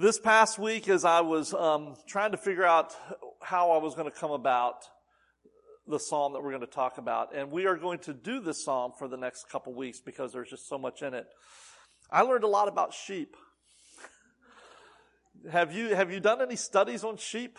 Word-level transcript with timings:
This 0.00 0.18
past 0.18 0.58
week, 0.58 0.88
as 0.88 1.04
I 1.04 1.20
was 1.20 1.52
um, 1.52 1.94
trying 2.06 2.30
to 2.30 2.38
figure 2.38 2.64
out 2.64 2.96
how 3.42 3.72
I 3.72 3.76
was 3.76 3.94
going 3.94 4.10
to 4.10 4.18
come 4.18 4.30
about 4.30 4.76
the 5.86 5.98
psalm 5.98 6.32
that 6.32 6.42
we're 6.42 6.52
going 6.52 6.62
to 6.62 6.66
talk 6.66 6.96
about, 6.96 7.36
and 7.36 7.50
we 7.50 7.66
are 7.66 7.76
going 7.76 7.98
to 7.98 8.14
do 8.14 8.40
this 8.40 8.64
psalm 8.64 8.92
for 8.98 9.08
the 9.08 9.18
next 9.18 9.50
couple 9.50 9.74
weeks 9.74 10.00
because 10.00 10.32
there's 10.32 10.48
just 10.48 10.70
so 10.70 10.78
much 10.78 11.02
in 11.02 11.12
it. 11.12 11.26
I 12.10 12.22
learned 12.22 12.44
a 12.44 12.48
lot 12.48 12.66
about 12.66 12.94
sheep. 12.94 13.36
have 15.52 15.74
you 15.74 15.94
have 15.94 16.10
you 16.10 16.18
done 16.18 16.40
any 16.40 16.56
studies 16.56 17.04
on 17.04 17.18
sheep? 17.18 17.58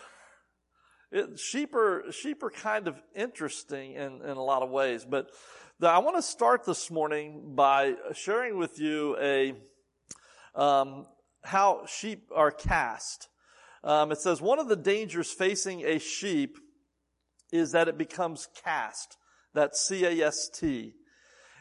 It, 1.12 1.38
sheep 1.38 1.72
are 1.76 2.10
sheep 2.10 2.42
are 2.42 2.50
kind 2.50 2.88
of 2.88 3.00
interesting 3.14 3.92
in, 3.92 4.20
in 4.20 4.36
a 4.36 4.42
lot 4.42 4.64
of 4.64 4.70
ways, 4.70 5.06
but 5.08 5.28
the, 5.78 5.86
I 5.86 5.98
want 5.98 6.16
to 6.16 6.22
start 6.22 6.64
this 6.64 6.90
morning 6.90 7.52
by 7.54 7.94
sharing 8.14 8.58
with 8.58 8.80
you 8.80 9.16
a 9.20 9.54
um, 10.56 11.06
how 11.44 11.86
sheep 11.86 12.30
are 12.34 12.50
cast. 12.50 13.28
Um, 13.84 14.12
it 14.12 14.18
says 14.18 14.40
one 14.40 14.58
of 14.58 14.68
the 14.68 14.76
dangers 14.76 15.32
facing 15.32 15.84
a 15.84 15.98
sheep 15.98 16.58
is 17.52 17.72
that 17.72 17.88
it 17.88 17.98
becomes 17.98 18.48
cast. 18.64 19.16
That's 19.54 19.80
C-A-S-T. 19.80 20.94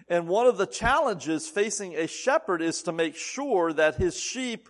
And 0.07 0.27
one 0.27 0.47
of 0.47 0.57
the 0.57 0.67
challenges 0.67 1.47
facing 1.47 1.95
a 1.95 2.07
shepherd 2.07 2.61
is 2.61 2.83
to 2.83 2.91
make 2.91 3.15
sure 3.15 3.73
that 3.73 3.95
his 3.95 4.17
sheep 4.17 4.69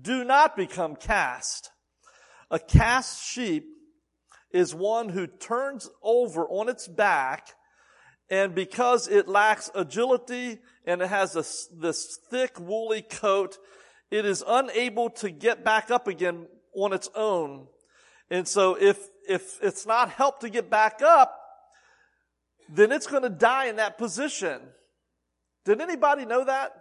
do 0.00 0.24
not 0.24 0.56
become 0.56 0.96
cast. 0.96 1.70
A 2.50 2.58
cast 2.58 3.24
sheep 3.24 3.64
is 4.52 4.74
one 4.74 5.08
who 5.08 5.26
turns 5.26 5.88
over 6.02 6.46
on 6.48 6.68
its 6.68 6.86
back 6.86 7.54
and 8.32 8.54
because 8.54 9.08
it 9.08 9.28
lacks 9.28 9.70
agility 9.74 10.58
and 10.86 11.02
it 11.02 11.08
has 11.08 11.34
this, 11.34 11.68
this 11.78 12.18
thick 12.30 12.58
woolly 12.58 13.02
coat, 13.02 13.58
it 14.12 14.26
is 14.26 14.44
unable 14.46 15.08
to 15.08 15.30
get 15.30 15.64
back 15.64 15.90
up 15.90 16.06
again 16.06 16.46
on 16.74 16.92
its 16.92 17.08
own. 17.14 17.66
And 18.30 18.46
so 18.46 18.76
if, 18.78 18.98
if 19.26 19.58
it's 19.62 19.86
not 19.86 20.10
helped 20.10 20.42
to 20.42 20.50
get 20.50 20.68
back 20.68 21.00
up, 21.00 21.34
then 22.68 22.92
it's 22.92 23.06
going 23.06 23.22
to 23.22 23.30
die 23.30 23.66
in 23.66 23.76
that 23.76 23.96
position. 23.96 24.60
Did 25.64 25.80
anybody 25.80 26.26
know 26.26 26.44
that? 26.44 26.72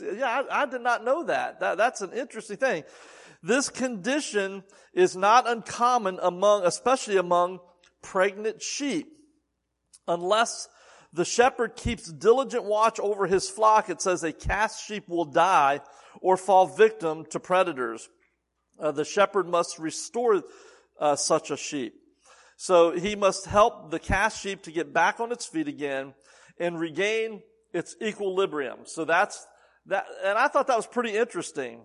Yeah, 0.00 0.42
I, 0.50 0.62
I 0.62 0.66
did 0.66 0.80
not 0.80 1.04
know 1.04 1.24
that. 1.24 1.60
that. 1.60 1.76
That's 1.76 2.00
an 2.00 2.12
interesting 2.14 2.56
thing. 2.56 2.84
This 3.42 3.68
condition 3.68 4.64
is 4.94 5.16
not 5.16 5.46
uncommon 5.46 6.18
among, 6.22 6.64
especially 6.64 7.18
among 7.18 7.60
pregnant 8.02 8.62
sheep. 8.62 9.12
Unless 10.08 10.68
the 11.12 11.24
shepherd 11.24 11.76
keeps 11.76 12.10
diligent 12.10 12.64
watch 12.64 13.00
over 13.00 13.26
his 13.26 13.48
flock, 13.48 13.88
it 13.88 14.02
says 14.02 14.22
a 14.22 14.32
cast 14.32 14.84
sheep 14.86 15.08
will 15.08 15.24
die 15.24 15.80
or 16.20 16.36
fall 16.36 16.66
victim 16.66 17.24
to 17.30 17.40
predators. 17.40 18.08
Uh, 18.78 18.92
the 18.92 19.04
shepherd 19.04 19.48
must 19.48 19.78
restore 19.78 20.42
uh, 21.00 21.16
such 21.16 21.50
a 21.50 21.56
sheep. 21.56 21.94
So 22.56 22.92
he 22.92 23.16
must 23.16 23.46
help 23.46 23.90
the 23.90 23.98
cast 23.98 24.40
sheep 24.40 24.62
to 24.62 24.72
get 24.72 24.92
back 24.92 25.20
on 25.20 25.32
its 25.32 25.46
feet 25.46 25.68
again 25.68 26.14
and 26.58 26.78
regain 26.78 27.42
its 27.72 27.96
equilibrium. 28.02 28.80
So 28.84 29.04
that's 29.04 29.46
that, 29.86 30.06
and 30.24 30.38
I 30.38 30.48
thought 30.48 30.66
that 30.66 30.76
was 30.76 30.86
pretty 30.86 31.16
interesting. 31.16 31.82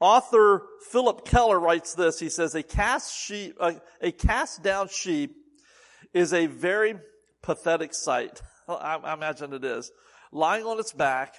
Author 0.00 0.62
Phillip 0.90 1.24
Keller 1.24 1.58
writes 1.58 1.94
this. 1.94 2.20
He 2.20 2.28
says, 2.28 2.54
a 2.54 2.62
cast 2.62 3.16
sheep, 3.16 3.56
uh, 3.58 3.72
a 4.00 4.12
cast 4.12 4.62
down 4.62 4.88
sheep 4.88 5.34
is 6.14 6.32
a 6.32 6.46
very 6.46 6.94
pathetic 7.48 7.94
sight. 7.94 8.42
I, 8.68 8.96
I 9.02 9.14
imagine 9.14 9.54
it 9.54 9.64
is. 9.64 9.90
Lying 10.30 10.64
on 10.64 10.78
its 10.78 10.92
back, 10.92 11.36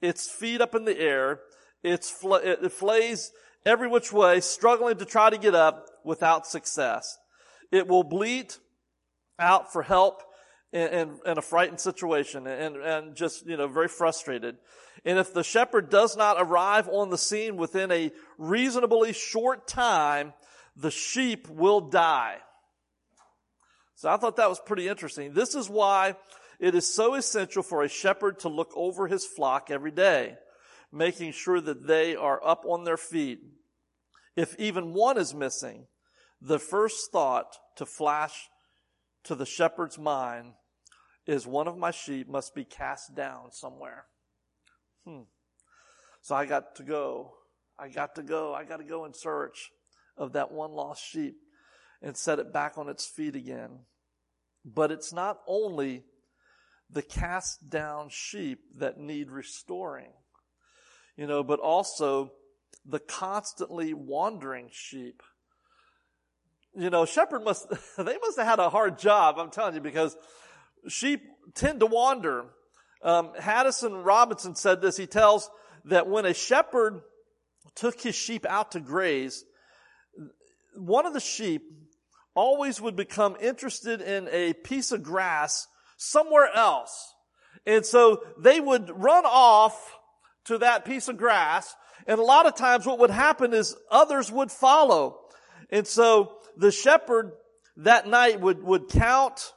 its 0.00 0.26
feet 0.26 0.62
up 0.62 0.74
in 0.74 0.86
the 0.86 0.98
air, 0.98 1.40
it's 1.82 2.08
fl- 2.10 2.36
it 2.36 2.72
flays 2.72 3.30
every 3.66 3.86
which 3.86 4.10
way, 4.10 4.40
struggling 4.40 4.96
to 4.96 5.04
try 5.04 5.28
to 5.28 5.36
get 5.36 5.54
up 5.54 5.86
without 6.02 6.46
success. 6.46 7.18
It 7.70 7.86
will 7.86 8.02
bleat 8.02 8.58
out 9.38 9.70
for 9.70 9.82
help 9.82 10.22
in, 10.72 10.88
in, 10.88 11.18
in, 11.26 11.38
a 11.38 11.42
frightened 11.42 11.80
situation 11.80 12.46
and, 12.46 12.76
and 12.76 13.14
just, 13.14 13.46
you 13.46 13.58
know, 13.58 13.68
very 13.68 13.88
frustrated. 13.88 14.56
And 15.04 15.18
if 15.18 15.34
the 15.34 15.44
shepherd 15.44 15.90
does 15.90 16.16
not 16.16 16.36
arrive 16.38 16.88
on 16.88 17.10
the 17.10 17.18
scene 17.18 17.58
within 17.58 17.92
a 17.92 18.12
reasonably 18.38 19.12
short 19.12 19.68
time, 19.68 20.32
the 20.74 20.90
sheep 20.90 21.48
will 21.48 21.82
die. 21.82 22.38
So 24.00 24.08
I 24.08 24.16
thought 24.16 24.36
that 24.36 24.48
was 24.48 24.58
pretty 24.58 24.88
interesting. 24.88 25.34
This 25.34 25.54
is 25.54 25.68
why 25.68 26.16
it 26.58 26.74
is 26.74 26.86
so 26.86 27.16
essential 27.16 27.62
for 27.62 27.82
a 27.82 27.88
shepherd 27.88 28.38
to 28.38 28.48
look 28.48 28.72
over 28.74 29.06
his 29.06 29.26
flock 29.26 29.70
every 29.70 29.90
day, 29.90 30.36
making 30.90 31.32
sure 31.32 31.60
that 31.60 31.86
they 31.86 32.16
are 32.16 32.42
up 32.42 32.64
on 32.66 32.84
their 32.84 32.96
feet. 32.96 33.40
If 34.36 34.58
even 34.58 34.94
one 34.94 35.18
is 35.18 35.34
missing, 35.34 35.86
the 36.40 36.58
first 36.58 37.12
thought 37.12 37.54
to 37.76 37.84
flash 37.84 38.48
to 39.24 39.34
the 39.34 39.44
shepherd's 39.44 39.98
mind 39.98 40.54
is 41.26 41.46
one 41.46 41.68
of 41.68 41.76
my 41.76 41.90
sheep 41.90 42.26
must 42.26 42.54
be 42.54 42.64
cast 42.64 43.14
down 43.14 43.52
somewhere. 43.52 44.06
Hmm. 45.06 45.24
So 46.22 46.34
I 46.34 46.46
got 46.46 46.74
to 46.76 46.84
go. 46.84 47.34
I 47.78 47.90
got 47.90 48.14
to 48.14 48.22
go. 48.22 48.54
I 48.54 48.64
got 48.64 48.78
to 48.78 48.84
go 48.84 49.04
in 49.04 49.12
search 49.12 49.68
of 50.16 50.32
that 50.32 50.50
one 50.52 50.70
lost 50.70 51.04
sheep 51.04 51.36
and 52.02 52.16
set 52.16 52.38
it 52.38 52.52
back 52.52 52.78
on 52.78 52.88
its 52.88 53.06
feet 53.06 53.36
again. 53.36 53.80
But 54.64 54.90
it's 54.90 55.12
not 55.12 55.38
only 55.46 56.04
the 56.90 57.02
cast 57.02 57.70
down 57.70 58.08
sheep 58.10 58.60
that 58.78 58.98
need 58.98 59.30
restoring, 59.30 60.12
you 61.16 61.26
know, 61.26 61.42
but 61.42 61.60
also 61.60 62.32
the 62.84 62.98
constantly 62.98 63.94
wandering 63.94 64.68
sheep. 64.72 65.22
You 66.74 66.90
know, 66.90 67.04
shepherd 67.04 67.44
must, 67.44 67.68
they 67.98 68.18
must 68.18 68.38
have 68.38 68.46
had 68.46 68.58
a 68.58 68.70
hard 68.70 68.98
job, 68.98 69.36
I'm 69.38 69.50
telling 69.50 69.74
you, 69.74 69.80
because 69.80 70.16
sheep 70.88 71.22
tend 71.54 71.80
to 71.80 71.86
wander. 71.86 72.46
Um, 73.02 73.32
Haddon 73.38 73.94
Robinson 73.94 74.54
said 74.54 74.80
this. 74.80 74.96
He 74.96 75.06
tells 75.06 75.50
that 75.86 76.06
when 76.06 76.26
a 76.26 76.34
shepherd 76.34 77.00
took 77.74 78.00
his 78.00 78.14
sheep 78.14 78.44
out 78.46 78.72
to 78.72 78.80
graze, 78.80 79.44
one 80.74 81.06
of 81.06 81.14
the 81.14 81.20
sheep 81.20 81.62
always 82.34 82.80
would 82.80 82.96
become 82.96 83.36
interested 83.40 84.00
in 84.00 84.28
a 84.30 84.52
piece 84.52 84.92
of 84.92 85.02
grass 85.02 85.66
somewhere 85.96 86.48
else. 86.54 87.14
And 87.66 87.84
so 87.84 88.22
they 88.38 88.60
would 88.60 88.90
run 88.90 89.24
off 89.26 89.96
to 90.46 90.58
that 90.58 90.84
piece 90.84 91.08
of 91.08 91.16
grass. 91.16 91.74
And 92.06 92.18
a 92.18 92.24
lot 92.24 92.46
of 92.46 92.56
times 92.56 92.86
what 92.86 92.98
would 92.98 93.10
happen 93.10 93.52
is 93.52 93.76
others 93.90 94.32
would 94.32 94.50
follow. 94.50 95.18
And 95.70 95.86
so 95.86 96.32
the 96.56 96.72
shepherd 96.72 97.32
that 97.76 98.06
night 98.06 98.40
would, 98.40 98.62
would 98.62 98.88
count 98.88 99.52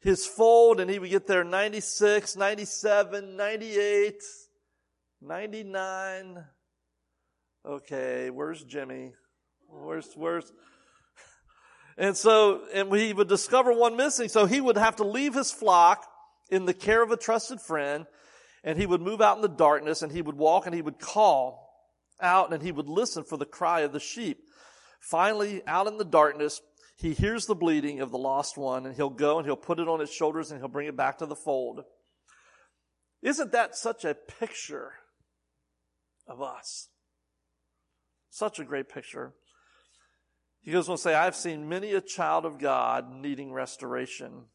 his 0.00 0.26
fold 0.26 0.80
and 0.80 0.90
he 0.90 0.98
would 0.98 1.10
get 1.10 1.26
there 1.26 1.44
96, 1.44 2.36
97, 2.36 3.36
98, 3.36 4.22
99. 5.20 6.44
Okay, 7.64 8.30
where's 8.30 8.62
Jimmy? 8.62 9.12
Where's, 9.68 10.08
where's, 10.14 10.52
and 11.96 12.16
so, 12.16 12.62
and 12.72 12.92
he 12.94 13.12
would 13.12 13.28
discover 13.28 13.72
one 13.72 13.96
missing, 13.96 14.28
so 14.28 14.46
he 14.46 14.60
would 14.60 14.76
have 14.76 14.96
to 14.96 15.04
leave 15.04 15.34
his 15.34 15.50
flock 15.50 16.06
in 16.50 16.66
the 16.66 16.74
care 16.74 17.02
of 17.02 17.10
a 17.10 17.16
trusted 17.16 17.60
friend, 17.60 18.06
and 18.62 18.78
he 18.78 18.86
would 18.86 19.00
move 19.00 19.20
out 19.20 19.36
in 19.36 19.42
the 19.42 19.48
darkness, 19.48 20.02
and 20.02 20.12
he 20.12 20.22
would 20.22 20.36
walk 20.36 20.66
and 20.66 20.74
he 20.74 20.82
would 20.82 20.98
call 20.98 21.70
out, 22.20 22.52
and 22.52 22.62
he 22.62 22.72
would 22.72 22.88
listen 22.88 23.24
for 23.24 23.36
the 23.36 23.44
cry 23.44 23.80
of 23.80 23.92
the 23.92 24.00
sheep. 24.00 24.38
Finally, 25.00 25.62
out 25.66 25.86
in 25.86 25.98
the 25.98 26.04
darkness, 26.04 26.60
he 26.96 27.12
hears 27.12 27.46
the 27.46 27.54
bleating 27.54 28.00
of 28.00 28.10
the 28.10 28.18
lost 28.18 28.56
one, 28.56 28.86
and 28.86 28.96
he'll 28.96 29.10
go 29.10 29.38
and 29.38 29.46
he'll 29.46 29.56
put 29.56 29.78
it 29.78 29.88
on 29.88 30.00
his 30.00 30.10
shoulders 30.10 30.50
and 30.50 30.60
he'll 30.60 30.68
bring 30.68 30.88
it 30.88 30.96
back 30.96 31.18
to 31.18 31.26
the 31.26 31.36
fold. 31.36 31.84
Isn't 33.22 33.52
that 33.52 33.76
such 33.76 34.04
a 34.04 34.14
picture 34.14 34.92
of 36.26 36.40
us? 36.40 36.88
Such 38.30 38.58
a 38.58 38.64
great 38.64 38.88
picture. 38.88 39.34
He 40.66 40.72
goes 40.72 40.88
on 40.88 40.96
to 40.96 41.00
say, 41.00 41.14
I've 41.14 41.36
seen 41.36 41.68
many 41.68 41.92
a 41.92 42.00
child 42.00 42.44
of 42.44 42.58
God 42.58 43.08
needing 43.08 43.52
restoration. 43.52 44.46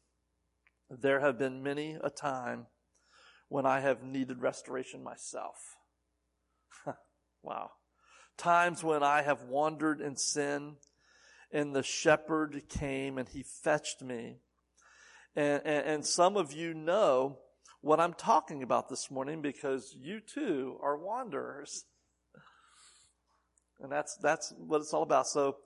There 0.90 1.20
have 1.20 1.38
been 1.38 1.62
many 1.62 1.96
a 2.04 2.10
time 2.10 2.66
when 3.48 3.64
I 3.64 3.80
have 3.80 4.02
needed 4.02 4.42
restoration 4.42 5.02
myself. 5.02 5.56
wow. 7.42 7.70
Times 8.36 8.84
when 8.84 9.02
I 9.02 9.22
have 9.22 9.44
wandered 9.44 10.02
in 10.02 10.16
sin 10.16 10.76
and 11.50 11.74
the 11.74 11.82
shepherd 11.82 12.60
came 12.68 13.16
and 13.16 13.26
he 13.26 13.42
fetched 13.42 14.02
me. 14.02 14.36
And, 15.34 15.62
and, 15.64 15.86
and 15.86 16.06
some 16.06 16.36
of 16.36 16.52
you 16.52 16.74
know 16.74 17.38
what 17.80 18.00
I'm 18.00 18.12
talking 18.12 18.62
about 18.62 18.90
this 18.90 19.10
morning 19.10 19.40
because 19.40 19.96
you 19.98 20.20
too 20.20 20.76
are 20.82 20.98
wanderers. 20.98 21.86
And 23.80 23.90
that's, 23.90 24.18
that's 24.18 24.52
what 24.58 24.82
it's 24.82 24.92
all 24.92 25.04
about. 25.04 25.26
So 25.26 25.56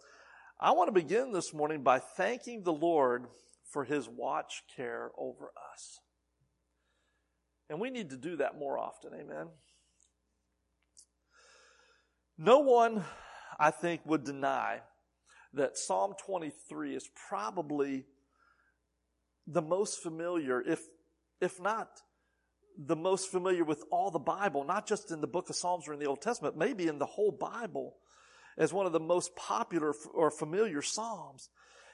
I 0.59 0.71
want 0.71 0.89
to 0.89 0.93
begin 0.93 1.33
this 1.33 1.53
morning 1.53 1.83
by 1.83 1.99
thanking 1.99 2.63
the 2.63 2.73
Lord 2.73 3.27
for 3.73 3.85
his 3.85 4.09
watch 4.09 4.63
care 4.75 5.11
over 5.19 5.51
us. 5.75 6.01
And 7.69 7.79
we 7.79 7.91
need 7.91 8.09
to 8.11 8.17
do 8.17 8.37
that 8.37 8.59
more 8.59 8.79
often. 8.79 9.11
Amen. 9.13 9.49
No 12.39 12.61
one, 12.61 13.05
I 13.61 13.71
think, 13.71 14.01
would 14.07 14.25
deny 14.25 14.81
that 15.53 15.77
Psalm 15.77 16.15
23 16.25 16.97
is 16.97 17.07
probably 17.29 18.07
the 19.47 19.63
most 19.63 20.03
familiar, 20.03 20.63
if, 20.63 20.81
if 21.43 21.61
not 21.61 22.01
the 22.79 22.97
most 22.97 23.31
familiar 23.31 23.65
with 23.65 23.85
all 23.91 24.11
the 24.11 24.19
Bible, 24.19 24.65
not 24.65 24.87
just 24.87 25.11
in 25.11 25.21
the 25.21 25.27
book 25.27 25.51
of 25.51 25.57
Psalms 25.57 25.87
or 25.87 25.93
in 25.93 25.99
the 25.99 26.07
Old 26.07 26.23
Testament, 26.23 26.57
maybe 26.57 26.87
in 26.87 26.99
the 26.99 27.07
whole 27.07 27.33
Bible 27.33 27.97
as 28.59 28.73
one 28.73 28.87
of 28.87 28.93
the 28.93 29.01
most 29.01 29.37
popular 29.37 29.95
or 30.15 30.31
familiar 30.31 30.83
Psalms. 30.83 31.49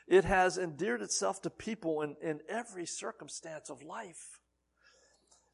It 0.08 0.24
has 0.24 0.58
endeared 0.58 1.02
itself 1.02 1.42
to 1.42 1.50
people 1.50 2.02
in, 2.02 2.16
in 2.22 2.40
every 2.48 2.86
circumstance 2.86 3.70
of 3.70 3.82
life. 3.82 4.40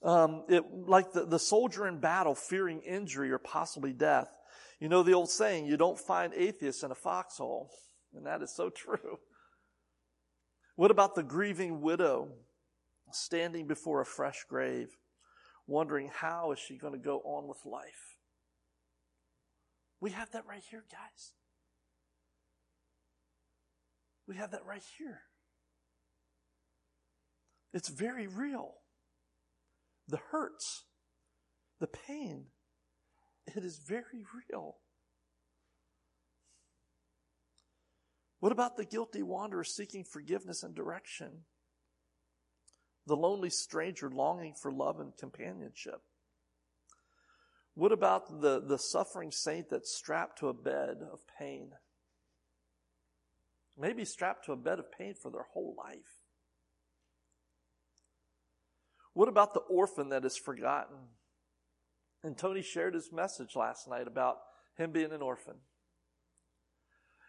Um, 0.02 0.44
it, 0.49 0.64
like 0.87 1.12
the, 1.12 1.26
the 1.26 1.38
soldier 1.38 1.87
in 1.87 1.99
battle 1.99 2.34
fearing 2.34 2.81
injury 2.81 3.31
or 3.31 3.38
possibly 3.38 3.93
death. 3.93 4.28
You 4.81 4.88
know 4.88 5.02
the 5.02 5.12
old 5.12 5.31
saying, 5.31 5.66
you 5.66 5.76
don't 5.76 5.99
find 5.99 6.32
atheists 6.34 6.82
in 6.82 6.90
a 6.90 6.94
foxhole. 6.94 7.70
And 8.14 8.26
that 8.26 8.43
is 8.43 8.55
so 8.55 8.70
true. 8.70 9.19
What 10.76 10.90
about 10.90 11.14
the 11.14 11.25
grieving 11.25 11.81
widow 11.81 12.28
standing 13.10 13.66
before 13.66 14.00
a 14.00 14.06
fresh 14.06 14.44
grave, 14.49 14.96
wondering 15.66 16.10
how 16.12 16.52
is 16.52 16.58
she 16.58 16.78
going 16.78 16.93
to 16.93 16.99
go 16.99 17.19
on 17.25 17.49
with 17.49 17.58
life? 17.64 18.18
We 20.00 20.10
have 20.10 20.30
that 20.32 20.46
right 20.48 20.62
here, 20.70 20.84
guys. 20.90 21.32
We 24.26 24.36
have 24.36 24.52
that 24.52 24.64
right 24.66 24.82
here. 24.98 25.22
It's 27.72 27.88
very 27.88 28.26
real. 28.26 28.74
The 30.06 30.20
hurts, 30.30 30.84
the 31.80 31.86
pain, 31.86 32.46
it 33.46 33.64
is 33.64 33.78
very 33.86 34.24
real. 34.50 34.76
What 38.40 38.52
about 38.52 38.76
the 38.76 38.84
guilty 38.84 39.22
wanderer 39.22 39.64
seeking 39.64 40.04
forgiveness 40.04 40.62
and 40.62 40.74
direction? 40.74 41.44
The 43.06 43.16
lonely 43.16 43.50
stranger 43.50 44.10
longing 44.10 44.54
for 44.54 44.70
love 44.70 45.00
and 45.00 45.16
companionship? 45.16 46.02
What 47.78 47.92
about 47.92 48.40
the, 48.40 48.60
the 48.60 48.76
suffering 48.76 49.30
saint 49.30 49.70
that's 49.70 49.94
strapped 49.94 50.40
to 50.40 50.48
a 50.48 50.52
bed 50.52 50.96
of 51.12 51.20
pain? 51.38 51.70
Maybe 53.78 54.04
strapped 54.04 54.46
to 54.46 54.52
a 54.52 54.56
bed 54.56 54.80
of 54.80 54.90
pain 54.90 55.14
for 55.14 55.30
their 55.30 55.46
whole 55.52 55.76
life. 55.78 56.25
What 59.12 59.28
about 59.28 59.54
the 59.54 59.60
orphan 59.60 60.08
that 60.08 60.25
is 60.25 60.36
forgotten? 60.36 60.96
And 62.25 62.36
Tony 62.36 62.62
shared 62.62 62.94
his 62.94 63.12
message 63.12 63.54
last 63.54 63.86
night 63.86 64.08
about 64.08 64.38
him 64.76 64.90
being 64.90 65.12
an 65.12 65.22
orphan. 65.22 65.54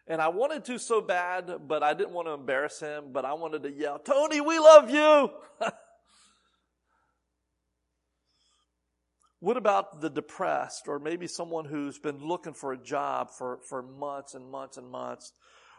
And 0.07 0.19
I 0.19 0.29
wanted 0.29 0.65
to 0.65 0.79
so 0.79 0.99
bad, 0.99 1.67
but 1.67 1.83
I 1.83 1.93
didn't 1.93 2.13
want 2.13 2.27
to 2.27 2.31
embarrass 2.31 2.79
him, 2.79 3.11
but 3.11 3.23
I 3.23 3.33
wanted 3.33 3.61
to 3.61 3.71
yell, 3.71 3.99
Tony, 3.99 4.41
we 4.41 4.57
love 4.57 4.89
you! 4.89 5.29
what 9.39 9.55
about 9.55 10.01
the 10.01 10.09
depressed, 10.09 10.87
or 10.87 10.99
maybe 10.99 11.27
someone 11.27 11.65
who's 11.65 11.97
been 11.97 12.17
looking 12.17 12.53
for 12.53 12.73
a 12.73 12.77
job 12.77 13.29
for, 13.37 13.59
for 13.69 13.81
months 13.81 14.33
and 14.33 14.49
months 14.49 14.77
and 14.77 14.89
months? 14.89 15.31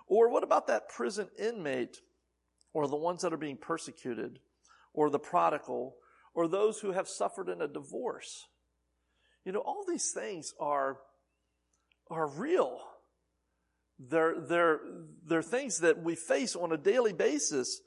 Or 0.06 0.30
what 0.30 0.42
about 0.42 0.66
that 0.68 0.88
prison 0.88 1.28
inmate, 1.38 1.98
or 2.72 2.88
the 2.88 2.96
ones 2.96 3.22
that 3.22 3.32
are 3.32 3.38
being 3.38 3.58
persecuted, 3.58 4.38
or 4.94 5.10
the 5.10 5.18
prodigal, 5.18 5.96
or 6.34 6.48
those 6.48 6.80
who 6.80 6.92
have 6.92 7.06
suffered 7.06 7.48
in 7.48 7.60
a 7.60 7.68
divorce? 7.68 8.46
You 9.44 9.52
know, 9.52 9.60
all 9.60 9.84
these 9.86 10.10
things 10.10 10.52
are, 10.58 10.98
are 12.10 12.28
real. 12.28 12.80
They're, 13.98 14.40
they're, 14.40 14.80
they're 15.26 15.42
things 15.42 15.80
that 15.80 16.02
we 16.02 16.14
face 16.14 16.56
on 16.56 16.72
a 16.72 16.78
daily 16.78 17.12
basis. 17.12 17.80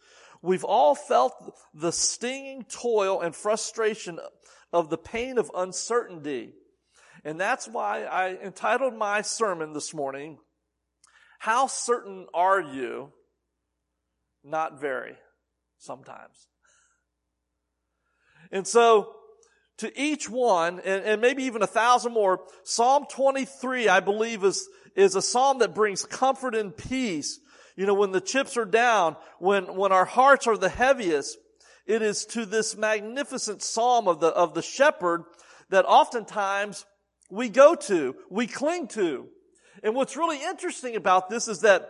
We've 0.44 0.64
all 0.64 0.94
felt 0.94 1.34
the 1.74 1.92
stinging 1.92 2.66
toil 2.66 3.22
and 3.22 3.36
frustration 3.36 4.20
of 4.74 4.90
the 4.90 4.98
pain 4.98 5.38
of 5.38 5.52
uncertainty. 5.56 6.54
And 7.24 7.40
that's 7.40 7.68
why 7.68 8.04
I 8.04 8.36
entitled 8.44 8.96
my 8.96 9.22
sermon 9.22 9.72
this 9.72 9.94
morning, 9.94 10.40
How 11.40 11.68
Certain 11.68 12.26
Are 12.34 12.60
You? 12.60 13.14
Not 14.44 14.82
very, 14.82 15.16
sometimes. 15.78 16.48
And 18.52 18.68
so, 18.68 19.14
to 19.78 20.00
each 20.00 20.30
one, 20.30 20.80
and, 20.80 21.04
and 21.04 21.22
maybe 21.22 21.44
even 21.44 21.62
a 21.62 21.68
thousand 21.68 22.14
more, 22.14 22.42
Psalm 22.64 23.06
23, 23.10 23.88
I 23.88 24.00
believe, 24.02 24.44
is, 24.44 24.68
is 24.96 25.16
a 25.16 25.22
psalm 25.22 25.60
that 25.60 25.74
brings 25.74 26.04
comfort 26.06 26.56
and 26.56 26.76
peace. 26.76 27.40
You 27.76 27.86
know, 27.86 27.94
when 27.94 28.12
the 28.12 28.22
chips 28.22 28.58
are 28.58 28.66
down, 28.66 29.16
when, 29.40 29.76
when 29.76 29.92
our 29.92 30.06
hearts 30.06 30.46
are 30.46 30.58
the 30.58 30.70
heaviest, 30.70 31.38
it 31.86 32.02
is 32.02 32.26
to 32.28 32.46
this 32.46 32.78
magnificent 32.78 33.62
psalm 33.62 34.08
of 34.08 34.20
the, 34.20 34.28
of 34.28 34.54
the 34.54 34.62
shepherd 34.62 35.24
that 35.70 35.86
oftentimes 35.86 36.86
we 37.30 37.50
go 37.50 37.76
to, 37.76 38.16
we 38.30 38.48
cling 38.48 38.88
to. 38.90 39.28
And 39.82 39.96
what's 39.96 40.16
really 40.16 40.42
interesting 40.44 40.96
about 40.96 41.30
this 41.30 41.48
is 41.48 41.62
that 41.62 41.90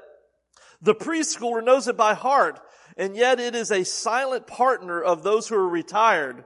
the 0.82 0.96
preschooler 0.96 1.64
knows 1.64 1.88
it 1.88 1.96
by 1.96 2.14
heart, 2.14 2.60
and 2.98 3.16
yet 3.16 3.40
it 3.40 3.56
is 3.56 3.72
a 3.72 3.86
silent 3.86 4.48
partner 4.48 5.02
of 5.02 5.24
those 5.24 5.48
who 5.48 5.56
are 5.56 5.70
retired. 5.70 6.44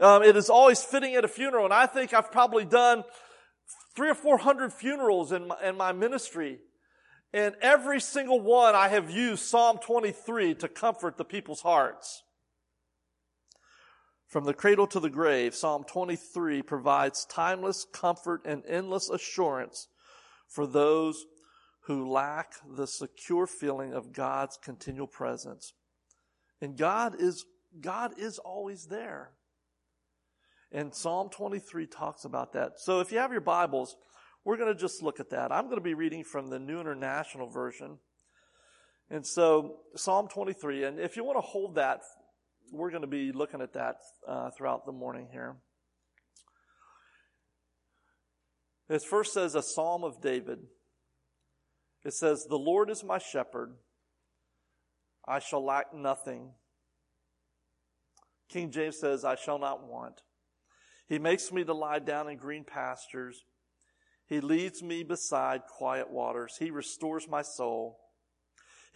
Um, 0.00 0.22
it 0.22 0.36
is 0.36 0.48
always 0.48 0.82
fitting 0.82 1.14
at 1.14 1.24
a 1.24 1.28
funeral, 1.28 1.64
and 1.64 1.74
I 1.74 1.86
think 1.86 2.14
I've 2.14 2.30
probably 2.30 2.64
done 2.64 3.02
three 3.96 4.08
or 4.08 4.14
four 4.14 4.38
hundred 4.38 4.72
funerals 4.72 5.32
in 5.32 5.48
my, 5.48 5.56
in 5.64 5.76
my 5.76 5.92
ministry. 5.92 6.58
And 7.32 7.56
every 7.60 8.00
single 8.00 8.40
one 8.40 8.74
I 8.74 8.88
have 8.88 9.10
used 9.10 9.44
Psalm 9.44 9.78
23 9.78 10.54
to 10.56 10.68
comfort 10.68 11.18
the 11.18 11.24
people's 11.24 11.60
hearts. 11.60 12.22
From 14.28 14.44
the 14.44 14.52
cradle 14.52 14.86
to 14.88 15.00
the 15.00 15.08
grave, 15.08 15.54
Psalm 15.54 15.84
23 15.84 16.60
provides 16.60 17.24
timeless 17.24 17.86
comfort 17.90 18.42
and 18.44 18.62
endless 18.68 19.08
assurance 19.08 19.88
for 20.46 20.66
those 20.66 21.24
who 21.86 22.06
lack 22.06 22.52
the 22.76 22.86
secure 22.86 23.46
feeling 23.46 23.94
of 23.94 24.12
God's 24.12 24.58
continual 24.62 25.06
presence. 25.06 25.72
And 26.60 26.76
God 26.76 27.16
is, 27.18 27.46
God 27.80 28.18
is 28.18 28.38
always 28.38 28.88
there. 28.88 29.30
And 30.70 30.94
Psalm 30.94 31.30
23 31.30 31.86
talks 31.86 32.26
about 32.26 32.52
that. 32.52 32.72
So 32.76 33.00
if 33.00 33.10
you 33.10 33.16
have 33.16 33.32
your 33.32 33.40
Bibles, 33.40 33.96
we're 34.44 34.58
going 34.58 34.72
to 34.72 34.78
just 34.78 35.02
look 35.02 35.20
at 35.20 35.30
that. 35.30 35.50
I'm 35.50 35.64
going 35.64 35.78
to 35.78 35.82
be 35.82 35.94
reading 35.94 36.22
from 36.22 36.50
the 36.50 36.58
New 36.58 36.78
International 36.78 37.48
Version. 37.48 37.96
And 39.08 39.26
so 39.26 39.76
Psalm 39.96 40.28
23, 40.28 40.84
and 40.84 41.00
if 41.00 41.16
you 41.16 41.24
want 41.24 41.38
to 41.38 41.42
hold 41.42 41.76
that, 41.76 42.02
we're 42.72 42.90
going 42.90 43.02
to 43.02 43.08
be 43.08 43.32
looking 43.32 43.60
at 43.60 43.72
that 43.74 43.96
uh, 44.26 44.50
throughout 44.50 44.86
the 44.86 44.92
morning 44.92 45.28
here. 45.32 45.56
It 48.88 49.02
first 49.02 49.34
says 49.34 49.54
a 49.54 49.62
Psalm 49.62 50.04
of 50.04 50.20
David. 50.22 50.60
It 52.04 52.14
says, 52.14 52.46
The 52.48 52.56
Lord 52.56 52.90
is 52.90 53.04
my 53.04 53.18
shepherd. 53.18 53.74
I 55.26 55.40
shall 55.40 55.64
lack 55.64 55.94
nothing. 55.94 56.52
King 58.48 58.70
James 58.70 58.98
says, 58.98 59.24
I 59.24 59.34
shall 59.34 59.58
not 59.58 59.86
want. 59.86 60.22
He 61.06 61.18
makes 61.18 61.52
me 61.52 61.64
to 61.64 61.74
lie 61.74 61.98
down 61.98 62.28
in 62.28 62.38
green 62.38 62.64
pastures. 62.64 63.44
He 64.26 64.40
leads 64.40 64.82
me 64.82 65.02
beside 65.02 65.62
quiet 65.66 66.10
waters. 66.10 66.56
He 66.58 66.70
restores 66.70 67.28
my 67.28 67.42
soul. 67.42 67.98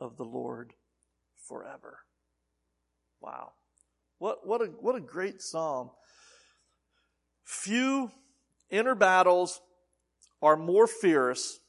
of 0.00 0.16
the 0.16 0.24
Lord 0.24 0.72
forever. 1.46 1.98
Wow. 3.20 3.52
What, 4.18 4.46
what, 4.46 4.62
a, 4.62 4.66
what 4.66 4.96
a 4.96 5.00
great 5.00 5.42
psalm. 5.42 5.90
Few 7.44 8.10
inner 8.70 8.94
battles 8.94 9.60
are 10.42 10.56
more 10.56 10.86
fierce 10.86 11.60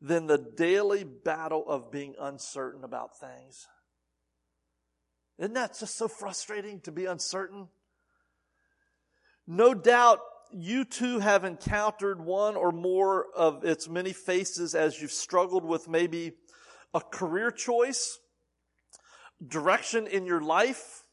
than 0.00 0.26
the 0.26 0.38
daily 0.38 1.04
battle 1.04 1.64
of 1.68 1.90
being 1.90 2.14
uncertain 2.20 2.84
about 2.84 3.18
things. 3.18 3.66
Isn't 5.38 5.54
that 5.54 5.78
just 5.78 5.96
so 5.96 6.08
frustrating 6.08 6.80
to 6.82 6.92
be 6.92 7.06
uncertain? 7.06 7.68
No 9.46 9.74
doubt 9.74 10.20
you 10.52 10.84
too 10.84 11.18
have 11.20 11.44
encountered 11.44 12.20
one 12.20 12.56
or 12.56 12.72
more 12.72 13.26
of 13.36 13.64
its 13.64 13.88
many 13.88 14.12
faces 14.12 14.74
as 14.74 15.00
you've 15.00 15.12
struggled 15.12 15.64
with 15.64 15.88
maybe 15.88 16.32
a 16.94 17.00
career 17.00 17.50
choice, 17.50 18.18
direction 19.46 20.06
in 20.06 20.26
your 20.26 20.40
life, 20.40 21.04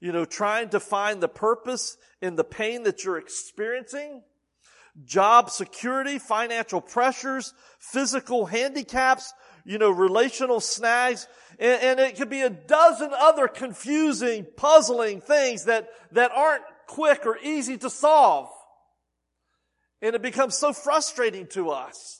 you 0.00 0.12
know, 0.12 0.24
trying 0.24 0.68
to 0.70 0.80
find 0.80 1.20
the 1.20 1.28
purpose 1.28 1.96
in 2.22 2.36
the 2.36 2.44
pain 2.44 2.84
that 2.84 3.04
you're 3.04 3.18
experiencing, 3.18 4.22
job 5.04 5.50
security, 5.50 6.18
financial 6.18 6.80
pressures, 6.80 7.54
physical 7.78 8.46
handicaps, 8.46 9.32
you 9.64 9.78
know, 9.78 9.90
relational 9.90 10.60
snags, 10.60 11.26
and, 11.58 11.82
and, 11.82 12.00
it 12.00 12.16
could 12.16 12.30
be 12.30 12.42
a 12.42 12.50
dozen 12.50 13.10
other 13.12 13.48
confusing, 13.48 14.46
puzzling 14.56 15.20
things 15.20 15.64
that, 15.64 15.88
that 16.12 16.30
aren't 16.32 16.62
quick 16.86 17.26
or 17.26 17.36
easy 17.38 17.76
to 17.76 17.90
solve. 17.90 18.48
And 20.00 20.14
it 20.14 20.22
becomes 20.22 20.56
so 20.56 20.72
frustrating 20.72 21.48
to 21.48 21.70
us. 21.70 22.17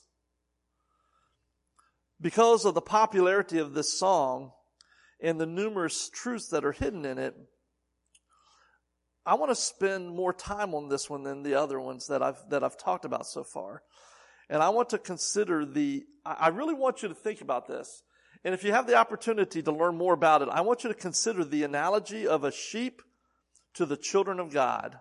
Because 2.20 2.64
of 2.64 2.74
the 2.74 2.80
popularity 2.80 3.58
of 3.58 3.74
this 3.74 3.98
song 3.98 4.52
and 5.20 5.40
the 5.40 5.46
numerous 5.46 6.08
truths 6.08 6.48
that 6.48 6.64
are 6.64 6.72
hidden 6.72 7.04
in 7.04 7.18
it, 7.18 7.34
I 9.24 9.34
want 9.34 9.50
to 9.50 9.56
spend 9.56 10.08
more 10.08 10.32
time 10.32 10.74
on 10.74 10.88
this 10.88 11.10
one 11.10 11.22
than 11.22 11.42
the 11.42 11.54
other 11.54 11.78
ones 11.78 12.06
that 12.06 12.22
I've, 12.22 12.38
that 12.48 12.64
I've 12.64 12.78
talked 12.78 13.04
about 13.04 13.26
so 13.26 13.44
far. 13.44 13.82
And 14.48 14.62
I 14.62 14.70
want 14.70 14.88
to 14.90 14.98
consider 14.98 15.66
the, 15.66 16.04
I 16.24 16.48
really 16.48 16.74
want 16.74 17.02
you 17.02 17.08
to 17.08 17.14
think 17.14 17.40
about 17.40 17.68
this. 17.68 18.02
And 18.44 18.54
if 18.54 18.64
you 18.64 18.72
have 18.72 18.86
the 18.86 18.96
opportunity 18.96 19.62
to 19.62 19.72
learn 19.72 19.96
more 19.96 20.14
about 20.14 20.42
it, 20.42 20.48
I 20.48 20.62
want 20.62 20.82
you 20.82 20.88
to 20.88 20.94
consider 20.94 21.44
the 21.44 21.64
analogy 21.64 22.26
of 22.26 22.44
a 22.44 22.52
sheep 22.52 23.02
to 23.74 23.84
the 23.84 23.96
children 23.96 24.40
of 24.40 24.52
God. 24.52 24.96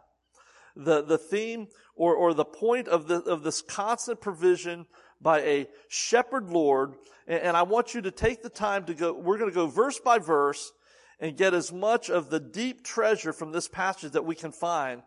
The, 0.75 1.01
the 1.01 1.17
theme 1.17 1.67
or, 1.95 2.13
or 2.13 2.33
the 2.33 2.45
point 2.45 2.87
of, 2.87 3.07
the, 3.07 3.21
of 3.23 3.43
this 3.43 3.61
constant 3.61 4.21
provision 4.21 4.85
by 5.21 5.41
a 5.41 5.67
shepherd 5.87 6.49
Lord. 6.49 6.93
And, 7.27 7.57
I 7.57 7.63
want 7.63 7.93
you 7.93 8.01
to 8.01 8.11
take 8.11 8.41
the 8.41 8.49
time 8.49 8.85
to 8.85 8.93
go, 8.93 9.13
we're 9.13 9.37
going 9.37 9.49
to 9.49 9.55
go 9.55 9.67
verse 9.67 9.99
by 9.99 10.19
verse 10.19 10.71
and 11.19 11.35
get 11.35 11.53
as 11.53 11.73
much 11.73 12.09
of 12.09 12.29
the 12.29 12.39
deep 12.39 12.83
treasure 12.83 13.33
from 13.33 13.51
this 13.51 13.67
passage 13.67 14.13
that 14.13 14.25
we 14.25 14.35
can 14.35 14.51
find 14.51 15.01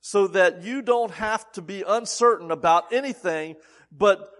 so 0.00 0.28
that 0.28 0.62
you 0.62 0.82
don't 0.82 1.10
have 1.12 1.50
to 1.52 1.62
be 1.62 1.82
uncertain 1.86 2.50
about 2.50 2.92
anything, 2.92 3.56
but 3.90 4.30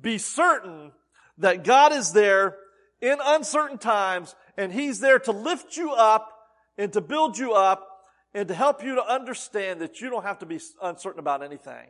be 0.00 0.18
certain 0.18 0.92
that 1.38 1.64
God 1.64 1.92
is 1.92 2.12
there 2.12 2.56
in 3.00 3.18
uncertain 3.22 3.78
times 3.78 4.34
and 4.56 4.72
He's 4.72 5.00
there 5.00 5.18
to 5.20 5.32
lift 5.32 5.76
you 5.76 5.92
up 5.92 6.32
and 6.78 6.92
to 6.92 7.00
build 7.00 7.36
you 7.36 7.52
up 7.52 7.88
and 8.34 8.48
to 8.48 8.54
help 8.54 8.82
you 8.82 8.94
to 8.94 9.04
understand 9.04 9.80
that 9.80 10.00
you 10.00 10.08
don't 10.08 10.24
have 10.24 10.38
to 10.38 10.46
be 10.46 10.60
uncertain 10.82 11.18
about 11.20 11.42
anything. 11.42 11.88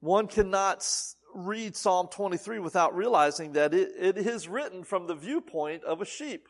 One 0.00 0.26
cannot 0.26 0.86
read 1.34 1.76
Psalm 1.76 2.08
23 2.10 2.58
without 2.58 2.96
realizing 2.96 3.52
that 3.52 3.74
it, 3.74 3.90
it 3.98 4.18
is 4.18 4.48
written 4.48 4.82
from 4.82 5.06
the 5.06 5.14
viewpoint 5.14 5.84
of 5.84 6.00
a 6.00 6.06
sheep. 6.06 6.48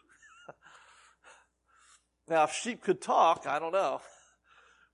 now, 2.29 2.45
if 2.45 2.53
sheep 2.53 2.83
could 2.83 3.01
talk, 3.01 3.47
I 3.47 3.59
don't 3.59 3.73
know. 3.73 4.01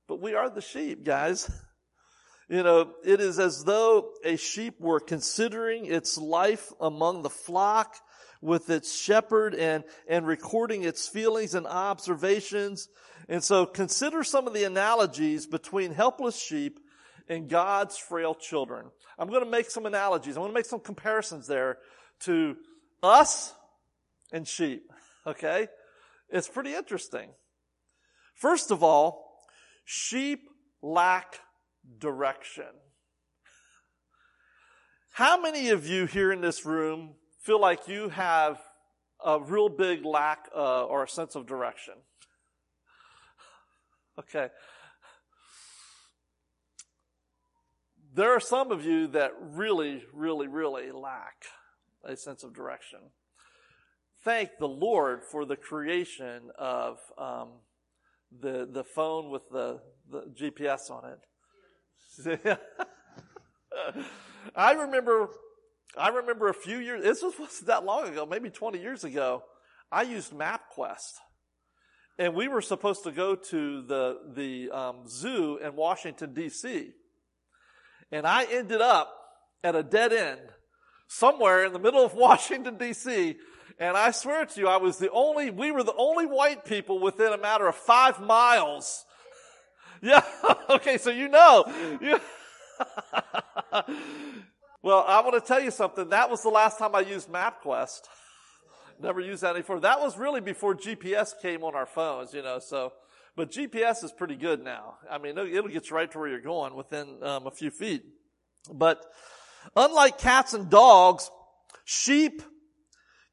But 0.09 0.23
we 0.23 0.35
are 0.35 0.49
the 0.49 0.61
sheep, 0.61 1.05
guys. 1.05 1.51
You 2.49 2.63
know, 2.63 2.93
it 3.05 3.21
is 3.21 3.41
as 3.41 3.65
though 3.65 4.13
a 4.25 4.37
sheep 4.37 4.81
were 4.81 5.01
considering 5.01 5.87
its 5.87 6.17
life 6.17 6.73
among 6.81 7.23
the 7.23 7.29
flock 7.29 7.97
with 8.41 8.71
its 8.71 8.97
shepherd 8.97 9.53
and, 9.57 9.83
and 10.09 10.25
recording 10.25 10.85
its 10.85 11.09
feelings 11.09 11.57
and 11.57 11.67
observations. 11.67 12.89
And 13.29 13.43
so 13.43 13.67
consider 13.67 14.23
some 14.23 14.47
of 14.47 14.55
the 14.55 14.63
analogies 14.63 15.49
between 15.49 15.93
helpless 15.93 16.41
sheep 16.41 16.79
and 17.29 17.49
God's 17.49 17.97
frail 17.97 18.35
children. 18.35 18.87
I'm 19.19 19.29
going 19.29 19.45
to 19.45 19.51
make 19.51 19.71
some 19.71 19.87
analogies. 19.87 20.37
I'm 20.37 20.43
going 20.43 20.53
to 20.53 20.59
make 20.59 20.67
some 20.67 20.81
comparisons 20.81 21.47
there 21.47 21.79
to 22.21 22.57
us 23.03 23.55
and 24.33 24.47
sheep. 24.47 24.91
Okay? 25.27 25.67
It's 26.31 26.47
pretty 26.47 26.73
interesting. 26.73 27.31
First 28.37 28.71
of 28.71 28.85
all, 28.85 29.41
sheep 29.85 30.49
lack 30.81 31.41
direction. 31.99 32.69
How 35.15 35.41
many 35.41 35.71
of 35.71 35.85
you 35.85 36.07
here 36.07 36.31
in 36.31 36.41
this 36.41 36.65
room 36.65 37.15
feel 37.41 37.61
like 37.61 37.89
you 37.89 38.09
have 38.11 38.61
a 39.25 39.41
real 39.41 39.69
big 39.69 40.05
lack 40.05 40.49
uh, 40.55 40.85
or 40.85 41.03
a 41.03 41.09
sense 41.09 41.35
of 41.35 41.45
direction? 41.45 41.95
Okay. 44.21 44.47
There 48.17 48.35
are 48.35 48.41
some 48.41 48.73
of 48.73 48.83
you 48.83 49.09
that 49.09 49.33
really, 49.39 50.03
really, 50.11 50.49
really 50.49 50.91
lack 50.91 51.45
a 52.03 52.17
sense 52.17 52.45
of 52.45 52.55
direction. 52.55 53.01
Thank 54.25 54.53
the 54.59 54.67
Lord 54.67 55.23
for 55.23 55.45
the 55.45 55.55
creation 55.55 56.49
of 56.59 56.97
um, 57.19 57.51
the 58.41 58.67
the 58.73 58.85
phone 58.85 59.31
with 59.31 59.43
the, 59.53 59.83
the 60.11 60.33
GPS 60.35 60.91
on 60.91 61.13
it. 62.25 62.59
I 64.57 64.73
remember, 64.73 65.29
I 65.99 66.09
remember 66.09 66.49
a 66.49 66.55
few 66.55 66.79
years. 66.79 67.03
This 67.03 67.23
was 67.23 67.39
wasn't 67.39 67.67
that 67.67 67.85
long 67.85 68.09
ago, 68.09 68.25
maybe 68.25 68.49
twenty 68.49 68.81
years 68.81 69.05
ago. 69.05 69.43
I 69.93 70.03
used 70.03 70.33
MapQuest, 70.33 71.19
and 72.19 72.35
we 72.35 72.49
were 72.49 72.63
supposed 72.63 73.05
to 73.05 73.13
go 73.13 73.35
to 73.35 73.83
the 73.83 74.21
the 74.35 74.71
um, 74.71 75.07
zoo 75.07 75.59
in 75.63 75.77
Washington 75.77 76.33
D.C. 76.33 76.95
And 78.13 78.27
I 78.27 78.45
ended 78.45 78.81
up 78.81 79.13
at 79.65 79.75
a 79.75 79.83
dead 79.83 80.13
end 80.13 80.41
somewhere 81.09 81.65
in 81.65 81.73
the 81.73 81.79
middle 81.79 82.05
of 82.05 82.15
Washington 82.15 82.77
DC. 82.77 83.37
And 83.79 83.97
I 83.97 84.11
swear 84.11 84.47
to 84.47 84.61
you, 84.61 84.69
I 84.69 84.79
was 84.79 84.99
the 84.99 85.11
only, 85.11 85.51
we 85.51 85.71
were 85.71 85.83
the 85.83 85.95
only 85.97 86.25
white 86.25 86.65
people 86.65 86.99
within 86.99 87.33
a 87.33 87.39
matter 87.39 87.67
of 87.67 87.77
five 87.77 88.21
miles. 88.21 89.05
Yeah. 90.03 90.21
okay. 90.71 90.99
So 90.99 91.09
you 91.09 91.27
know. 91.27 91.65
well, 94.83 95.05
I 95.09 95.21
want 95.23 95.33
to 95.35 95.41
tell 95.41 95.59
you 95.59 95.71
something. 95.71 96.11
That 96.11 96.31
was 96.31 96.43
the 96.43 96.51
last 96.51 96.79
time 96.79 96.95
I 96.95 97.01
used 97.01 97.31
MapQuest. 97.31 98.03
Never 99.01 99.21
used 99.21 99.43
that 99.43 99.55
before. 99.55 99.81
That 99.81 99.99
was 100.01 100.19
really 100.19 100.43
before 100.43 100.75
GPS 100.75 101.33
came 101.41 101.65
on 101.65 101.75
our 101.75 101.87
phones, 101.87 102.35
you 102.35 102.43
know, 102.43 102.59
so. 102.59 102.93
But 103.37 103.51
GPS 103.51 104.03
is 104.03 104.13
pretty 104.13 104.37
good 104.37 104.65
now. 104.65 104.97
I 105.11 105.19
mean, 105.19 105.37
it'll 105.37 105.69
get 105.69 105.91
you 105.91 105.97
right 105.97 106.11
to 106.11 106.19
where 106.19 106.29
you're 106.29 106.41
going 106.41 106.75
within 106.75 107.23
um, 107.23 107.47
a 107.47 107.51
few 107.51 107.71
feet. 107.71 108.03
But 108.73 109.05
unlike 109.77 110.17
cats 110.17 110.55
and 110.55 110.71
dogs, 110.71 111.31
sheep 111.85 112.43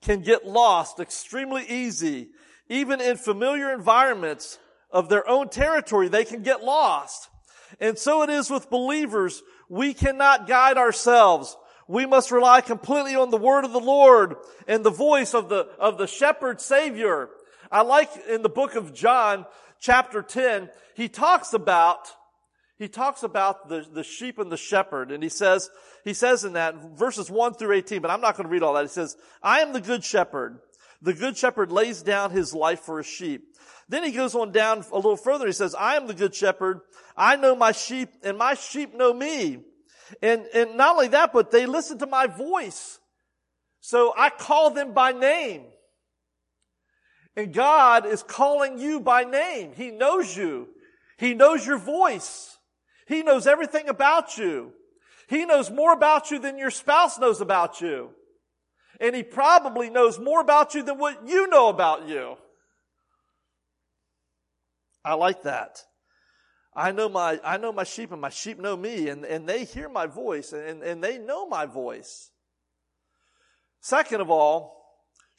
can 0.02 0.22
get 0.22 0.46
lost 0.46 1.00
extremely 1.00 1.66
easy. 1.70 2.32
Even 2.68 3.00
in 3.00 3.16
familiar 3.16 3.74
environments 3.74 4.60
of 4.92 5.08
their 5.08 5.28
own 5.28 5.48
territory, 5.48 6.10
they 6.10 6.26
can 6.26 6.44
get 6.44 6.62
lost. 6.62 7.30
And 7.80 7.98
so 7.98 8.24
it 8.24 8.30
is 8.30 8.50
with 8.50 8.70
believers. 8.70 9.42
We 9.70 9.94
cannot 9.94 10.48
guide 10.48 10.78
ourselves. 10.78 11.56
We 11.88 12.06
must 12.06 12.30
rely 12.30 12.60
completely 12.60 13.16
on 13.16 13.32
the 13.32 13.38
word 13.38 13.64
of 13.64 13.72
the 13.72 13.80
Lord 13.80 14.36
and 14.68 14.84
the 14.84 14.90
voice 14.90 15.34
of 15.34 15.48
the, 15.48 15.68
of 15.80 15.98
the 15.98 16.08
shepherd 16.08 16.60
savior. 16.60 17.30
I 17.72 17.82
like 17.82 18.10
in 18.30 18.42
the 18.42 18.50
book 18.50 18.76
of 18.76 18.94
John, 18.94 19.46
chapter 19.84 20.22
10, 20.22 20.70
he 20.96 21.10
talks 21.10 21.54
about, 21.54 22.08
he 22.78 22.88
talks 22.88 23.22
about 23.22 23.68
the, 23.68 23.86
the 23.94 24.04
sheep 24.04 24.40
and 24.40 24.52
the 24.52 24.58
shepherd. 24.58 25.12
And 25.12 25.22
he 25.22 25.30
says, 25.30 25.70
he 26.06 26.14
says 26.14 26.46
in 26.46 26.54
that 26.54 26.98
verses 26.98 27.30
1 27.30 27.56
through 27.56 27.76
18, 27.76 28.02
but 28.02 28.10
I'm 28.10 28.22
not 28.22 28.38
going 28.38 28.48
to 28.48 28.52
read 28.52 28.64
all 28.64 28.74
that. 28.74 28.84
He 28.84 28.88
says, 28.88 29.18
I 29.44 29.60
am 29.60 29.74
the 29.74 29.82
good 29.82 30.04
shepherd. 30.04 30.60
The 31.02 31.14
good 31.14 31.38
shepherd 31.38 31.72
lays 31.72 32.02
down 32.02 32.32
his 32.32 32.54
life 32.54 32.80
for 32.80 33.00
his 33.00 33.08
sheep. 33.08 33.44
Then 33.90 34.06
he 34.06 34.12
goes 34.12 34.34
on 34.34 34.54
down 34.54 34.86
a 34.92 34.96
little 34.96 35.18
further. 35.18 35.46
He 35.46 35.52
says, 35.52 35.76
I 35.76 35.98
am 35.98 36.08
the 36.08 36.14
good 36.14 36.34
shepherd. 36.34 36.80
I 37.18 37.36
know 37.36 37.54
my 37.54 37.74
sheep 37.74 38.10
and 38.24 38.38
my 38.38 38.54
sheep 38.54 38.96
know 38.96 39.14
me. 39.14 39.60
And, 40.22 40.46
and 40.54 40.78
not 40.78 40.96
only 40.96 41.10
that, 41.10 41.34
but 41.34 41.52
they 41.52 41.66
listen 41.66 41.98
to 41.98 42.08
my 42.08 42.28
voice. 42.28 43.00
So 43.82 44.14
I 44.18 44.30
call 44.30 44.70
them 44.70 44.94
by 44.94 45.12
name. 45.12 45.64
And 47.36 47.54
God 47.54 48.06
is 48.06 48.22
calling 48.22 48.80
you 48.80 49.00
by 49.00 49.24
name. 49.24 49.74
He 49.74 49.90
knows 49.90 50.36
you. 50.36 50.70
He 51.18 51.34
knows 51.34 51.66
your 51.66 51.78
voice. 51.78 52.58
He 53.08 53.24
knows 53.24 53.48
everything 53.48 53.90
about 53.90 54.38
you. 54.38 54.74
He 55.28 55.46
knows 55.46 55.72
more 55.72 55.94
about 55.94 56.32
you 56.32 56.40
than 56.40 56.58
your 56.58 56.70
spouse 56.70 57.18
knows 57.18 57.42
about 57.42 57.82
you. 57.82 58.12
And 59.00 59.16
he 59.16 59.24
probably 59.24 59.90
knows 59.90 60.20
more 60.20 60.42
about 60.42 60.76
you 60.76 60.84
than 60.84 61.00
what 61.00 61.28
you 61.28 61.48
know 61.48 61.70
about 61.70 62.08
you. 62.08 62.38
I 65.04 65.16
like 65.16 65.44
that. 65.44 65.84
I 66.76 66.92
know 66.92 67.10
my, 67.10 67.40
I 67.44 67.58
know 67.58 67.72
my 67.72 67.84
sheep 67.84 68.12
and 68.12 68.22
my 68.22 68.30
sheep 68.30 68.60
know 68.60 68.76
me 68.76 69.10
and, 69.10 69.26
and 69.26 69.48
they 69.48 69.66
hear 69.66 69.90
my 69.90 70.08
voice 70.08 70.54
and, 70.54 70.82
and 70.82 71.04
they 71.04 71.18
know 71.18 71.48
my 71.48 71.66
voice. 71.66 72.32
Second 73.82 74.22
of 74.22 74.30
all, 74.30 74.83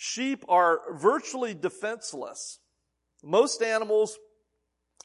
Sheep 0.07 0.45
are 0.51 0.83
virtually 0.93 1.55
defenseless. 1.55 2.59
Most 3.23 3.63
animals 3.63 4.19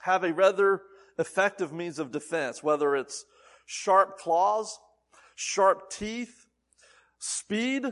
have 0.02 0.26
a 0.26 0.34
rather 0.34 0.82
effective 1.18 1.72
means 1.72 2.00
of 2.00 2.12
defense, 2.12 2.62
whether 2.62 2.98
it's 2.98 3.24
sharp 3.66 4.18
claws, 4.18 4.78
sharp 5.36 5.90
teeth, 5.90 6.48
speed. 7.18 7.86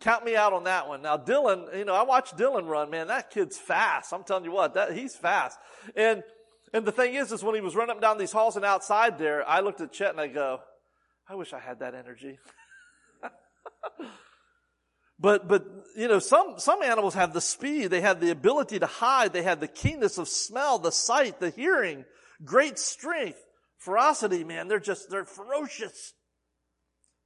Count 0.00 0.24
me 0.24 0.34
out 0.34 0.52
on 0.52 0.64
that 0.64 0.88
one. 0.88 1.00
Now, 1.00 1.16
Dylan, 1.16 1.78
you 1.78 1.84
know, 1.84 1.94
I 1.94 2.02
watched 2.02 2.36
Dylan 2.36 2.66
run, 2.66 2.90
man, 2.90 3.06
that 3.06 3.30
kid's 3.30 3.56
fast. 3.56 4.12
I'm 4.12 4.24
telling 4.24 4.44
you 4.44 4.52
what, 4.52 4.74
that, 4.74 4.94
he's 4.94 5.14
fast. 5.14 5.60
And, 5.94 6.24
and 6.74 6.84
the 6.84 6.90
thing 6.90 7.14
is, 7.14 7.30
is 7.30 7.44
when 7.44 7.54
he 7.54 7.60
was 7.60 7.76
running 7.76 7.90
up 7.90 7.98
and 7.98 8.02
down 8.02 8.18
these 8.18 8.32
halls 8.32 8.56
and 8.56 8.64
outside 8.64 9.16
there, 9.16 9.48
I 9.48 9.60
looked 9.60 9.80
at 9.80 9.92
Chet 9.92 10.10
and 10.10 10.20
I 10.20 10.26
go, 10.26 10.58
I 11.28 11.36
wish 11.36 11.52
I 11.52 11.60
had 11.60 11.78
that 11.78 11.94
energy. 11.94 12.36
But, 15.18 15.48
but, 15.48 15.64
you 15.96 16.08
know, 16.08 16.18
some, 16.18 16.58
some 16.58 16.82
animals 16.82 17.14
have 17.14 17.32
the 17.32 17.40
speed, 17.40 17.88
they 17.88 18.02
have 18.02 18.20
the 18.20 18.30
ability 18.30 18.78
to 18.78 18.86
hide, 18.86 19.32
they 19.32 19.42
have 19.42 19.60
the 19.60 19.68
keenness 19.68 20.18
of 20.18 20.28
smell, 20.28 20.78
the 20.78 20.92
sight, 20.92 21.40
the 21.40 21.50
hearing, 21.50 22.04
great 22.44 22.78
strength, 22.78 23.42
ferocity, 23.78 24.44
man. 24.44 24.68
They're 24.68 24.78
just, 24.78 25.08
they're 25.10 25.24
ferocious. 25.24 26.12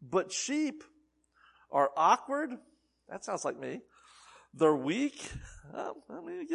But 0.00 0.32
sheep 0.32 0.84
are 1.70 1.90
awkward. 1.96 2.50
That 3.08 3.24
sounds 3.24 3.44
like 3.44 3.58
me. 3.58 3.80
They're 4.54 4.74
weak. 4.74 5.28
I 5.74 5.92
mean, 6.24 6.46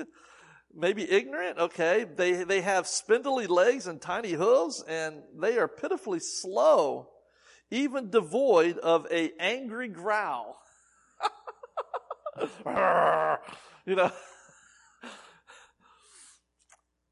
maybe 0.74 1.10
ignorant. 1.10 1.58
Okay. 1.58 2.06
They, 2.06 2.44
they 2.44 2.62
have 2.62 2.88
spindly 2.88 3.48
legs 3.48 3.88
and 3.88 4.02
tiny 4.02 4.32
hooves 4.32 4.84
and 4.88 5.22
they 5.40 5.58
are 5.58 5.68
pitifully 5.68 6.20
slow, 6.20 7.10
even 7.72 8.10
devoid 8.10 8.78
of 8.78 9.06
a 9.12 9.32
angry 9.40 9.90
growl. 9.90 10.58
you 13.86 13.96
know. 13.96 14.12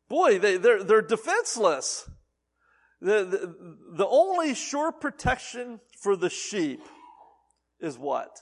Boy, 0.09 0.37
they, 0.39 0.57
they're, 0.57 0.83
they're 0.83 1.01
defenseless. 1.01 2.09
The, 3.01 3.25
the, 3.25 3.77
the 3.97 4.07
only 4.07 4.53
sure 4.53 4.91
protection 4.91 5.79
for 6.01 6.15
the 6.15 6.29
sheep 6.29 6.81
is 7.79 7.97
what? 7.97 8.39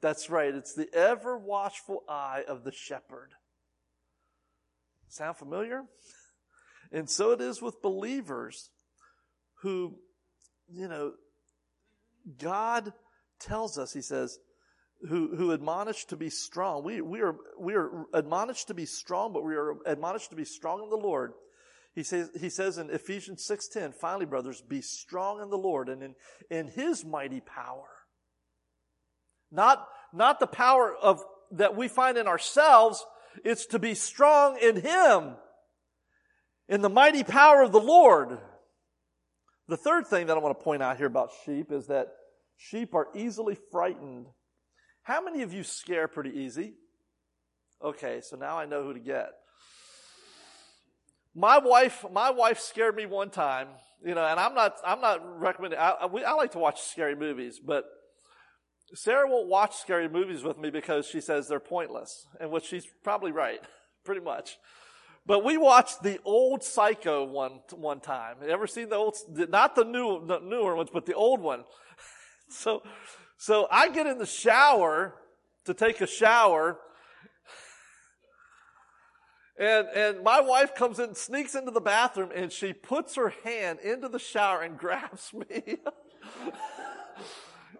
That's 0.00 0.30
right. 0.30 0.54
It's 0.54 0.74
the 0.74 0.88
ever 0.94 1.36
watchful 1.36 2.04
eye 2.08 2.44
of 2.46 2.64
the 2.64 2.72
shepherd. 2.72 3.32
Sound 5.08 5.36
familiar? 5.36 5.82
And 6.92 7.10
so 7.10 7.32
it 7.32 7.40
is 7.40 7.60
with 7.60 7.82
believers 7.82 8.70
who, 9.62 9.96
you 10.70 10.88
know, 10.88 11.12
God 12.38 12.92
tells 13.40 13.78
us, 13.78 13.92
He 13.92 14.02
says, 14.02 14.38
who, 15.06 15.36
who 15.36 15.52
admonish 15.52 16.06
to 16.06 16.16
be 16.16 16.30
strong. 16.30 16.82
We, 16.82 17.00
we, 17.00 17.20
are, 17.20 17.36
we 17.58 17.74
are 17.74 18.06
admonished 18.12 18.68
to 18.68 18.74
be 18.74 18.86
strong, 18.86 19.32
but 19.32 19.44
we 19.44 19.54
are 19.54 19.76
admonished 19.86 20.30
to 20.30 20.36
be 20.36 20.44
strong 20.44 20.82
in 20.82 20.90
the 20.90 20.96
Lord. 20.96 21.32
He 21.94 22.02
says, 22.02 22.30
he 22.38 22.48
says 22.48 22.78
in 22.78 22.90
Ephesians 22.90 23.46
6.10, 23.48 23.94
finally, 23.94 24.26
brothers, 24.26 24.60
be 24.60 24.80
strong 24.80 25.40
in 25.40 25.50
the 25.50 25.58
Lord 25.58 25.88
and 25.88 26.02
in, 26.02 26.14
in 26.50 26.68
His 26.68 27.04
mighty 27.04 27.40
power. 27.40 27.88
Not, 29.50 29.86
not 30.12 30.40
the 30.40 30.46
power 30.46 30.94
of, 30.94 31.22
that 31.52 31.76
we 31.76 31.88
find 31.88 32.18
in 32.18 32.26
ourselves. 32.26 33.04
It's 33.44 33.66
to 33.66 33.78
be 33.78 33.94
strong 33.94 34.58
in 34.60 34.80
Him. 34.80 35.36
In 36.68 36.82
the 36.82 36.90
mighty 36.90 37.24
power 37.24 37.62
of 37.62 37.72
the 37.72 37.80
Lord. 37.80 38.38
The 39.68 39.76
third 39.76 40.06
thing 40.06 40.26
that 40.26 40.36
I 40.36 40.40
want 40.40 40.58
to 40.58 40.64
point 40.64 40.82
out 40.82 40.96
here 40.96 41.06
about 41.06 41.30
sheep 41.44 41.72
is 41.72 41.86
that 41.86 42.08
sheep 42.56 42.94
are 42.94 43.08
easily 43.14 43.56
frightened 43.70 44.26
how 45.08 45.22
many 45.22 45.40
of 45.40 45.54
you 45.54 45.64
scare 45.64 46.06
pretty 46.06 46.38
easy? 46.38 46.74
Okay, 47.82 48.20
so 48.22 48.36
now 48.36 48.58
I 48.58 48.66
know 48.66 48.84
who 48.84 48.92
to 48.92 49.00
get. 49.00 49.30
My 51.34 51.56
wife, 51.56 52.04
my 52.12 52.30
wife 52.30 52.60
scared 52.60 52.94
me 52.94 53.06
one 53.06 53.30
time, 53.30 53.68
you 54.04 54.14
know, 54.14 54.22
and 54.22 54.38
I'm 54.38 54.54
not, 54.54 54.74
I'm 54.84 55.00
not 55.00 55.40
recommending, 55.40 55.78
I, 55.78 55.92
I, 55.92 56.06
I 56.06 56.32
like 56.34 56.52
to 56.52 56.58
watch 56.58 56.82
scary 56.82 57.16
movies, 57.16 57.58
but 57.58 57.86
Sarah 58.92 59.26
won't 59.26 59.48
watch 59.48 59.76
scary 59.76 60.10
movies 60.10 60.42
with 60.42 60.58
me 60.58 60.68
because 60.68 61.06
she 61.06 61.22
says 61.22 61.48
they're 61.48 61.58
pointless, 61.58 62.26
and 62.38 62.50
which 62.50 62.66
she's 62.66 62.86
probably 63.02 63.32
right, 63.32 63.60
pretty 64.04 64.20
much. 64.20 64.58
But 65.24 65.42
we 65.42 65.56
watched 65.56 66.02
the 66.02 66.18
old 66.22 66.62
Psycho 66.62 67.24
one 67.24 67.60
one 67.74 68.00
time. 68.00 68.36
Ever 68.46 68.66
seen 68.66 68.90
the 68.90 68.96
old? 68.96 69.16
Not 69.28 69.74
the 69.74 69.84
new 69.84 70.26
the 70.26 70.38
newer 70.38 70.74
ones, 70.74 70.88
but 70.92 71.06
the 71.06 71.14
old 71.14 71.40
one. 71.40 71.64
So 72.50 72.82
so 73.38 73.68
I 73.70 73.88
get 73.88 74.06
in 74.06 74.18
the 74.18 74.26
shower 74.26 75.14
to 75.64 75.72
take 75.72 76.00
a 76.00 76.06
shower. 76.08 76.78
And, 79.56 79.86
and 79.88 80.24
my 80.24 80.40
wife 80.40 80.74
comes 80.74 80.98
in, 80.98 81.14
sneaks 81.14 81.54
into 81.54 81.70
the 81.70 81.80
bathroom, 81.80 82.30
and 82.34 82.52
she 82.52 82.72
puts 82.72 83.14
her 83.14 83.32
hand 83.44 83.78
into 83.78 84.08
the 84.08 84.18
shower 84.18 84.62
and 84.62 84.76
grabs 84.78 85.32
me. 85.32 85.78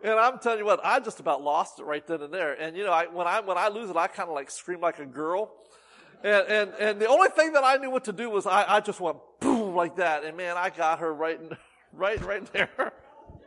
and 0.05 0.15
I'm 0.15 0.39
telling 0.39 0.61
you 0.61 0.65
what, 0.65 0.81
I 0.85 1.01
just 1.01 1.19
about 1.19 1.43
lost 1.43 1.81
it 1.81 1.85
right 1.85 2.07
then 2.07 2.23
and 2.23 2.33
there. 2.33 2.55
And 2.55 2.77
you 2.77 2.85
know, 2.85 2.93
I, 2.93 3.07
when 3.07 3.27
I, 3.27 3.41
when 3.41 3.59
I 3.59 3.67
lose 3.69 3.91
it, 3.91 3.97
I 3.97 4.07
kind 4.07 4.29
of 4.29 4.37
like 4.37 4.53
scream 4.53 4.81
like 4.81 5.01
a 5.01 5.07
girl. 5.07 5.55
And, 6.23 6.47
and, 6.49 6.73
and 6.79 7.01
the 7.01 7.09
only 7.09 7.31
thing 7.31 7.53
that 7.55 7.65
I 7.65 7.77
knew 7.77 7.91
what 7.91 8.05
to 8.05 8.13
do 8.13 8.31
was 8.31 8.47
I, 8.47 8.77
I 8.77 8.81
just 8.81 9.01
went 9.01 9.19
boom 9.41 9.75
like 9.75 9.97
that. 9.97 10.25
And 10.25 10.37
man, 10.37 10.57
I 10.57 10.71
got 10.71 11.01
her 11.01 11.13
right, 11.13 11.41
in, 11.41 11.57
right, 11.93 12.21
right 12.25 12.53
there. 12.53 12.93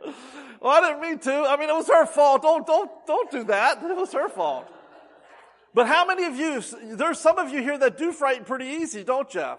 well, 0.60 0.72
I 0.72 0.80
didn't 0.80 1.00
mean 1.00 1.18
to. 1.20 1.32
I 1.32 1.56
mean, 1.56 1.68
it 1.68 1.74
was 1.74 1.88
her 1.88 2.06
fault. 2.06 2.42
Don't, 2.42 2.66
don't, 2.66 2.90
don't 3.06 3.30
do 3.30 3.44
that. 3.44 3.82
It 3.82 3.96
was 3.96 4.12
her 4.12 4.28
fault. 4.28 4.68
But 5.74 5.86
how 5.86 6.04
many 6.06 6.24
of 6.24 6.36
you, 6.36 6.62
there's 6.96 7.18
some 7.18 7.38
of 7.38 7.50
you 7.50 7.62
here 7.62 7.78
that 7.78 7.96
do 7.96 8.12
frighten 8.12 8.44
pretty 8.44 8.66
easy, 8.66 9.04
don't 9.04 9.32
you? 9.34 9.54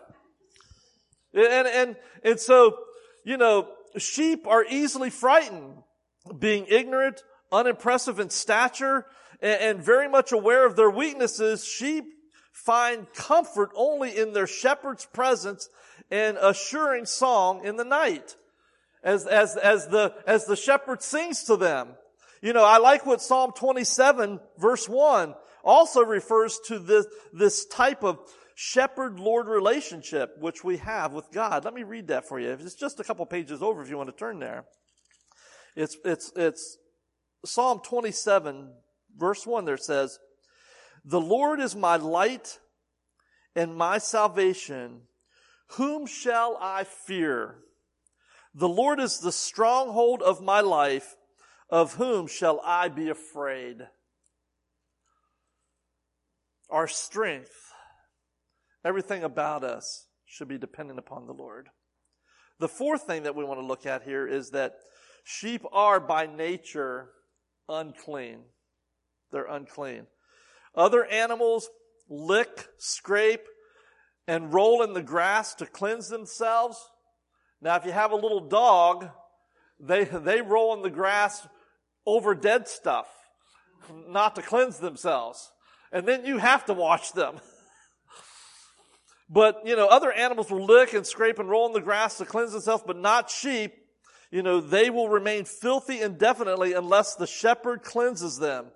And, 1.33 1.67
and, 1.67 1.95
and 2.23 2.39
so, 2.39 2.77
you 3.25 3.37
know, 3.37 3.67
sheep 3.97 4.45
are 4.47 4.63
easily 4.63 5.09
frightened, 5.09 5.77
being 6.37 6.67
ignorant, 6.69 7.23
unimpressive 7.51 8.19
in 8.19 8.29
stature, 8.29 9.07
and, 9.41 9.61
and 9.61 9.83
very 9.83 10.07
much 10.07 10.31
aware 10.31 10.67
of 10.67 10.75
their 10.75 10.91
weaknesses. 10.91 11.65
Sheep 11.65 12.05
find 12.51 13.11
comfort 13.13 13.71
only 13.75 14.15
in 14.15 14.33
their 14.33 14.45
shepherd's 14.45 15.05
presence 15.07 15.67
and 16.11 16.37
assuring 16.39 17.05
song 17.05 17.65
in 17.65 17.75
the 17.75 17.83
night 17.83 18.35
as, 19.03 19.25
as, 19.25 19.57
as 19.57 19.87
the, 19.87 20.13
as 20.25 20.45
the 20.45 20.55
shepherd 20.55 21.01
sings 21.01 21.43
to 21.43 21.57
them. 21.57 21.89
You 22.41 22.53
know, 22.53 22.63
I 22.63 22.77
like 22.77 23.05
what 23.05 23.21
Psalm 23.21 23.51
27 23.55 24.39
verse 24.57 24.87
1 24.87 25.33
also 25.63 26.01
refers 26.01 26.59
to 26.67 26.79
this, 26.79 27.05
this 27.31 27.65
type 27.65 28.03
of 28.03 28.19
shepherd-lord 28.55 29.47
relationship 29.47 30.37
which 30.39 30.63
we 30.63 30.77
have 30.77 31.13
with 31.13 31.31
God. 31.31 31.65
Let 31.65 31.73
me 31.73 31.83
read 31.83 32.07
that 32.07 32.27
for 32.27 32.39
you. 32.39 32.49
It's 32.51 32.75
just 32.75 32.99
a 32.99 33.03
couple 33.03 33.25
pages 33.25 33.61
over 33.61 33.81
if 33.81 33.89
you 33.89 33.97
want 33.97 34.09
to 34.09 34.15
turn 34.15 34.39
there. 34.39 34.65
It's, 35.75 35.97
it's, 36.05 36.31
it's 36.35 36.77
Psalm 37.45 37.79
27 37.83 38.71
verse 39.17 39.45
1 39.45 39.65
there 39.65 39.77
says, 39.77 40.19
The 41.05 41.21
Lord 41.21 41.59
is 41.59 41.75
my 41.75 41.95
light 41.95 42.59
and 43.55 43.75
my 43.75 43.97
salvation. 43.97 45.01
Whom 45.77 46.05
shall 46.05 46.57
I 46.61 46.83
fear? 46.83 47.55
The 48.53 48.69
Lord 48.69 48.99
is 48.99 49.19
the 49.19 49.31
stronghold 49.31 50.21
of 50.21 50.41
my 50.41 50.61
life. 50.61 51.15
Of 51.69 51.95
whom 51.95 52.27
shall 52.27 52.61
I 52.63 52.87
be 52.89 53.09
afraid? 53.09 53.87
Our 56.69 56.87
strength, 56.87 57.71
everything 58.85 59.23
about 59.23 59.63
us 59.63 60.05
should 60.25 60.47
be 60.47 60.59
dependent 60.59 60.99
upon 60.99 61.25
the 61.25 61.33
Lord. 61.33 61.69
The 62.59 62.67
fourth 62.67 63.03
thing 63.03 63.23
that 63.23 63.35
we 63.35 63.43
want 63.43 63.59
to 63.59 63.65
look 63.65 63.87
at 63.87 64.03
here 64.03 64.27
is 64.27 64.51
that 64.51 64.75
sheep 65.23 65.63
are 65.71 65.99
by 65.99 66.27
nature 66.27 67.09
unclean. 67.67 68.43
They're 69.31 69.45
unclean. 69.45 70.05
Other 70.75 71.05
animals 71.05 71.69
lick, 72.07 72.67
scrape, 72.77 73.47
and 74.27 74.53
roll 74.53 74.83
in 74.83 74.93
the 74.93 75.01
grass 75.01 75.55
to 75.55 75.65
cleanse 75.65 76.09
themselves. 76.09 76.77
Now, 77.63 77.77
if 77.77 77.85
you 77.85 77.93
have 77.93 78.11
a 78.11 78.15
little 78.15 78.41
dog, 78.41 79.07
they, 79.79 80.03
they 80.03 80.41
roll 80.41 80.73
in 80.73 80.81
the 80.81 80.89
grass 80.89 81.47
over 82.05 82.35
dead 82.35 82.67
stuff, 82.67 83.07
not 84.09 84.35
to 84.35 84.41
cleanse 84.41 84.79
themselves. 84.79 85.49
And 85.89 86.05
then 86.05 86.25
you 86.25 86.39
have 86.39 86.65
to 86.65 86.73
wash 86.73 87.11
them. 87.11 87.35
But, 89.29 89.61
you 89.65 89.75
know, 89.75 89.87
other 89.87 90.11
animals 90.11 90.51
will 90.51 90.65
lick 90.65 90.93
and 90.93 91.07
scrape 91.07 91.39
and 91.39 91.49
roll 91.49 91.65
in 91.65 91.73
the 91.73 91.81
grass 91.81 92.19
to 92.19 92.25
cleanse 92.25 92.51
themselves, 92.51 92.83
but 92.85 92.97
not 92.97 93.31
sheep. 93.31 93.73
You 94.29 94.43
know, 94.43 94.61
they 94.61 94.91
will 94.91 95.09
remain 95.09 95.45
filthy 95.45 96.01
indefinitely 96.01 96.73
unless 96.73 97.15
the 97.15 97.25
shepherd 97.25 97.81
cleanses 97.81 98.37
them. 98.37 98.67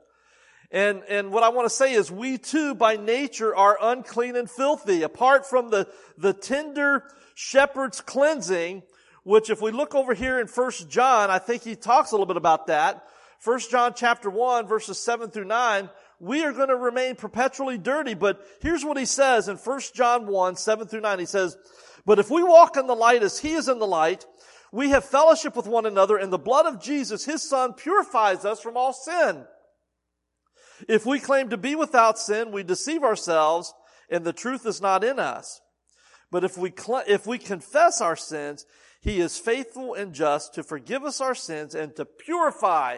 And, 0.72 1.04
and 1.08 1.32
what 1.32 1.44
I 1.44 1.50
want 1.50 1.66
to 1.66 1.74
say 1.74 1.94
is 1.94 2.12
we 2.12 2.38
too 2.38 2.76
by 2.76 2.98
nature 2.98 3.56
are 3.56 3.78
unclean 3.82 4.36
and 4.36 4.50
filthy. 4.50 5.04
Apart 5.04 5.46
from 5.46 5.70
the, 5.70 5.88
the 6.18 6.34
tender 6.34 7.04
shepherd's 7.36 8.02
cleansing, 8.02 8.84
which 9.24 9.50
if 9.50 9.62
we 9.62 9.72
look 9.72 9.96
over 9.96 10.14
here 10.14 10.40
in 10.40 10.48
First 10.48 10.90
John, 10.90 11.30
I 11.30 11.40
think 11.40 11.64
he 11.64 11.76
talks 11.76 12.12
a 12.12 12.16
little 12.16 12.26
bit 12.26 12.38
about 12.38 12.68
that. 12.68 13.06
First 13.40 13.72
John 13.72 13.94
chapter 13.96 14.30
1 14.30 14.68
verses 14.68 15.00
7 15.00 15.30
through 15.30 15.46
9, 15.46 15.90
we 16.20 16.44
are 16.44 16.52
going 16.52 16.70
to 16.70 16.76
remain 16.76 17.16
perpetually 17.16 17.78
dirty. 17.78 18.14
But 18.14 18.42
here's 18.62 18.84
what 18.84 18.98
he 18.98 19.06
says 19.06 19.48
in 19.48 19.58
1 19.58 19.82
John 19.94 20.28
1, 20.28 20.56
7 20.56 20.88
through 20.88 21.02
9. 21.02 21.20
He 21.20 21.26
says, 21.26 21.56
But 22.06 22.20
if 22.20 22.30
we 22.30 22.44
walk 22.44 22.76
in 22.76 22.88
the 22.88 22.96
light 22.96 23.24
as 23.24 23.40
he 23.40 23.54
is 23.54 23.70
in 23.70 23.80
the 23.80 23.88
light, 23.88 24.26
we 24.72 24.90
have 24.90 25.06
fellowship 25.06 25.56
with 25.56 25.68
one 25.68 25.86
another 25.86 26.18
and 26.18 26.34
the 26.34 26.38
blood 26.38 26.66
of 26.66 26.82
Jesus, 26.82 27.24
his 27.24 27.42
son, 27.42 27.74
purifies 27.74 28.44
us 28.44 28.60
from 28.60 28.76
all 28.76 28.92
sin. 28.92 29.46
If 30.88 31.06
we 31.06 31.20
claim 31.20 31.50
to 31.50 31.58
be 31.58 31.76
without 31.76 32.20
sin, 32.20 32.52
we 32.52 32.64
deceive 32.64 33.04
ourselves 33.04 33.74
and 34.10 34.24
the 34.24 34.34
truth 34.34 34.66
is 34.66 34.82
not 34.82 35.04
in 35.04 35.20
us. 35.20 35.62
But 36.32 36.44
if 36.44 36.58
we, 36.58 36.72
cl- 36.78 37.04
if 37.08 37.26
we 37.26 37.38
confess 37.38 38.02
our 38.02 38.16
sins, 38.16 38.66
he 39.02 39.20
is 39.20 39.38
faithful 39.38 39.94
and 39.94 40.14
just 40.14 40.54
to 40.56 40.64
forgive 40.64 41.04
us 41.04 41.22
our 41.22 41.36
sins 41.36 41.76
and 41.76 41.96
to 41.96 42.06
purify, 42.06 42.98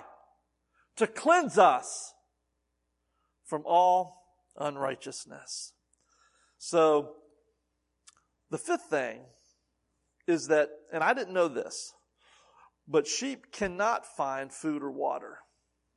to 0.98 1.08
cleanse 1.08 1.58
us 1.58 2.14
from 3.46 3.64
all 3.66 4.24
unrighteousness. 4.58 5.74
So, 6.58 7.16
the 8.52 8.58
fifth 8.58 8.88
thing 8.90 9.22
is 10.28 10.48
that, 10.48 10.70
and 10.92 11.04
I 11.04 11.14
didn't 11.14 11.34
know 11.34 11.48
this, 11.48 11.94
but 12.88 13.08
sheep 13.08 13.52
cannot 13.52 14.06
find 14.06 14.52
food 14.52 14.82
or 14.82 14.92
water 14.92 15.38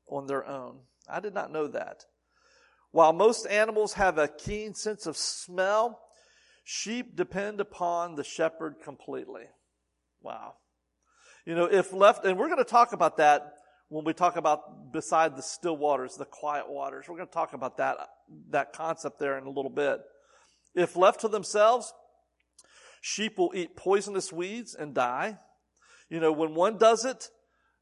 on 0.07 0.27
their 0.27 0.47
own. 0.47 0.81
I 1.08 1.20
did 1.20 1.34
not 1.34 1.52
know 1.52 1.68
that. 1.68 2.04
While 2.90 3.12
most 3.12 3.46
animals 3.46 3.94
have 3.94 4.18
a 4.18 4.28
keen 4.28 4.74
sense 4.74 5.06
of 5.06 5.16
smell, 5.16 6.00
sheep 6.64 7.16
depend 7.16 7.60
upon 7.60 8.14
the 8.14 8.24
shepherd 8.24 8.76
completely. 8.84 9.44
Wow. 10.20 10.54
You 11.46 11.54
know, 11.54 11.64
if 11.64 11.92
left, 11.92 12.24
and 12.24 12.38
we're 12.38 12.48
going 12.48 12.58
to 12.58 12.64
talk 12.64 12.92
about 12.92 13.16
that 13.16 13.54
when 13.88 14.04
we 14.04 14.14
talk 14.14 14.36
about 14.36 14.92
beside 14.92 15.36
the 15.36 15.42
still 15.42 15.76
waters, 15.76 16.14
the 16.14 16.24
quiet 16.24 16.70
waters. 16.70 17.06
We're 17.08 17.16
going 17.16 17.28
to 17.28 17.34
talk 17.34 17.52
about 17.52 17.76
that, 17.78 17.96
that 18.50 18.72
concept 18.72 19.18
there 19.18 19.36
in 19.36 19.44
a 19.44 19.50
little 19.50 19.70
bit. 19.70 20.00
If 20.74 20.96
left 20.96 21.20
to 21.20 21.28
themselves, 21.28 21.92
sheep 23.02 23.36
will 23.36 23.52
eat 23.54 23.76
poisonous 23.76 24.32
weeds 24.32 24.74
and 24.74 24.94
die. 24.94 25.38
You 26.08 26.20
know, 26.20 26.32
when 26.32 26.54
one 26.54 26.78
does 26.78 27.04
it, 27.04 27.28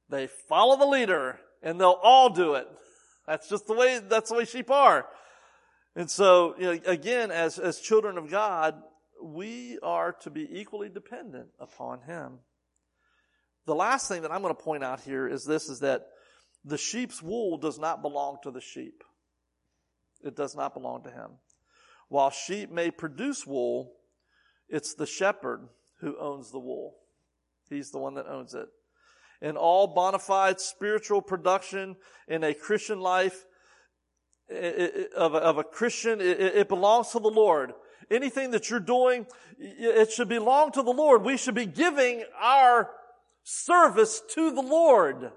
they 0.08 0.26
follow 0.48 0.76
the 0.76 0.86
leader 0.86 1.38
and 1.62 1.80
they'll 1.80 2.00
all 2.02 2.30
do 2.30 2.54
it. 2.54 2.66
That's 3.26 3.48
just 3.48 3.66
the 3.66 3.74
way, 3.74 4.00
that's 4.00 4.30
the 4.30 4.36
way 4.36 4.44
sheep 4.44 4.70
are. 4.70 5.06
And 5.96 6.10
so, 6.10 6.54
you 6.58 6.64
know, 6.64 6.78
again, 6.86 7.30
as, 7.30 7.58
as 7.58 7.80
children 7.80 8.18
of 8.18 8.30
God, 8.30 8.74
we 9.22 9.78
are 9.82 10.12
to 10.22 10.30
be 10.30 10.48
equally 10.50 10.88
dependent 10.88 11.48
upon 11.58 12.02
Him. 12.02 12.38
The 13.66 13.74
last 13.74 14.08
thing 14.08 14.22
that 14.22 14.32
I'm 14.32 14.42
going 14.42 14.54
to 14.54 14.62
point 14.62 14.82
out 14.82 15.00
here 15.00 15.28
is 15.28 15.44
this, 15.44 15.68
is 15.68 15.80
that 15.80 16.06
the 16.64 16.78
sheep's 16.78 17.22
wool 17.22 17.58
does 17.58 17.78
not 17.78 18.02
belong 18.02 18.38
to 18.42 18.50
the 18.50 18.60
sheep. 18.60 19.02
It 20.22 20.36
does 20.36 20.54
not 20.54 20.74
belong 20.74 21.04
to 21.04 21.10
him. 21.10 21.30
While 22.08 22.30
sheep 22.30 22.70
may 22.70 22.90
produce 22.90 23.46
wool, 23.46 23.92
it's 24.68 24.94
the 24.94 25.06
shepherd 25.06 25.68
who 26.00 26.18
owns 26.18 26.50
the 26.50 26.58
wool. 26.58 26.96
He's 27.68 27.90
the 27.90 27.98
one 27.98 28.14
that 28.14 28.26
owns 28.26 28.54
it. 28.54 28.68
And 29.42 29.56
all 29.56 29.86
bona 29.94 30.18
fide 30.18 30.60
spiritual 30.60 31.22
production 31.22 31.96
in 32.28 32.44
a 32.44 32.54
Christian 32.54 33.00
life, 33.00 33.44
of 34.50 35.34
a, 35.34 35.38
of 35.38 35.58
a 35.58 35.64
Christian, 35.64 36.20
it 36.20 36.68
belongs 36.68 37.10
to 37.10 37.20
the 37.20 37.28
Lord 37.28 37.72
anything 38.10 38.50
that 38.50 38.68
you're 38.68 38.80
doing, 38.80 39.26
it 39.58 40.10
should 40.10 40.28
belong 40.28 40.72
to 40.72 40.82
the 40.82 40.90
Lord. 40.90 41.22
We 41.22 41.36
should 41.36 41.54
be 41.54 41.66
giving 41.66 42.24
our 42.40 42.90
service 43.44 44.20
to 44.34 44.50
the 44.50 44.62
Lord. 44.62 45.30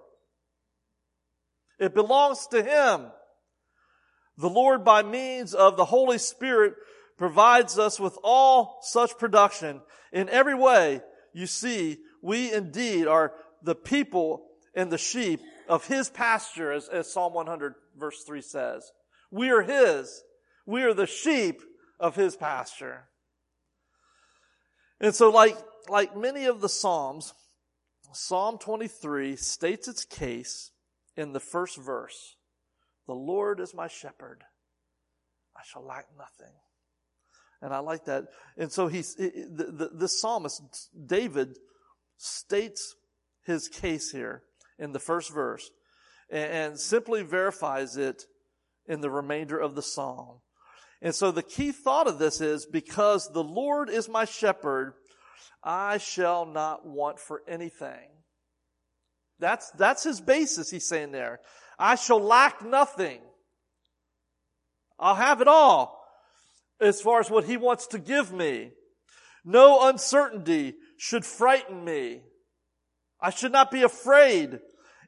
It 1.79 1.93
belongs 1.93 2.47
to 2.47 2.63
Him. 2.63 3.11
The 4.37 4.49
Lord, 4.49 4.83
by 4.83 5.03
means 5.03 5.53
of 5.53 5.77
the 5.77 5.85
Holy 5.85 6.17
Spirit, 6.17 6.73
provides 7.17 7.77
us 7.77 7.99
with 7.99 8.17
all 8.23 8.79
such 8.81 9.17
production. 9.17 9.81
In 10.11 10.29
every 10.29 10.55
way, 10.55 11.01
you 11.33 11.45
see, 11.45 11.97
we 12.21 12.51
indeed 12.51 13.05
are 13.05 13.33
the 13.63 13.75
people 13.75 14.45
and 14.75 14.91
the 14.91 14.97
sheep 14.97 15.41
of 15.67 15.87
His 15.87 16.09
pasture, 16.09 16.71
as, 16.71 16.87
as 16.89 17.11
Psalm 17.11 17.33
100 17.33 17.75
verse 17.97 18.23
3 18.25 18.41
says. 18.41 18.91
We 19.31 19.49
are 19.49 19.61
His. 19.61 20.23
We 20.65 20.83
are 20.83 20.93
the 20.93 21.07
sheep 21.07 21.61
of 21.99 22.15
his 22.15 22.35
pasture. 22.35 23.07
And 24.99 25.13
so 25.13 25.29
like, 25.29 25.57
like 25.89 26.15
many 26.15 26.45
of 26.45 26.61
the 26.61 26.69
Psalms, 26.69 27.33
Psalm 28.13 28.57
23 28.57 29.35
states 29.35 29.87
its 29.87 30.05
case 30.05 30.71
in 31.17 31.33
the 31.33 31.39
first 31.39 31.77
verse. 31.77 32.35
The 33.07 33.13
Lord 33.13 33.59
is 33.59 33.73
my 33.73 33.87
shepherd. 33.87 34.43
I 35.57 35.61
shall 35.65 35.85
lack 35.85 36.05
nothing. 36.17 36.53
And 37.61 37.73
I 37.73 37.79
like 37.79 38.05
that. 38.05 38.25
And 38.57 38.71
so 38.71 38.87
he's, 38.87 39.15
the, 39.15 39.71
the, 39.71 39.91
this 39.93 40.19
psalmist, 40.19 40.61
David, 41.05 41.57
states 42.17 42.95
his 43.45 43.67
case 43.67 44.11
here 44.11 44.43
in 44.79 44.91
the 44.91 44.99
first 44.99 45.33
verse 45.33 45.69
and, 46.29 46.79
simply 46.79 47.23
verifies 47.23 47.97
it 47.97 48.23
in 48.87 49.01
the 49.01 49.09
remainder 49.09 49.59
of 49.59 49.75
the 49.75 49.81
psalm. 49.81 50.39
And 51.01 51.13
so 51.13 51.31
the 51.31 51.43
key 51.43 51.71
thought 51.71 52.07
of 52.07 52.17
this 52.17 52.41
is 52.41 52.65
because 52.65 53.29
the 53.31 53.43
Lord 53.43 53.89
is 53.89 54.07
my 54.07 54.25
shepherd, 54.25 54.93
I 55.63 55.97
shall 55.97 56.45
not 56.45 56.85
want 56.85 57.19
for 57.19 57.41
anything. 57.47 58.09
That's, 59.39 59.69
that's 59.71 60.03
his 60.03 60.21
basis, 60.21 60.69
he's 60.69 60.87
saying 60.87 61.11
there. 61.11 61.39
I 61.77 61.95
shall 61.95 62.21
lack 62.21 62.63
nothing. 62.63 63.19
I'll 64.99 65.15
have 65.15 65.41
it 65.41 65.47
all 65.47 66.01
as 66.79 67.01
far 67.01 67.19
as 67.19 67.29
what 67.29 67.45
he 67.45 67.57
wants 67.57 67.87
to 67.87 67.99
give 67.99 68.31
me. 68.31 68.71
No 69.43 69.89
uncertainty 69.89 70.75
should 70.97 71.25
frighten 71.25 71.83
me. 71.83 72.21
I 73.23 73.29
should 73.29 73.53
not 73.53 73.71
be 73.71 73.83
afraid. 73.83 74.59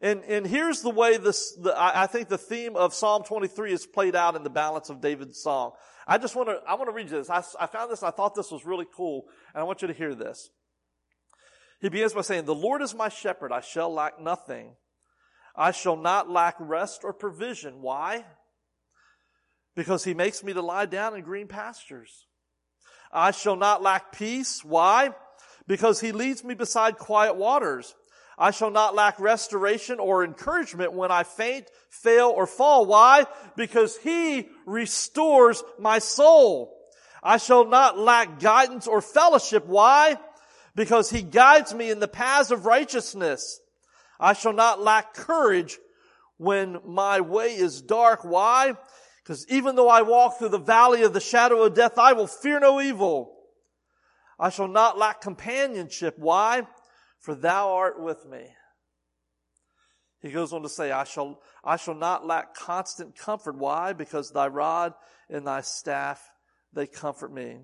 And, 0.01 0.23
and 0.23 0.47
here's 0.47 0.81
the 0.81 0.89
way 0.89 1.17
this, 1.17 1.53
the, 1.61 1.73
I, 1.77 2.07
think 2.07 2.29
the 2.29 2.37
theme 2.37 2.77
of 2.77 2.93
Psalm 2.93 3.23
23 3.23 3.73
is 3.73 3.85
played 3.85 4.15
out 4.15 4.37
in 4.37 4.43
the 4.43 4.49
balance 4.49 4.89
of 4.89 5.01
David's 5.01 5.41
song. 5.41 5.73
I 6.07 6.17
just 6.17 6.33
want 6.33 6.47
to, 6.47 6.61
I 6.65 6.75
want 6.75 6.87
to 6.87 6.93
read 6.93 7.11
you 7.11 7.17
this. 7.17 7.29
I, 7.29 7.43
I 7.59 7.67
found 7.67 7.91
this, 7.91 8.03
I 8.03 8.11
thought 8.11 8.33
this 8.33 8.51
was 8.51 8.65
really 8.65 8.85
cool, 8.95 9.25
and 9.53 9.61
I 9.61 9.65
want 9.65 9.81
you 9.81 9.89
to 9.89 9.93
hear 9.93 10.15
this. 10.15 10.49
He 11.81 11.89
begins 11.89 12.13
by 12.13 12.21
saying, 12.21 12.45
The 12.45 12.55
Lord 12.55 12.81
is 12.81 12.95
my 12.95 13.09
shepherd, 13.09 13.51
I 13.51 13.59
shall 13.59 13.93
lack 13.93 14.21
nothing. 14.21 14.75
I 15.55 15.71
shall 15.71 15.97
not 15.97 16.29
lack 16.29 16.55
rest 16.59 17.01
or 17.03 17.13
provision. 17.13 17.81
Why? 17.81 18.25
Because 19.75 20.05
he 20.05 20.13
makes 20.13 20.43
me 20.43 20.53
to 20.53 20.61
lie 20.61 20.85
down 20.85 21.15
in 21.15 21.21
green 21.23 21.47
pastures. 21.47 22.27
I 23.11 23.31
shall 23.31 23.55
not 23.55 23.81
lack 23.81 24.13
peace. 24.13 24.63
Why? 24.63 25.11
Because 25.67 25.99
he 25.99 26.11
leads 26.11 26.43
me 26.43 26.53
beside 26.53 26.97
quiet 26.97 27.35
waters. 27.35 27.93
I 28.37 28.51
shall 28.51 28.71
not 28.71 28.95
lack 28.95 29.19
restoration 29.19 29.99
or 29.99 30.23
encouragement 30.23 30.93
when 30.93 31.11
I 31.11 31.23
faint, 31.23 31.67
fail, 31.89 32.27
or 32.27 32.47
fall. 32.47 32.85
Why? 32.85 33.25
Because 33.55 33.97
He 33.97 34.47
restores 34.65 35.63
my 35.79 35.99
soul. 35.99 36.77
I 37.23 37.37
shall 37.37 37.65
not 37.65 37.97
lack 37.97 38.39
guidance 38.39 38.87
or 38.87 39.01
fellowship. 39.01 39.65
Why? 39.65 40.17
Because 40.75 41.09
He 41.09 41.21
guides 41.21 41.73
me 41.73 41.89
in 41.89 41.99
the 41.99 42.07
paths 42.07 42.51
of 42.51 42.65
righteousness. 42.65 43.59
I 44.19 44.33
shall 44.33 44.53
not 44.53 44.81
lack 44.81 45.13
courage 45.13 45.77
when 46.37 46.79
my 46.85 47.21
way 47.21 47.55
is 47.55 47.81
dark. 47.81 48.23
Why? 48.23 48.75
Because 49.23 49.47
even 49.49 49.75
though 49.75 49.89
I 49.89 50.01
walk 50.03 50.37
through 50.37 50.49
the 50.49 50.59
valley 50.59 51.03
of 51.03 51.13
the 51.13 51.21
shadow 51.21 51.63
of 51.63 51.73
death, 51.73 51.97
I 51.97 52.13
will 52.13 52.27
fear 52.27 52.59
no 52.59 52.81
evil. 52.81 53.31
I 54.37 54.49
shall 54.49 54.67
not 54.67 54.97
lack 54.97 55.21
companionship. 55.21 56.15
Why? 56.19 56.67
For 57.25 57.33
thou 57.33 57.73
art 57.73 57.99
with 57.99 58.23
me. 58.27 58.45
He 60.21 60.29
goes 60.29 60.53
on 60.53 60.61
to 60.61 60.69
say, 60.69 60.91
I 60.91 61.05
shall, 61.05 61.41
I 61.63 61.75
shall 61.75 61.95
not 61.95 62.25
lack 62.25 62.53
constant 62.53 63.17
comfort. 63.17 63.57
Why? 63.57 63.93
Because 63.93 64.29
thy 64.29 64.47
rod 64.47 64.93
and 65.27 65.47
thy 65.47 65.61
staff, 65.61 66.21
they 66.71 66.85
comfort 66.85 67.33
me. 67.33 67.61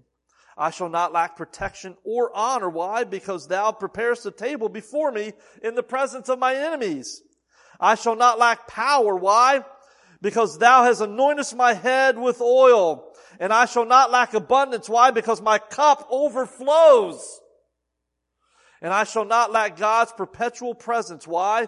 I 0.58 0.71
shall 0.71 0.89
not 0.89 1.13
lack 1.13 1.38
protection 1.38 1.95
or 2.04 2.36
honor. 2.36 2.69
Why? 2.69 3.04
Because 3.04 3.47
thou 3.47 3.71
preparest 3.71 4.26
a 4.26 4.32
table 4.32 4.67
before 4.67 5.12
me 5.12 5.34
in 5.63 5.76
the 5.76 5.84
presence 5.84 6.28
of 6.28 6.39
my 6.39 6.56
enemies. 6.56 7.21
I 7.80 7.93
shall 7.93 8.15
not 8.15 8.39
lack 8.39 8.67
power. 8.67 9.15
Why? 9.15 9.63
Because 10.24 10.58
thou 10.58 10.86
hast 10.86 11.02
anointed 11.02 11.56
my 11.56 11.74
head 11.74 12.17
with 12.17 12.41
oil. 12.41 13.13
And 13.39 13.54
I 13.54 13.65
shall 13.65 13.86
not 13.86 14.12
lack 14.12 14.34
abundance. 14.34 14.89
Why? 14.89 15.12
Because 15.12 15.39
my 15.39 15.60
cup 15.60 16.08
overflows 16.10 17.41
and 18.82 18.94
I 18.94 19.04
shall 19.04 19.26
not 19.26 19.52
lack 19.52 19.78
God's 19.78 20.12
perpetual 20.12 20.74
presence. 20.74 21.28
Why? 21.28 21.67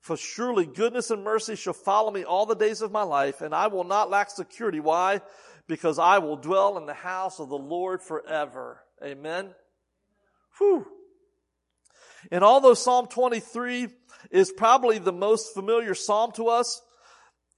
For 0.00 0.16
surely 0.16 0.66
goodness 0.66 1.10
and 1.10 1.24
mercy 1.24 1.56
shall 1.56 1.72
follow 1.72 2.10
me 2.10 2.24
all 2.24 2.46
the 2.46 2.54
days 2.54 2.80
of 2.80 2.92
my 2.92 3.02
life, 3.02 3.40
and 3.40 3.54
I 3.54 3.66
will 3.66 3.84
not 3.84 4.08
lack 4.08 4.30
security. 4.30 4.80
Why? 4.80 5.20
Because 5.66 5.98
I 5.98 6.18
will 6.18 6.36
dwell 6.36 6.78
in 6.78 6.86
the 6.86 6.94
house 6.94 7.40
of 7.40 7.48
the 7.48 7.58
Lord 7.58 8.02
forever. 8.02 8.80
Amen. 9.02 9.50
Whew. 10.58 10.86
And 12.30 12.42
although 12.42 12.74
Psalm 12.74 13.06
23 13.08 13.88
is 14.30 14.52
probably 14.52 14.98
the 14.98 15.12
most 15.12 15.54
familiar 15.54 15.94
psalm 15.94 16.32
to 16.32 16.48
us, 16.48 16.80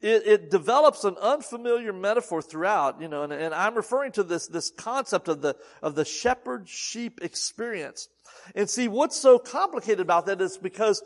it, 0.00 0.26
it 0.26 0.50
develops 0.50 1.04
an 1.04 1.16
unfamiliar 1.20 1.92
metaphor 1.92 2.40
throughout, 2.40 3.00
you 3.00 3.08
know, 3.08 3.24
and, 3.24 3.32
and 3.32 3.52
I'm 3.52 3.74
referring 3.74 4.12
to 4.12 4.22
this, 4.22 4.46
this 4.46 4.70
concept 4.70 5.28
of 5.28 5.42
the, 5.42 5.56
of 5.82 5.96
the 5.96 6.04
shepherd 6.04 6.68
sheep 6.68 7.20
experience. 7.20 8.08
And 8.54 8.68
see, 8.68 8.88
what's 8.88 9.16
so 9.16 9.38
complicated 9.38 10.00
about 10.00 10.26
that 10.26 10.40
is 10.40 10.58
because 10.58 11.02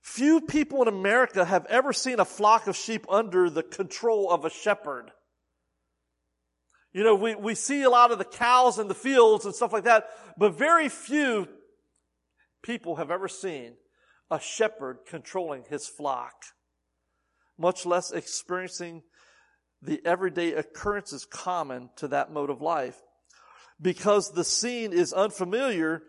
few 0.00 0.40
people 0.40 0.82
in 0.82 0.88
America 0.88 1.44
have 1.44 1.66
ever 1.66 1.92
seen 1.92 2.20
a 2.20 2.24
flock 2.24 2.66
of 2.66 2.76
sheep 2.76 3.06
under 3.08 3.50
the 3.50 3.62
control 3.62 4.30
of 4.30 4.44
a 4.44 4.50
shepherd. 4.50 5.10
You 6.92 7.04
know, 7.04 7.14
we, 7.14 7.34
we 7.34 7.54
see 7.54 7.82
a 7.82 7.90
lot 7.90 8.10
of 8.10 8.18
the 8.18 8.24
cows 8.24 8.78
in 8.78 8.88
the 8.88 8.94
fields 8.94 9.44
and 9.44 9.54
stuff 9.54 9.72
like 9.72 9.84
that, 9.84 10.08
but 10.36 10.58
very 10.58 10.88
few 10.88 11.48
people 12.62 12.96
have 12.96 13.10
ever 13.10 13.28
seen 13.28 13.74
a 14.30 14.40
shepherd 14.40 14.98
controlling 15.06 15.64
his 15.68 15.86
flock 15.86 16.34
much 17.58 17.84
less 17.84 18.12
experiencing 18.12 19.02
the 19.82 20.00
everyday 20.04 20.54
occurrences 20.54 21.26
common 21.26 21.90
to 21.96 22.08
that 22.08 22.32
mode 22.32 22.50
of 22.50 22.62
life. 22.62 22.96
Because 23.80 24.32
the 24.32 24.44
scene 24.44 24.92
is 24.92 25.12
unfamiliar, 25.12 26.02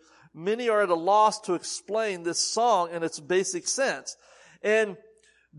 many 0.43 0.69
are 0.69 0.82
at 0.82 0.89
a 0.89 0.95
loss 0.95 1.39
to 1.41 1.54
explain 1.54 2.23
this 2.23 2.39
song 2.39 2.91
in 2.91 3.04
its 3.04 3.19
basic 3.19 3.67
sense. 3.67 4.15
And 4.63 4.97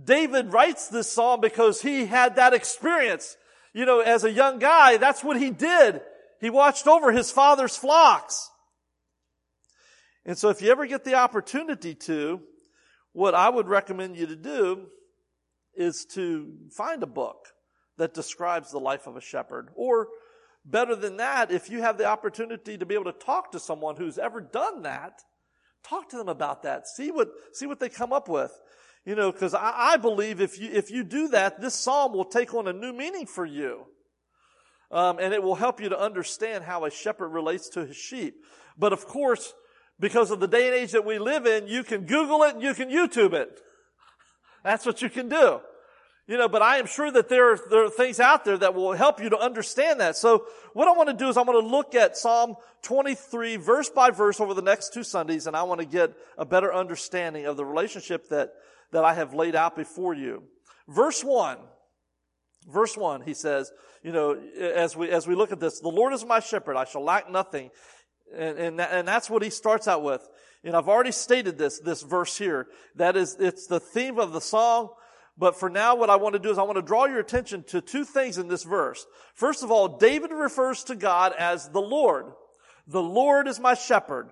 David 0.05 0.53
writes 0.53 0.89
this 0.89 1.11
song 1.11 1.41
because 1.41 1.83
he 1.83 2.07
had 2.07 2.37
that 2.37 2.55
experience. 2.55 3.37
You 3.73 3.87
know, 3.87 4.01
as 4.01 4.25
a 4.25 4.33
young 4.33 4.59
guy, 4.59 4.97
that's 4.97 5.23
what 5.23 5.39
he 5.39 5.51
did. 5.51 6.01
He 6.41 6.51
watched 6.51 6.87
over 6.87 7.13
his 7.13 7.31
father's 7.31 7.77
flocks. 7.77 8.51
And 10.25 10.37
so 10.37 10.49
if 10.49 10.63
you 10.63 10.71
ever 10.71 10.87
get 10.87 11.05
the 11.05 11.15
opportunity 11.15 11.95
to, 11.95 12.41
what 13.13 13.35
I 13.35 13.49
would 13.49 13.69
recommend 13.69 14.17
you 14.17 14.27
to 14.27 14.37
do 14.37 14.87
is 15.75 16.05
to 16.15 16.53
find 16.71 17.03
a 17.03 17.07
book 17.07 17.49
that 17.97 18.15
describes 18.15 18.71
the 18.71 18.79
life 18.79 19.07
of 19.07 19.17
a 19.17 19.21
shepherd. 19.21 19.69
Or 19.75 20.09
better 20.65 20.95
than 20.95 21.17
that, 21.19 21.51
if 21.51 21.71
you 21.71 21.81
have 21.81 21.99
the 21.99 22.07
opportunity 22.07 22.77
to 22.79 22.87
be 22.87 22.95
able 22.95 23.13
to 23.13 23.13
talk 23.13 23.53
to 23.53 23.61
someone 23.61 23.97
who's 23.97 24.19
ever 24.19 24.41
done 24.41 24.83
that, 24.83 25.21
talk 25.83 26.09
to 26.11 26.17
them 26.17 26.29
about 26.29 26.63
that. 26.63 26.87
See 26.87 27.11
what, 27.11 27.29
see 27.53 27.67
what 27.67 27.81
they 27.81 27.89
come 27.89 28.13
up 28.13 28.29
with. 28.29 28.53
You 29.05 29.15
know, 29.15 29.33
cause 29.33 29.55
I, 29.55 29.73
I 29.93 29.97
believe 29.97 30.41
if 30.41 30.61
you, 30.61 30.71
if 30.71 30.91
you 30.91 31.05
do 31.05 31.29
that, 31.29 31.61
this 31.61 31.75
psalm 31.75 32.13
will 32.13 32.27
take 32.27 32.53
on 32.55 32.69
a 32.69 32.73
new 32.73 32.93
meaning 32.93 33.27
for 33.27 33.47
you. 33.47 33.87
Um, 34.91 35.19
and 35.19 35.33
it 35.33 35.43
will 35.43 35.55
help 35.55 35.81
you 35.81 35.89
to 35.89 35.99
understand 35.99 36.65
how 36.65 36.85
a 36.85 36.91
shepherd 36.91 37.29
relates 37.29 37.69
to 37.71 37.87
his 37.87 37.97
sheep. 37.97 38.35
But 38.77 38.93
of 38.93 39.07
course, 39.07 39.55
because 39.99 40.31
of 40.31 40.41
the 40.41 40.49
day 40.49 40.67
and 40.67 40.75
age 40.75 40.93
that 40.93 41.07
we 41.07 41.19
live 41.19 41.47
in, 41.47 41.69
you 41.69 41.85
can 41.85 42.07
Google 42.07 42.43
it 42.43 42.55
and 42.55 42.63
you 42.63 42.75
can 42.75 42.91
YouTube 42.91 43.33
it. 43.33 43.61
That's 44.65 44.85
what 44.85 45.01
you 45.01 45.09
can 45.09 45.29
do. 45.29 45.61
You 46.31 46.39
know, 46.39 46.49
but 46.49 46.63
I 46.63 46.77
am 46.77 46.87
sure 46.87 47.11
that 47.11 47.29
there 47.29 47.55
are, 47.55 47.59
there 47.71 47.85
are 47.87 47.91
things 47.91 48.21
out 48.21 48.45
there 48.45 48.57
that 48.57 48.73
will 48.73 48.93
help 48.93 49.21
you 49.21 49.31
to 49.31 49.37
understand 49.37 49.99
that. 49.99 50.17
So 50.17 50.45
what 50.75 50.87
I 50.87 50.93
want 50.93 51.09
to 51.09 51.13
do 51.13 51.29
is 51.29 51.37
I 51.37 51.43
want 51.43 51.61
to 51.61 51.69
look 51.69 51.97
at 51.97 52.17
Psalm 52.17 52.55
23 52.83 53.57
verse 53.57 53.91
by 53.91 54.11
verse 54.11 54.39
over 54.41 54.55
the 54.55 54.63
next 54.63 54.95
two 54.95 55.03
Sundays 55.03 55.49
and 55.49 55.57
I 55.57 55.65
want 55.65 55.81
to 55.81 55.85
get 55.85 56.15
a 56.39 56.45
better 56.45 56.73
understanding 56.73 57.47
of 57.47 57.57
the 57.57 57.65
relationship 57.65 58.29
that, 58.29 58.53
that 58.93 59.05
I 59.05 59.15
have 59.15 59.35
laid 59.35 59.57
out 59.57 59.75
before 59.75 60.15
you. 60.15 60.45
Verse 60.87 61.25
1. 61.25 61.59
Verse 62.69 62.97
1, 62.97 63.23
he 63.23 63.35
says, 63.35 63.73
you 64.05 64.13
know, 64.13 64.41
as 64.61 64.95
we, 64.95 65.11
as 65.11 65.27
we 65.27 65.35
look 65.35 65.51
at 65.51 65.59
this, 65.59 65.81
the 65.81 65.89
Lord 65.89 66.13
is 66.13 66.25
my 66.25 66.39
shepherd, 66.39 66.77
I 66.77 66.85
shall 66.85 67.03
lack 67.03 67.29
nothing. 67.29 67.71
And, 68.33 68.57
and, 68.57 68.79
that, 68.79 68.93
and 68.93 69.09
that's 69.09 69.29
what 69.29 69.43
he 69.43 69.51
starts 69.51 69.89
out 69.89 70.05
with. 70.05 70.25
And 70.63 70.77
I've 70.77 70.89
already 70.89 71.11
stated 71.11 71.59
this, 71.59 71.81
this 71.81 72.03
verse 72.03 72.39
here. 72.39 72.69
That 72.95 73.17
is, 73.17 73.37
it's 73.41 73.67
the 73.67 73.81
theme 73.81 74.21
of 74.21 74.33
the 74.33 74.41
song. 74.41 74.91
But 75.41 75.59
for 75.59 75.71
now, 75.71 75.95
what 75.95 76.11
I 76.11 76.17
want 76.17 76.35
to 76.35 76.39
do 76.39 76.51
is 76.51 76.59
I 76.59 76.65
want 76.65 76.77
to 76.77 76.83
draw 76.83 77.07
your 77.07 77.19
attention 77.19 77.65
to 77.69 77.81
two 77.81 78.05
things 78.05 78.37
in 78.37 78.47
this 78.47 78.63
verse. 78.63 79.07
First 79.35 79.63
of 79.63 79.71
all, 79.71 79.97
David 79.97 80.33
refers 80.33 80.85
to 80.85 80.95
God 80.95 81.33
as 81.33 81.71
the 81.71 81.81
Lord. 81.81 82.27
The 82.87 83.03
Lord 83.03 83.49
is 83.49 83.59
my 83.59 83.73
shepherd. 83.73 84.29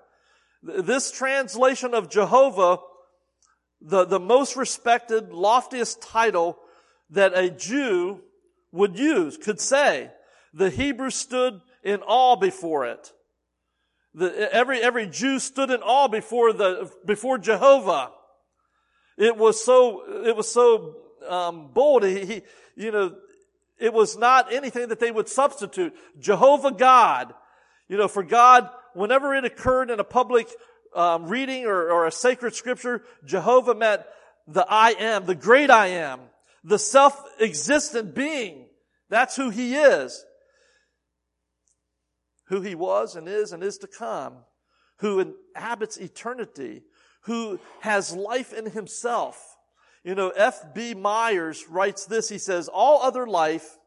This 0.62 1.10
translation 1.10 1.94
of 1.94 2.10
Jehovah, 2.10 2.80
the, 3.80 4.04
the 4.04 4.20
most 4.20 4.54
respected, 4.54 5.32
loftiest 5.32 6.02
title 6.02 6.58
that 7.08 7.32
a 7.32 7.48
Jew 7.48 8.20
would 8.70 8.98
use, 8.98 9.38
could 9.38 9.60
say. 9.60 10.10
The 10.52 10.68
Hebrew 10.68 11.08
stood 11.08 11.62
in 11.82 12.02
awe 12.02 12.36
before 12.36 12.84
it. 12.84 13.14
The, 14.12 14.52
every, 14.52 14.82
every 14.82 15.06
Jew 15.06 15.38
stood 15.38 15.70
in 15.70 15.80
awe 15.80 16.08
before 16.08 16.52
the, 16.52 16.92
before 17.06 17.38
Jehovah. 17.38 18.10
It 19.18 19.36
was 19.36 19.62
so, 19.62 20.24
it 20.24 20.34
was 20.36 20.50
so, 20.50 20.96
um, 21.28 21.70
bold. 21.72 22.04
He, 22.04 22.24
he, 22.24 22.42
you 22.76 22.90
know, 22.90 23.16
it 23.78 23.92
was 23.92 24.16
not 24.16 24.52
anything 24.52 24.88
that 24.88 25.00
they 25.00 25.10
would 25.10 25.28
substitute. 25.28 25.94
Jehovah 26.18 26.72
God. 26.72 27.34
You 27.88 27.96
know, 27.96 28.08
for 28.08 28.22
God, 28.22 28.70
whenever 28.94 29.34
it 29.34 29.44
occurred 29.44 29.90
in 29.90 30.00
a 30.00 30.04
public 30.04 30.48
um, 30.94 31.26
reading 31.26 31.66
or, 31.66 31.90
or 31.90 32.06
a 32.06 32.12
sacred 32.12 32.54
scripture, 32.54 33.02
Jehovah 33.24 33.74
meant 33.74 34.02
the 34.46 34.64
I 34.68 34.90
am, 34.98 35.26
the 35.26 35.34
great 35.34 35.70
I 35.70 35.88
am, 35.88 36.20
the 36.64 36.78
self-existent 36.78 38.14
being. 38.14 38.66
That's 39.10 39.36
who 39.36 39.50
he 39.50 39.74
is 39.74 40.24
who 42.48 42.62
he 42.62 42.74
was 42.74 43.14
and 43.14 43.28
is 43.28 43.52
and 43.52 43.62
is 43.62 43.78
to 43.78 43.86
come, 43.86 44.38
who 44.98 45.34
inhabits 45.54 45.96
eternity, 45.96 46.82
who 47.28 47.60
has 47.80 48.14
life 48.14 48.52
in 48.52 48.70
himself. 48.70 49.56
You 50.02 50.14
know, 50.14 50.30
F.B. 50.30 50.94
Myers 50.94 51.66
writes 51.68 52.06
this. 52.06 52.28
He 52.28 52.38
says, 52.38 52.68
all 52.68 53.02
other 53.02 53.26
life 53.26 53.78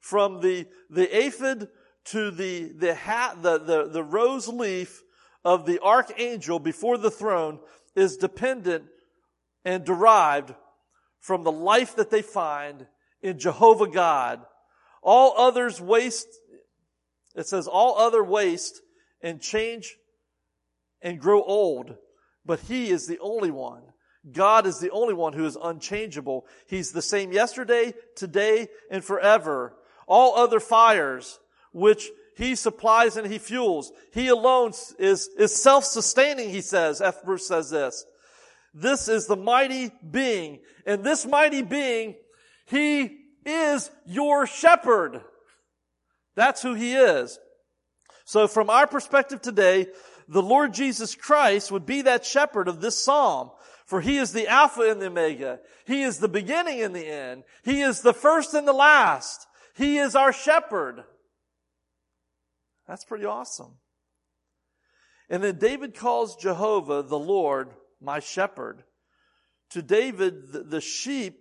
from 0.00 0.40
the, 0.40 0.66
the 0.90 1.16
aphid 1.16 1.68
to 2.06 2.30
the, 2.30 2.72
the 2.72 2.94
hat, 2.94 3.42
the, 3.42 3.58
the, 3.58 3.88
the 3.88 4.02
rose 4.02 4.48
leaf 4.48 5.02
of 5.44 5.66
the 5.66 5.80
archangel 5.80 6.58
before 6.58 6.98
the 6.98 7.10
throne 7.10 7.60
is 7.94 8.16
dependent 8.16 8.84
and 9.64 9.84
derived 9.84 10.54
from 11.20 11.44
the 11.44 11.52
life 11.52 11.96
that 11.96 12.10
they 12.10 12.22
find 12.22 12.86
in 13.22 13.38
Jehovah 13.38 13.88
God. 13.88 14.40
All 15.02 15.34
others 15.36 15.80
waste 15.80 16.28
it 17.34 17.46
says 17.46 17.66
all 17.66 17.98
other 17.98 18.22
waste 18.22 18.80
and 19.20 19.40
change 19.40 19.96
and 21.02 21.20
grow 21.20 21.42
old, 21.42 21.96
but 22.44 22.60
he 22.60 22.90
is 22.90 23.06
the 23.06 23.18
only 23.20 23.50
one. 23.50 23.82
God 24.30 24.66
is 24.66 24.78
the 24.78 24.90
only 24.90 25.14
one 25.14 25.34
who 25.34 25.44
is 25.44 25.58
unchangeable. 25.60 26.46
He's 26.66 26.92
the 26.92 27.02
same 27.02 27.32
yesterday, 27.32 27.92
today, 28.16 28.68
and 28.90 29.04
forever. 29.04 29.74
All 30.06 30.36
other 30.36 30.60
fires, 30.60 31.38
which 31.72 32.08
he 32.36 32.54
supplies 32.54 33.16
and 33.16 33.30
he 33.30 33.38
fuels. 33.38 33.92
He 34.12 34.28
alone 34.28 34.72
is, 34.98 35.28
is 35.38 35.54
self-sustaining, 35.54 36.50
he 36.50 36.62
says. 36.62 37.00
F. 37.00 37.22
Bruce 37.22 37.46
says 37.46 37.70
this. 37.70 38.04
This 38.72 39.08
is 39.08 39.26
the 39.26 39.36
mighty 39.36 39.90
being. 40.10 40.60
And 40.86 41.04
this 41.04 41.26
mighty 41.26 41.62
being, 41.62 42.16
he 42.66 43.18
is 43.44 43.90
your 44.06 44.46
shepherd. 44.46 45.20
That's 46.34 46.62
who 46.62 46.74
he 46.74 46.94
is. 46.94 47.38
So 48.24 48.48
from 48.48 48.70
our 48.70 48.86
perspective 48.86 49.42
today, 49.42 49.88
the 50.28 50.42
Lord 50.42 50.74
Jesus 50.74 51.14
Christ 51.14 51.70
would 51.70 51.86
be 51.86 52.02
that 52.02 52.24
shepherd 52.24 52.68
of 52.68 52.80
this 52.80 53.02
psalm. 53.02 53.50
For 53.86 54.00
he 54.00 54.16
is 54.16 54.32
the 54.32 54.48
Alpha 54.48 54.90
and 54.90 55.00
the 55.00 55.06
Omega. 55.06 55.60
He 55.86 56.02
is 56.02 56.18
the 56.18 56.28
beginning 56.28 56.80
and 56.80 56.96
the 56.96 57.06
end. 57.06 57.44
He 57.64 57.82
is 57.82 58.00
the 58.00 58.14
first 58.14 58.54
and 58.54 58.66
the 58.66 58.72
last. 58.72 59.46
He 59.76 59.98
is 59.98 60.14
our 60.16 60.32
shepherd. 60.32 61.04
That's 62.88 63.04
pretty 63.04 63.26
awesome. 63.26 63.74
And 65.28 65.42
then 65.42 65.58
David 65.58 65.94
calls 65.94 66.36
Jehovah 66.36 67.02
the 67.02 67.18
Lord 67.18 67.70
my 68.00 68.20
shepherd. 68.20 68.84
To 69.70 69.82
David, 69.82 70.70
the, 70.70 70.80
sheep, 70.80 71.40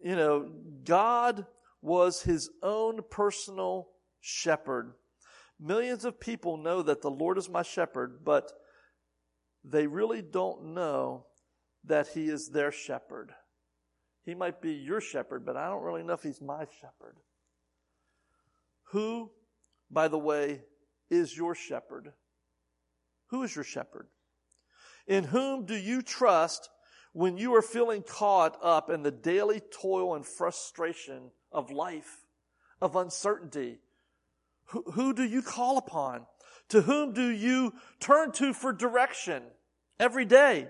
you 0.00 0.16
know, 0.16 0.50
God 0.84 1.46
was 1.80 2.22
his 2.22 2.50
own 2.62 3.00
personal 3.10 3.88
shepherd. 4.20 4.92
Millions 5.60 6.04
of 6.04 6.20
people 6.20 6.56
know 6.56 6.82
that 6.82 7.02
the 7.02 7.10
Lord 7.10 7.36
is 7.38 7.48
my 7.48 7.62
shepherd, 7.62 8.24
but 8.24 8.52
they 9.64 9.86
really 9.86 10.22
don't 10.22 10.74
know 10.74 11.26
that 11.84 12.08
he 12.08 12.28
is 12.28 12.48
their 12.48 12.70
shepherd. 12.70 13.32
He 14.24 14.34
might 14.34 14.60
be 14.60 14.72
your 14.72 15.00
shepherd, 15.00 15.44
but 15.44 15.56
I 15.56 15.68
don't 15.68 15.82
really 15.82 16.02
know 16.02 16.12
if 16.12 16.22
he's 16.22 16.40
my 16.40 16.66
shepherd. 16.80 17.16
Who, 18.90 19.30
by 19.90 20.08
the 20.08 20.18
way, 20.18 20.62
is 21.10 21.36
your 21.36 21.54
shepherd? 21.54 22.12
Who 23.28 23.42
is 23.42 23.54
your 23.54 23.64
shepherd? 23.64 24.08
In 25.06 25.24
whom 25.24 25.64
do 25.64 25.74
you 25.74 26.02
trust 26.02 26.68
when 27.12 27.38
you 27.38 27.54
are 27.54 27.62
feeling 27.62 28.02
caught 28.02 28.58
up 28.62 28.90
in 28.90 29.02
the 29.02 29.10
daily 29.10 29.60
toil 29.60 30.14
and 30.14 30.24
frustration 30.24 31.30
of 31.50 31.70
life, 31.70 32.26
of 32.80 32.96
uncertainty? 32.96 33.78
Who, 34.68 35.14
do 35.14 35.24
you 35.24 35.42
call 35.42 35.78
upon? 35.78 36.26
To 36.70 36.82
whom 36.82 37.14
do 37.14 37.26
you 37.26 37.72
turn 38.00 38.32
to 38.32 38.52
for 38.52 38.72
direction 38.72 39.42
every 39.98 40.26
day? 40.26 40.68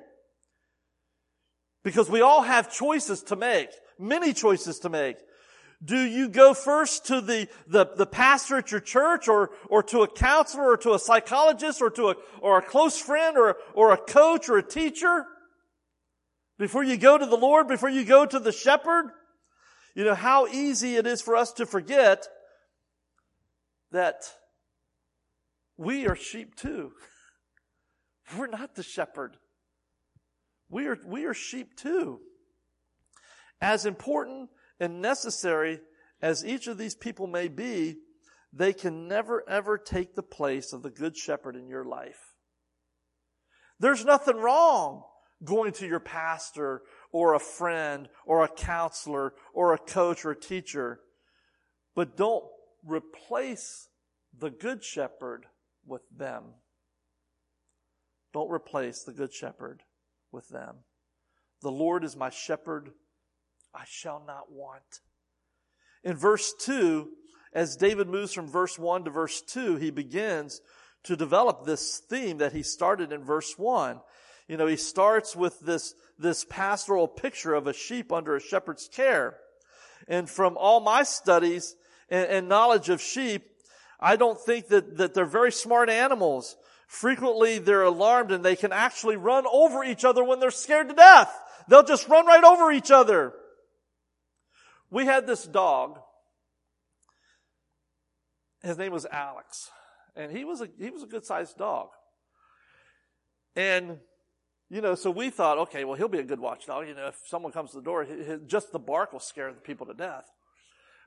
Because 1.83 2.09
we 2.09 2.21
all 2.21 2.43
have 2.43 2.73
choices 2.73 3.23
to 3.25 3.37
make. 3.37 3.71
many 3.99 4.33
choices 4.33 4.79
to 4.81 4.89
make. 4.89 5.17
Do 5.85 5.99
you 5.99 6.29
go 6.29 6.55
first 6.55 7.07
to 7.07 7.21
the, 7.21 7.49
the, 7.67 7.87
the 7.97 8.07
pastor 8.07 8.59
at 8.59 8.71
your 8.71 8.81
church 8.81 9.29
or, 9.29 9.51
or 9.69 9.83
to 9.85 10.03
a 10.03 10.09
counselor 10.09 10.71
or 10.73 10.77
to 10.79 10.95
a 10.95 10.99
psychologist 10.99 11.81
or 11.81 11.91
to 11.91 12.11
a, 12.11 12.15
or 12.41 12.59
a 12.59 12.63
close 12.63 13.01
friend 13.01 13.37
or, 13.37 13.57
or 13.75 13.93
a 13.93 13.97
coach 13.97 14.49
or 14.49 14.59
a 14.59 14.63
teacher? 14.63 15.25
Before 16.59 16.83
you 16.83 16.97
go 16.97 17.19
to 17.19 17.27
the 17.27 17.37
Lord, 17.37 17.69
before 17.69 17.89
you 17.89 18.05
go 18.05 18.27
to 18.27 18.39
the 18.39 18.53
shepherd? 18.53 19.11
You 19.95 20.05
know, 20.05 20.15
how 20.15 20.47
easy 20.47 20.97
it 20.97 21.07
is 21.07 21.21
for 21.21 21.35
us 21.35 21.53
to 21.55 21.67
forget 21.67 22.29
that 23.93 24.25
we 25.77 26.07
are 26.07 26.17
sheep 26.17 26.55
too. 26.55 26.93
We're 28.37 28.47
not 28.47 28.75
the 28.75 28.83
shepherd. 28.83 29.37
We 30.69 30.87
are, 30.87 30.99
we 31.07 31.25
are 31.25 31.35
sheep 31.35 31.77
too. 31.77 32.21
As 33.61 33.87
important 33.87 34.51
and 34.79 35.01
necessary 35.01 35.81
as 36.21 36.45
each 36.45 36.67
of 36.67 36.79
these 36.79 36.95
people 36.95 37.27
may 37.27 37.49
be, 37.49 37.97
they 38.53 38.73
can 38.73 39.09
never 39.09 39.49
ever 39.49 39.79
take 39.79 40.15
the 40.15 40.23
place 40.23 40.73
of 40.73 40.83
the 40.83 40.91
good 40.91 41.17
shepherd 41.17 41.57
in 41.57 41.69
your 41.69 41.85
life. 41.85 42.35
There's 43.81 44.05
nothing 44.05 44.37
wrong 44.37 45.05
going 45.45 45.73
to 45.73 45.87
your 45.87 46.01
pastor 46.01 46.83
or 47.13 47.35
a 47.35 47.41
friend 47.41 48.09
or 48.27 48.45
a 48.45 48.49
counselor 48.49 49.35
or 49.55 49.73
a 49.73 49.79
coach 49.79 50.25
or 50.25 50.33
a 50.33 50.41
teacher, 50.41 51.01
but 51.95 52.17
don't 52.17 52.45
replace 52.85 53.89
the 54.37 54.51
good 54.51 54.85
shepherd 54.85 55.47
with 55.87 56.03
them. 56.17 56.45
Don't 58.33 58.51
replace 58.51 59.03
the 59.03 59.13
good 59.13 59.33
shepherd 59.33 59.83
with 60.31 60.49
them. 60.49 60.77
The 61.63 61.71
Lord 61.71 62.05
is 62.05 62.17
my 62.17 62.31
shepherd. 62.31 62.91
I 63.75 63.85
shall 63.87 64.23
not 64.27 64.53
want. 64.53 65.01
In 66.05 66.17
verse 66.17 66.55
2, 66.61 67.09
as 67.53 67.77
David 67.77 68.09
moves 68.09 68.33
from 68.33 68.47
verse 68.47 68.79
1 68.79 69.05
to 69.05 69.11
verse 69.11 69.41
2, 69.41 69.77
he 69.77 69.91
begins 69.91 70.61
to 71.05 71.17
develop 71.17 71.65
this 71.65 72.01
theme 72.09 72.39
that 72.39 72.53
he 72.53 72.63
started 72.63 73.13
in 73.13 73.25
verse 73.25 73.55
1. 73.57 74.01
You 74.47 74.57
know, 74.57 74.67
he 74.67 74.77
starts 74.77 75.35
with 75.35 75.61
this, 75.61 75.95
this 76.19 76.45
pastoral 76.45 77.09
picture 77.09 77.55
of 77.55 77.67
a 77.67 77.73
sheep 77.73 78.13
under 78.13 78.37
a 78.37 78.41
shepherd's 78.41 78.89
care. 78.89 79.39
And 80.07 80.29
from 80.29 80.57
all 80.57 80.81
my 80.81 81.03
studies 81.03 81.75
and, 82.11 82.27
and 82.27 82.49
knowledge 82.49 82.89
of 82.89 83.01
sheep, 83.01 83.45
I 84.01 84.17
don't 84.17 84.41
think 84.41 84.69
that, 84.69 84.97
that 84.99 85.15
they're 85.15 85.27
very 85.27 85.53
smart 85.53 85.91
animals. 85.91 86.57
Frequently 86.87 87.59
they're 87.59 87.83
alarmed 87.83 88.33
and 88.33 88.45
they 88.45 88.57
can 88.57 88.73
actually 88.73 89.17
run 89.17 89.45
over 89.51 89.85
each 89.85 90.05
other 90.05 90.25
when 90.25 90.41
they're 90.41 90.51
scared 90.51 90.89
to 90.89 90.95
death. 90.95 91.31
They'll 91.69 91.85
just 91.85 92.09
run 92.09 92.27
right 92.27 92.45
over 92.45 92.73
each 92.73 92.91
other. 92.91 93.35
We 94.91 95.05
had 95.05 95.27
this 95.27 95.45
dog. 95.45 95.99
His 98.63 98.79
name 98.79 98.93
was 98.93 99.07
Alex. 99.07 99.71
And 100.17 100.33
he 100.33 100.45
was 100.45 100.61
a, 100.61 100.69
he 100.79 100.91
was 100.91 101.03
a 101.03 101.07
good 101.07 101.27
sized 101.27 101.59
dog. 101.59 101.89
And, 103.55 103.99
you 104.71 104.81
know, 104.81 104.95
so 104.95 105.11
we 105.11 105.31
thought, 105.31 105.59
okay, 105.59 105.85
well, 105.85 105.95
he'll 105.95 106.09
be 106.09 106.19
a 106.19 106.25
good 106.25 106.41
watchdog. 106.41 106.89
You 106.89 106.95
know, 106.95 107.09
if 107.09 107.17
someone 107.27 107.53
comes 107.53 107.71
to 107.71 107.77
the 107.77 107.83
door, 107.83 108.07
just 108.47 108.73
the 108.73 108.79
bark 108.79 109.13
will 109.13 109.21
scare 109.21 109.53
the 109.53 109.61
people 109.61 109.87
to 109.87 109.95
death. 109.95 110.25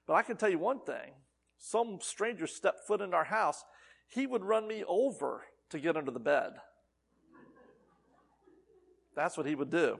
But 0.07 0.13
I 0.13 0.21
can 0.23 0.37
tell 0.37 0.49
you 0.49 0.59
one 0.59 0.79
thing. 0.79 1.13
Some 1.57 1.99
stranger 2.01 2.47
stepped 2.47 2.87
foot 2.87 3.01
in 3.01 3.13
our 3.13 3.23
house, 3.23 3.63
he 4.07 4.25
would 4.27 4.43
run 4.43 4.67
me 4.67 4.83
over 4.87 5.43
to 5.69 5.79
get 5.79 5.95
under 5.95 6.11
the 6.11 6.19
bed. 6.19 6.53
That's 9.15 9.37
what 9.37 9.45
he 9.45 9.55
would 9.55 9.69
do. 9.69 9.99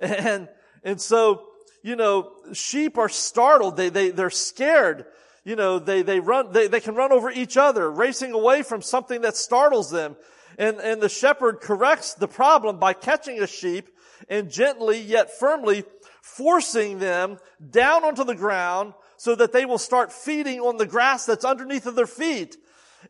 And, 0.00 0.48
and 0.82 1.00
so, 1.00 1.46
you 1.82 1.96
know, 1.96 2.32
sheep 2.52 2.98
are 2.98 3.08
startled. 3.08 3.76
They, 3.76 3.88
they, 3.88 4.10
they're 4.10 4.30
scared. 4.30 5.06
You 5.44 5.56
know, 5.56 5.78
they, 5.78 6.02
they 6.02 6.20
run, 6.20 6.52
they, 6.52 6.66
they 6.66 6.80
can 6.80 6.94
run 6.94 7.12
over 7.12 7.30
each 7.30 7.56
other, 7.56 7.90
racing 7.90 8.32
away 8.32 8.62
from 8.62 8.82
something 8.82 9.20
that 9.22 9.36
startles 9.36 9.90
them. 9.90 10.16
And, 10.58 10.78
and 10.78 11.00
the 11.00 11.08
shepherd 11.08 11.60
corrects 11.60 12.14
the 12.14 12.28
problem 12.28 12.78
by 12.78 12.92
catching 12.92 13.40
a 13.40 13.46
sheep 13.46 13.88
and 14.28 14.50
gently 14.50 15.00
yet 15.00 15.38
firmly 15.38 15.84
forcing 16.22 16.98
them 16.98 17.38
down 17.70 18.04
onto 18.04 18.24
the 18.24 18.34
ground 18.34 18.92
so 19.16 19.34
that 19.34 19.52
they 19.52 19.64
will 19.64 19.78
start 19.78 20.12
feeding 20.12 20.60
on 20.60 20.76
the 20.76 20.86
grass 20.86 21.24
that's 21.24 21.44
underneath 21.44 21.86
of 21.86 21.94
their 21.94 22.06
feet. 22.06 22.56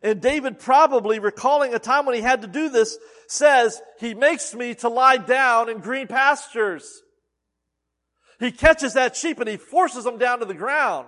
And 0.03 0.21
David 0.21 0.59
probably 0.59 1.19
recalling 1.19 1.73
a 1.73 1.79
time 1.79 2.05
when 2.05 2.15
he 2.15 2.21
had 2.21 2.43
to 2.43 2.47
do 2.47 2.69
this 2.69 2.97
says, 3.27 3.81
he 3.99 4.13
makes 4.13 4.53
me 4.53 4.75
to 4.75 4.89
lie 4.89 5.17
down 5.17 5.69
in 5.69 5.79
green 5.79 6.07
pastures. 6.07 7.01
He 8.39 8.51
catches 8.51 8.93
that 8.93 9.15
sheep 9.15 9.39
and 9.39 9.49
he 9.49 9.57
forces 9.57 10.03
them 10.03 10.17
down 10.17 10.39
to 10.39 10.45
the 10.45 10.53
ground. 10.53 11.07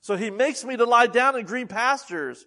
So 0.00 0.16
he 0.16 0.30
makes 0.30 0.64
me 0.64 0.76
to 0.76 0.84
lie 0.84 1.06
down 1.06 1.38
in 1.38 1.46
green 1.46 1.68
pastures. 1.68 2.44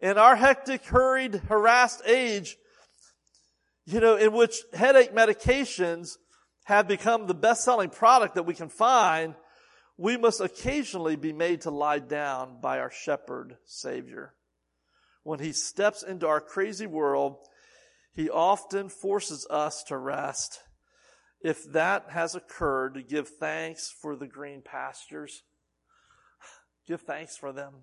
In 0.00 0.16
our 0.16 0.34
hectic, 0.34 0.84
hurried, 0.86 1.34
harassed 1.34 2.00
age, 2.06 2.56
you 3.92 4.00
know, 4.00 4.16
in 4.16 4.32
which 4.32 4.56
headache 4.72 5.14
medications 5.14 6.16
have 6.64 6.86
become 6.86 7.26
the 7.26 7.34
best-selling 7.34 7.90
product 7.90 8.34
that 8.34 8.44
we 8.44 8.54
can 8.54 8.68
find, 8.68 9.34
we 9.96 10.16
must 10.16 10.40
occasionally 10.40 11.16
be 11.16 11.32
made 11.32 11.62
to 11.62 11.70
lie 11.70 11.98
down 11.98 12.60
by 12.60 12.78
our 12.78 12.90
shepherd 12.90 13.56
savior 13.64 14.34
when 15.22 15.38
he 15.38 15.52
steps 15.52 16.02
into 16.02 16.26
our 16.26 16.40
crazy 16.40 16.86
world, 16.86 17.36
he 18.12 18.30
often 18.30 18.88
forces 18.88 19.46
us 19.50 19.82
to 19.84 19.96
rest. 19.96 20.60
If 21.42 21.70
that 21.72 22.06
has 22.10 22.34
occurred, 22.34 23.04
give 23.08 23.28
thanks 23.28 23.90
for 23.90 24.16
the 24.16 24.26
green 24.26 24.62
pastures. 24.62 25.42
Give 26.86 27.00
thanks 27.00 27.36
for 27.36 27.52
them. 27.52 27.74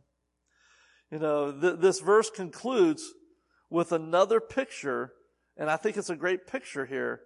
You 1.11 1.19
know, 1.19 1.51
th- 1.51 1.79
this 1.79 2.01
verse 2.01 2.29
concludes 2.29 3.13
with 3.69 3.91
another 3.91 4.39
picture, 4.41 5.13
and 5.57 5.69
I 5.69 5.77
think 5.77 5.97
it's 5.97 6.09
a 6.09 6.15
great 6.15 6.47
picture 6.47 6.85
here. 6.85 7.21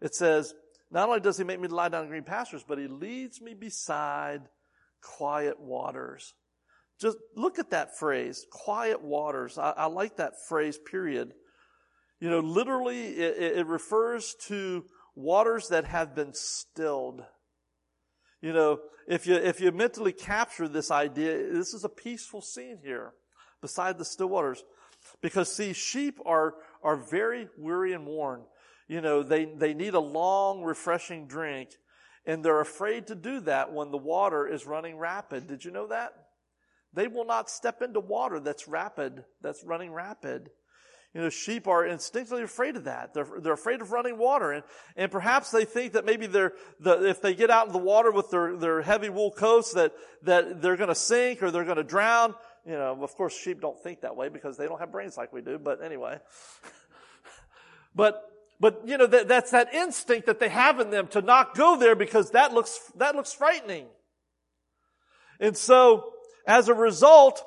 It 0.00 0.14
says, 0.14 0.54
not 0.90 1.08
only 1.08 1.20
does 1.20 1.38
he 1.38 1.44
make 1.44 1.60
me 1.60 1.68
lie 1.68 1.88
down 1.88 2.04
in 2.04 2.08
green 2.10 2.24
pastures, 2.24 2.64
but 2.66 2.78
he 2.78 2.86
leads 2.86 3.40
me 3.40 3.54
beside 3.54 4.42
quiet 5.02 5.60
waters. 5.60 6.34
Just 7.00 7.16
look 7.36 7.58
at 7.58 7.70
that 7.70 7.96
phrase, 7.96 8.44
quiet 8.50 9.02
waters. 9.02 9.58
I, 9.58 9.70
I 9.70 9.86
like 9.86 10.16
that 10.16 10.32
phrase, 10.48 10.78
period. 10.78 11.32
You 12.20 12.30
know, 12.30 12.40
literally, 12.40 13.06
it, 13.10 13.58
it 13.58 13.66
refers 13.66 14.34
to 14.46 14.84
waters 15.14 15.68
that 15.68 15.84
have 15.84 16.14
been 16.14 16.32
stilled. 16.34 17.22
You 18.40 18.52
know, 18.52 18.80
if 19.06 19.26
you, 19.26 19.34
if 19.34 19.60
you 19.60 19.70
mentally 19.72 20.12
capture 20.12 20.68
this 20.68 20.90
idea, 20.90 21.52
this 21.52 21.74
is 21.74 21.84
a 21.84 21.88
peaceful 21.88 22.40
scene 22.40 22.78
here 22.82 23.12
beside 23.60 23.98
the 23.98 24.04
still 24.04 24.28
waters. 24.28 24.64
Because 25.22 25.54
see, 25.54 25.72
sheep 25.72 26.18
are, 26.26 26.54
are 26.82 26.96
very 26.96 27.48
weary 27.56 27.92
and 27.92 28.06
worn. 28.06 28.42
You 28.88 29.00
know, 29.00 29.22
they, 29.22 29.44
they 29.44 29.74
need 29.74 29.94
a 29.94 30.00
long, 30.00 30.62
refreshing 30.62 31.26
drink, 31.26 31.70
and 32.24 32.44
they're 32.44 32.60
afraid 32.60 33.06
to 33.08 33.14
do 33.14 33.40
that 33.40 33.72
when 33.72 33.90
the 33.90 33.98
water 33.98 34.46
is 34.46 34.66
running 34.66 34.98
rapid. 34.98 35.46
Did 35.46 35.64
you 35.64 35.70
know 35.70 35.88
that? 35.88 36.14
They 36.94 37.06
will 37.06 37.26
not 37.26 37.50
step 37.50 37.82
into 37.82 38.00
water 38.00 38.40
that's 38.40 38.66
rapid, 38.66 39.24
that's 39.42 39.62
running 39.62 39.92
rapid. 39.92 40.50
You 41.14 41.22
know, 41.22 41.30
sheep 41.30 41.66
are 41.66 41.86
instinctively 41.86 42.42
afraid 42.42 42.76
of 42.76 42.84
that. 42.84 43.14
They're, 43.14 43.26
they're 43.40 43.54
afraid 43.54 43.80
of 43.80 43.92
running 43.92 44.18
water. 44.18 44.52
And, 44.52 44.64
and 44.94 45.10
perhaps 45.10 45.50
they 45.50 45.64
think 45.64 45.94
that 45.94 46.04
maybe 46.04 46.26
they're, 46.26 46.52
the, 46.80 47.08
if 47.08 47.22
they 47.22 47.34
get 47.34 47.50
out 47.50 47.66
in 47.66 47.72
the 47.72 47.78
water 47.78 48.10
with 48.10 48.30
their, 48.30 48.56
their 48.56 48.82
heavy 48.82 49.08
wool 49.08 49.30
coats 49.30 49.72
that, 49.72 49.94
that 50.24 50.60
they're 50.60 50.76
going 50.76 50.90
to 50.90 50.94
sink 50.94 51.42
or 51.42 51.50
they're 51.50 51.64
going 51.64 51.78
to 51.78 51.84
drown. 51.84 52.34
You 52.66 52.72
know, 52.72 52.98
of 53.02 53.14
course 53.14 53.36
sheep 53.36 53.60
don't 53.60 53.78
think 53.78 54.02
that 54.02 54.16
way 54.16 54.28
because 54.28 54.56
they 54.56 54.66
don't 54.66 54.78
have 54.78 54.92
brains 54.92 55.16
like 55.16 55.32
we 55.32 55.40
do, 55.40 55.58
but 55.58 55.82
anyway. 55.82 56.18
but, 57.94 58.22
but, 58.60 58.82
you 58.86 58.98
know, 58.98 59.06
that, 59.06 59.28
that's 59.28 59.52
that 59.52 59.72
instinct 59.74 60.26
that 60.26 60.40
they 60.40 60.48
have 60.48 60.80
in 60.80 60.90
them 60.90 61.08
to 61.08 61.22
not 61.22 61.54
go 61.54 61.78
there 61.78 61.94
because 61.94 62.32
that 62.32 62.52
looks, 62.52 62.78
that 62.96 63.14
looks 63.14 63.32
frightening. 63.32 63.86
And 65.40 65.56
so, 65.56 66.12
as 66.46 66.68
a 66.68 66.74
result, 66.74 67.44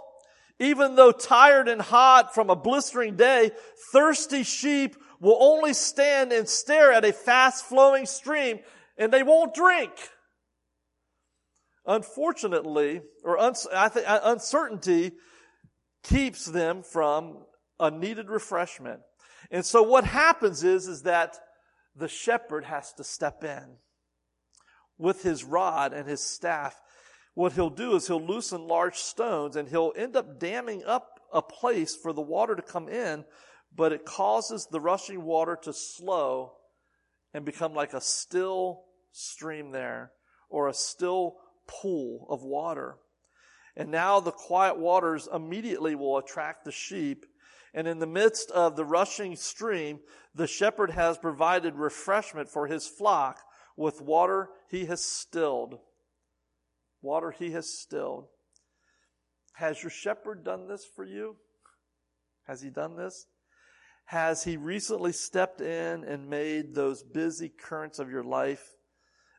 even 0.59 0.95
though 0.95 1.12
tired 1.12 1.68
and 1.68 1.82
hot 1.82 2.34
from 2.34 2.49
a 2.49 2.55
blistering 2.55 3.16
day, 3.16 3.51
thirsty 3.91 4.43
sheep 4.43 4.95
will 5.20 5.38
only 5.39 5.74
stand 5.74 6.32
and 6.32 6.47
stare 6.47 6.91
at 6.91 7.03
a 7.03 7.12
fast 7.12 7.66
flowing 7.66 8.05
stream 8.05 8.59
and 8.97 9.12
they 9.12 9.24
won't 9.24 9.53
drink. 9.53 9.91
Unfortunately, 11.86 13.01
or 13.23 13.39
I 13.39 13.89
think 13.89 14.09
uh, 14.09 14.19
uncertainty 14.23 15.13
keeps 16.03 16.45
them 16.45 16.84
from 16.84 17.45
a 17.79 17.89
needed 17.89 18.29
refreshment. 18.29 19.01
And 19.49 19.65
so 19.65 19.82
what 19.82 20.03
happens 20.03 20.63
is, 20.63 20.88
is 20.88 21.03
that 21.03 21.38
the 21.95 22.07
shepherd 22.07 22.65
has 22.65 22.93
to 22.93 23.03
step 23.03 23.43
in 23.43 23.77
with 24.97 25.23
his 25.23 25.43
rod 25.43 25.93
and 25.93 26.07
his 26.07 26.23
staff 26.23 26.79
what 27.34 27.53
he'll 27.53 27.69
do 27.69 27.95
is 27.95 28.07
he'll 28.07 28.25
loosen 28.25 28.67
large 28.67 28.97
stones 28.97 29.55
and 29.55 29.67
he'll 29.67 29.93
end 29.95 30.15
up 30.15 30.39
damming 30.39 30.84
up 30.84 31.19
a 31.34 31.41
place 31.41 31.95
for 31.95 32.11
the 32.11 32.21
water 32.21 32.55
to 32.55 32.61
come 32.61 32.89
in, 32.89 33.23
but 33.73 33.93
it 33.93 34.05
causes 34.05 34.67
the 34.69 34.82
rushing 34.82 35.23
water 35.23 35.57
to 35.63 35.71
slow 35.71 36.53
and 37.34 37.45
become 37.45 37.73
like 37.73 37.93
a 37.93 38.01
still 38.01 38.84
stream 39.11 39.71
there. 39.71 40.11
or 40.49 40.67
a 40.67 40.73
still 40.73 41.38
pool 41.82 42.28
of 42.30 42.43
water. 42.43 42.97
And 43.76 43.89
now 43.89 44.19
the 44.19 44.32
quiet 44.32 44.78
waters 44.78 45.30
immediately 45.34 45.95
will 45.95 46.17
attract 46.17 46.65
the 46.65 46.72
sheep. 46.72 47.26
And 47.74 47.88
in 47.88 47.99
the 47.99 48.07
midst 48.07 48.51
of 48.51 48.76
the 48.76 48.84
rushing 48.84 49.36
stream, 49.36 49.99
the 50.36 50.47
shepherd 50.47 50.91
has 50.91 51.17
provided 51.17 51.76
refreshment 51.76 52.49
for 52.49 52.67
his 52.67 52.88
flock 52.88 53.39
with 53.78 54.01
water 54.01 54.49
he 54.69 54.86
has 54.86 55.03
stilled. 55.03 55.80
Water 57.01 57.32
he 57.32 57.51
has 57.51 57.69
stilled. 57.80 58.28
Has 59.53 59.82
your 59.82 59.89
shepherd 59.89 60.43
done 60.43 60.67
this 60.67 60.86
for 60.86 61.05
you? 61.05 61.38
Has 62.47 62.61
he 62.61 62.69
done 62.69 62.97
this? 62.97 63.28
Has 64.05 64.43
he 64.43 64.57
recently 64.57 65.13
stepped 65.13 65.61
in 65.61 66.03
and 66.03 66.30
made 66.30 66.76
those 66.76 67.03
busy 67.03 67.49
currents 67.49 67.99
of 67.99 68.09
your 68.09 68.24
life 68.24 68.76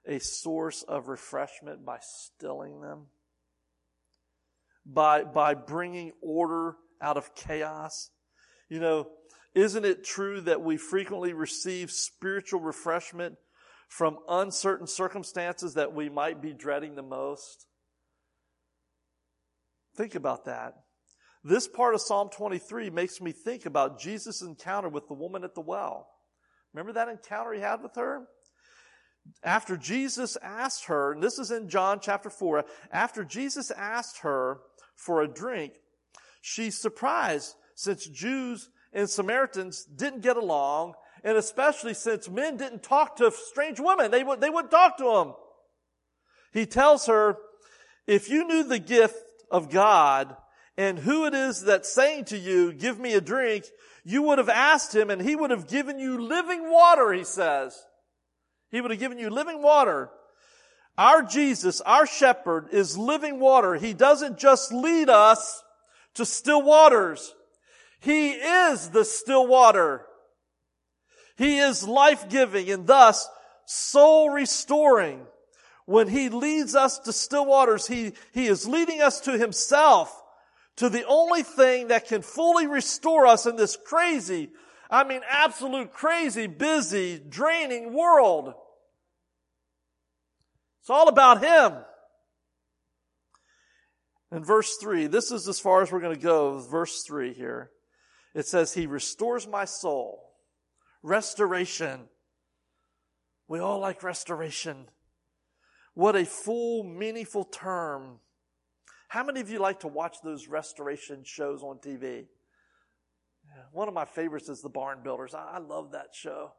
a 0.06 0.18
source 0.18 0.82
of 0.82 1.08
refreshment 1.08 1.84
by 1.84 1.98
stilling 2.00 2.80
them? 2.80 3.06
By, 4.84 5.24
by 5.24 5.54
bringing 5.54 6.12
order 6.20 6.76
out 7.00 7.16
of 7.16 7.34
chaos? 7.34 8.10
You 8.68 8.80
know, 8.80 9.08
isn't 9.54 9.84
it 9.84 10.04
true 10.04 10.40
that 10.42 10.62
we 10.62 10.76
frequently 10.76 11.32
receive 11.32 11.90
spiritual 11.90 12.60
refreshment 12.60 13.36
from 13.88 14.18
uncertain 14.28 14.86
circumstances 14.86 15.74
that 15.74 15.92
we 15.92 16.08
might 16.08 16.40
be 16.40 16.52
dreading 16.52 16.94
the 16.94 17.02
most? 17.02 17.66
Think 19.96 20.14
about 20.14 20.46
that. 20.46 20.74
This 21.44 21.68
part 21.68 21.94
of 21.94 22.00
Psalm 22.00 22.30
23 22.30 22.90
makes 22.90 23.20
me 23.20 23.32
think 23.32 23.66
about 23.66 24.00
Jesus' 24.00 24.42
encounter 24.42 24.88
with 24.88 25.08
the 25.08 25.14
woman 25.14 25.44
at 25.44 25.54
the 25.54 25.60
well. 25.60 26.08
Remember 26.72 26.92
that 26.94 27.08
encounter 27.08 27.52
he 27.52 27.60
had 27.60 27.82
with 27.82 27.94
her? 27.96 28.26
After 29.44 29.76
Jesus 29.76 30.36
asked 30.42 30.86
her, 30.86 31.12
and 31.12 31.22
this 31.22 31.38
is 31.38 31.50
in 31.50 31.68
John 31.68 31.98
chapter 32.00 32.30
4, 32.30 32.64
after 32.92 33.24
Jesus 33.24 33.70
asked 33.72 34.18
her 34.18 34.60
for 34.94 35.22
a 35.22 35.28
drink, 35.28 35.74
she's 36.40 36.78
surprised 36.78 37.54
since 37.74 38.06
Jews 38.06 38.70
and 38.92 39.08
Samaritans 39.08 39.84
didn't 39.84 40.22
get 40.22 40.36
along, 40.36 40.94
and 41.24 41.36
especially 41.36 41.94
since 41.94 42.28
men 42.28 42.56
didn't 42.56 42.82
talk 42.82 43.16
to 43.16 43.30
strange 43.30 43.80
women. 43.80 44.10
They, 44.10 44.22
would, 44.22 44.40
they 44.40 44.50
wouldn't 44.50 44.70
talk 44.70 44.98
to 44.98 45.04
them. 45.04 45.34
He 46.52 46.66
tells 46.66 47.06
her, 47.06 47.36
if 48.06 48.28
you 48.28 48.46
knew 48.46 48.64
the 48.64 48.78
gift 48.78 49.24
of 49.50 49.70
God 49.70 50.36
and 50.76 50.98
who 50.98 51.26
it 51.26 51.34
is 51.34 51.62
that's 51.62 51.92
saying 51.92 52.26
to 52.26 52.38
you, 52.38 52.72
give 52.72 52.98
me 52.98 53.14
a 53.14 53.20
drink, 53.20 53.64
you 54.04 54.22
would 54.22 54.38
have 54.38 54.48
asked 54.48 54.94
him 54.94 55.10
and 55.10 55.22
he 55.22 55.36
would 55.36 55.50
have 55.50 55.68
given 55.68 55.98
you 55.98 56.20
living 56.20 56.70
water, 56.70 57.12
he 57.12 57.24
says. 57.24 57.80
He 58.72 58.80
would 58.80 58.90
have 58.90 58.98
given 58.98 59.18
you 59.18 59.30
living 59.30 59.62
water. 59.62 60.10
Our 60.98 61.22
Jesus, 61.22 61.80
our 61.82 62.06
shepherd, 62.06 62.68
is 62.72 62.98
living 62.98 63.38
water. 63.38 63.74
He 63.76 63.94
doesn't 63.94 64.38
just 64.38 64.72
lead 64.72 65.08
us 65.08 65.62
to 66.14 66.26
still 66.26 66.62
waters. 66.62 67.34
He 68.00 68.30
is 68.30 68.88
the 68.90 69.04
still 69.04 69.46
water. 69.46 70.04
He 71.36 71.58
is 71.58 71.86
life-giving 71.86 72.68
and 72.70 72.86
thus 72.86 73.28
soul 73.66 74.30
restoring. 74.30 75.26
When 75.84 76.08
He 76.08 76.28
leads 76.28 76.74
us 76.74 76.98
to 77.00 77.12
still 77.12 77.46
waters, 77.46 77.86
He, 77.86 78.12
He 78.32 78.46
is 78.46 78.66
leading 78.66 79.00
us 79.00 79.20
to 79.20 79.38
Himself 79.38 80.18
to 80.76 80.88
the 80.88 81.06
only 81.06 81.42
thing 81.42 81.88
that 81.88 82.08
can 82.08 82.22
fully 82.22 82.66
restore 82.66 83.26
us 83.26 83.44
in 83.46 83.56
this 83.56 83.76
crazy, 83.76 84.50
I 84.90 85.04
mean 85.04 85.20
absolute 85.28 85.92
crazy, 85.92 86.46
busy, 86.46 87.20
draining 87.28 87.92
world. 87.92 88.54
It's 90.82 90.90
all 90.90 91.08
about 91.08 91.42
Him. 91.42 91.78
In 94.30 94.44
verse 94.44 94.76
3, 94.76 95.06
this 95.06 95.32
is 95.32 95.48
as 95.48 95.58
far 95.58 95.82
as 95.82 95.90
we're 95.90 96.00
going 96.00 96.14
to 96.14 96.22
go, 96.22 96.58
verse 96.58 97.02
3 97.06 97.32
here. 97.32 97.70
It 98.34 98.46
says, 98.46 98.74
He 98.74 98.86
restores 98.86 99.48
my 99.48 99.64
soul. 99.64 100.34
Restoration. 101.02 102.02
We 103.48 103.58
all 103.58 103.78
like 103.78 104.02
restoration. 104.02 104.86
What 105.94 106.16
a 106.16 106.24
full, 106.24 106.84
meaningful 106.84 107.44
term 107.44 108.20
how 109.12 109.22
many 109.22 109.40
of 109.42 109.50
you 109.50 109.58
like 109.58 109.80
to 109.80 109.88
watch 109.88 110.16
those 110.24 110.48
restoration 110.48 111.20
shows 111.22 111.62
on 111.62 111.76
TV? 111.80 112.28
One 113.70 113.86
of 113.86 113.92
my 113.92 114.06
favorites 114.06 114.48
is 114.48 114.62
The 114.62 114.70
Barn 114.70 115.00
Builders. 115.04 115.34
I, 115.34 115.58
love 115.58 115.92
that 115.92 116.14
show. 116.14 116.52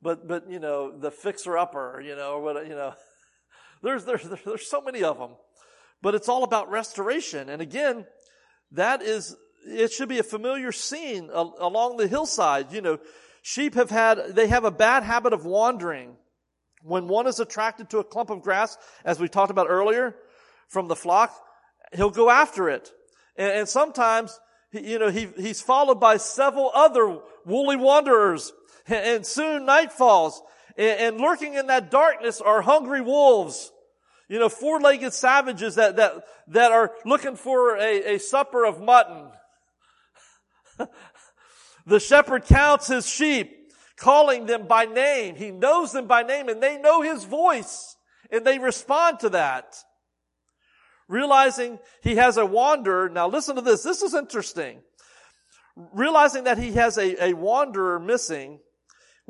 But, 0.00 0.26
but, 0.26 0.50
you 0.50 0.58
know, 0.58 0.98
the 0.98 1.10
fixer 1.10 1.58
upper, 1.58 2.00
you 2.02 2.16
know, 2.16 2.38
what, 2.38 2.66
you 2.66 2.74
know, 2.74 2.94
there's, 3.82 4.04
there's, 4.04 4.26
there's 4.44 4.66
so 4.66 4.80
many 4.80 5.02
of 5.02 5.18
them. 5.18 5.30
But 6.02 6.14
it's 6.14 6.28
all 6.28 6.44
about 6.44 6.70
restoration. 6.70 7.48
And 7.48 7.60
again, 7.60 8.06
that 8.72 9.02
is, 9.02 9.36
it 9.66 9.92
should 9.92 10.08
be 10.08 10.18
a 10.18 10.22
familiar 10.22 10.72
scene 10.72 11.30
along 11.30 11.96
the 11.96 12.08
hillside. 12.08 12.72
You 12.72 12.80
know, 12.80 12.98
sheep 13.42 13.74
have 13.74 13.90
had, 13.90 14.34
they 14.34 14.46
have 14.46 14.64
a 14.64 14.70
bad 14.70 15.02
habit 15.02 15.32
of 15.32 15.44
wandering. 15.44 16.16
When 16.82 17.08
one 17.08 17.26
is 17.26 17.40
attracted 17.40 17.90
to 17.90 17.98
a 17.98 18.04
clump 18.04 18.30
of 18.30 18.40
grass, 18.40 18.78
as 19.04 19.20
we 19.20 19.28
talked 19.28 19.50
about 19.50 19.66
earlier, 19.68 20.16
from 20.68 20.88
the 20.88 20.96
flock, 20.96 21.34
he'll 21.92 22.10
go 22.10 22.30
after 22.30 22.70
it. 22.70 22.90
And, 23.36 23.52
and 23.52 23.68
sometimes, 23.68 24.38
you 24.72 24.98
know, 24.98 25.10
he, 25.10 25.28
he's 25.36 25.60
followed 25.60 26.00
by 26.00 26.16
several 26.16 26.70
other 26.72 27.18
woolly 27.44 27.76
wanderers. 27.76 28.52
And, 28.86 29.04
and 29.04 29.26
soon 29.26 29.66
night 29.66 29.92
falls. 29.92 30.40
And, 30.80 31.00
and 31.00 31.20
lurking 31.20 31.54
in 31.54 31.68
that 31.68 31.90
darkness 31.90 32.40
are 32.40 32.62
hungry 32.62 33.00
wolves. 33.00 33.70
You 34.28 34.38
know, 34.38 34.48
four-legged 34.48 35.12
savages 35.12 35.74
that, 35.76 35.96
that, 35.96 36.24
that 36.48 36.72
are 36.72 36.92
looking 37.04 37.36
for 37.36 37.76
a, 37.76 38.14
a 38.14 38.18
supper 38.18 38.64
of 38.64 38.80
mutton. 38.80 39.30
the 41.86 42.00
shepherd 42.00 42.46
counts 42.46 42.88
his 42.88 43.08
sheep, 43.08 43.72
calling 43.96 44.46
them 44.46 44.66
by 44.66 44.86
name. 44.86 45.36
He 45.36 45.50
knows 45.50 45.92
them 45.92 46.06
by 46.06 46.22
name 46.22 46.48
and 46.48 46.62
they 46.62 46.78
know 46.78 47.02
his 47.02 47.24
voice 47.24 47.96
and 48.30 48.44
they 48.44 48.58
respond 48.58 49.20
to 49.20 49.28
that 49.30 49.76
realizing 51.10 51.80
he 52.02 52.14
has 52.16 52.38
a 52.38 52.46
wanderer. 52.46 53.10
Now 53.10 53.28
listen 53.28 53.56
to 53.56 53.62
this. 53.62 53.82
This 53.82 54.00
is 54.00 54.14
interesting. 54.14 54.80
Realizing 55.76 56.44
that 56.44 56.56
he 56.56 56.72
has 56.72 56.96
a, 56.96 57.30
a 57.30 57.34
wanderer 57.34 57.98
missing, 57.98 58.60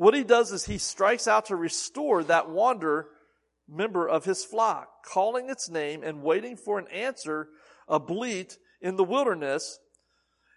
what 0.01 0.15
he 0.15 0.23
does 0.23 0.51
is 0.51 0.65
he 0.65 0.79
strikes 0.79 1.27
out 1.27 1.45
to 1.45 1.55
restore 1.55 2.23
that 2.23 2.49
wanderer 2.49 3.09
member 3.69 4.09
of 4.09 4.25
his 4.25 4.43
flock, 4.43 5.05
calling 5.05 5.47
its 5.47 5.69
name 5.69 6.01
and 6.01 6.23
waiting 6.23 6.57
for 6.57 6.79
an 6.79 6.87
answer, 6.87 7.49
a 7.87 7.99
bleat 7.99 8.57
in 8.81 8.95
the 8.95 9.03
wilderness. 9.03 9.77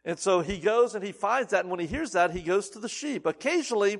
And 0.02 0.18
so 0.18 0.40
he 0.40 0.56
goes 0.56 0.94
and 0.94 1.04
he 1.04 1.12
finds 1.12 1.50
that, 1.50 1.60
and 1.60 1.70
when 1.70 1.78
he 1.78 1.86
hears 1.86 2.12
that, 2.12 2.30
he 2.30 2.40
goes 2.40 2.70
to 2.70 2.78
the 2.78 2.88
sheep. 2.88 3.26
Occasionally, 3.26 3.98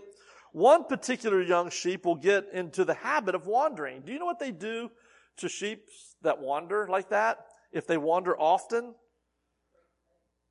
one 0.52 0.84
particular 0.84 1.42
young 1.42 1.68
sheep 1.68 2.06
will 2.06 2.14
get 2.14 2.46
into 2.54 2.86
the 2.86 2.94
habit 2.94 3.34
of 3.34 3.46
wandering. 3.46 4.00
Do 4.00 4.12
you 4.12 4.18
know 4.18 4.24
what 4.24 4.38
they 4.38 4.50
do 4.50 4.90
to 5.36 5.50
sheep 5.50 5.90
that 6.22 6.40
wander 6.40 6.88
like 6.88 7.10
that? 7.10 7.36
If 7.70 7.86
they 7.86 7.98
wander 7.98 8.34
often? 8.34 8.94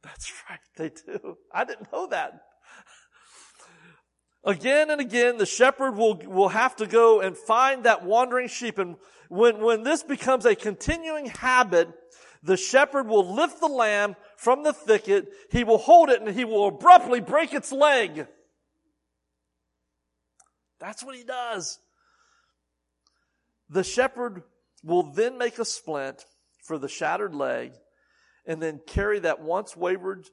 That's 0.04 0.32
right, 0.52 0.60
they 0.78 0.90
do. 0.90 1.38
I 1.52 1.66
didn't 1.66 1.92
know 1.92 2.06
that. 2.12 2.42
Again 4.46 4.90
and 4.90 5.00
again, 5.00 5.38
the 5.38 5.46
shepherd 5.46 5.96
will, 5.96 6.16
will 6.26 6.50
have 6.50 6.76
to 6.78 6.86
go 6.86 7.22
and 7.22 7.38
find 7.38 7.84
that 7.84 8.04
wandering 8.04 8.50
sheep. 8.50 8.78
And 8.78 8.98
when, 9.30 9.62
when 9.62 9.84
this 9.84 10.04
becomes 10.04 10.46
a 10.46 10.56
continuing 10.56 11.28
habit, 11.28 11.88
the 12.44 12.58
shepherd 12.58 13.08
will 13.08 13.36
lift 13.36 13.62
the 13.62 13.68
lamb 13.68 14.18
from 14.36 14.64
the 14.64 14.74
thicket, 14.74 15.30
he 15.50 15.64
will 15.64 15.78
hold 15.78 16.10
it, 16.10 16.22
and 16.22 16.36
he 16.36 16.44
will 16.44 16.68
abruptly 16.68 17.22
break 17.22 17.54
its 17.54 17.72
leg. 17.72 18.28
That's 20.82 21.02
what 21.02 21.16
he 21.16 21.24
does. 21.24 21.80
The 23.70 23.86
shepherd 23.86 24.44
will 24.84 25.04
then 25.04 25.38
make 25.38 25.58
a 25.58 25.64
splint 25.64 26.26
for 26.62 26.78
the 26.78 26.90
shattered 26.90 27.34
leg 27.34 27.72
and 28.46 28.62
then 28.62 28.82
carry 28.86 29.20
that 29.20 29.40
once 29.40 29.78
wayward 29.78 30.28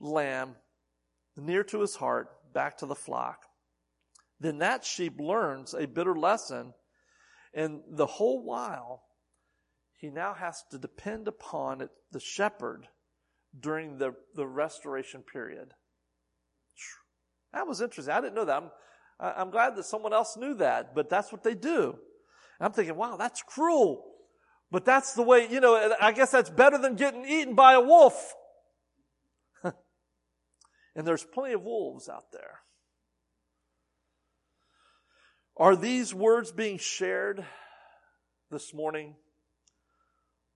lamb 0.00 0.56
near 1.36 1.62
to 1.64 1.80
his 1.80 1.96
heart 1.96 2.28
back 2.54 2.78
to 2.78 2.86
the 2.86 2.94
flock. 2.94 3.49
Then 4.40 4.58
that 4.58 4.84
sheep 4.84 5.20
learns 5.20 5.74
a 5.74 5.86
bitter 5.86 6.14
lesson 6.14 6.72
and 7.54 7.80
the 7.88 8.06
whole 8.06 8.44
while 8.44 9.02
he 9.96 10.08
now 10.08 10.34
has 10.34 10.62
to 10.70 10.78
depend 10.78 11.28
upon 11.28 11.82
it, 11.82 11.90
the 12.12 12.20
shepherd 12.20 12.86
during 13.58 13.98
the, 13.98 14.14
the 14.34 14.46
restoration 14.46 15.22
period. 15.22 15.74
That 17.52 17.66
was 17.66 17.80
interesting. 17.80 18.14
I 18.14 18.20
didn't 18.20 18.34
know 18.34 18.44
that. 18.44 18.62
I'm, 18.62 18.70
I'm 19.18 19.50
glad 19.50 19.76
that 19.76 19.84
someone 19.84 20.12
else 20.12 20.36
knew 20.36 20.54
that, 20.54 20.94
but 20.94 21.10
that's 21.10 21.32
what 21.32 21.42
they 21.42 21.54
do. 21.54 21.98
I'm 22.60 22.72
thinking, 22.72 22.96
wow, 22.96 23.16
that's 23.16 23.42
cruel. 23.42 24.04
But 24.70 24.84
that's 24.84 25.14
the 25.14 25.22
way, 25.22 25.48
you 25.50 25.60
know, 25.60 25.94
I 26.00 26.12
guess 26.12 26.30
that's 26.30 26.50
better 26.50 26.78
than 26.78 26.94
getting 26.94 27.24
eaten 27.24 27.54
by 27.54 27.74
a 27.74 27.80
wolf. 27.80 28.34
and 29.64 29.74
there's 30.94 31.24
plenty 31.24 31.54
of 31.54 31.62
wolves 31.62 32.08
out 32.08 32.30
there. 32.32 32.60
Are 35.60 35.76
these 35.76 36.14
words 36.14 36.52
being 36.52 36.78
shared 36.78 37.44
this 38.50 38.72
morning 38.72 39.14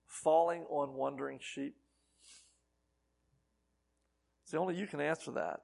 falling 0.07 0.63
on 0.63 0.95
wandering 0.95 1.37
sheep? 1.39 1.75
See, 4.45 4.57
only 4.57 4.75
you 4.75 4.87
can 4.87 4.99
answer 4.99 5.29
that. 5.33 5.59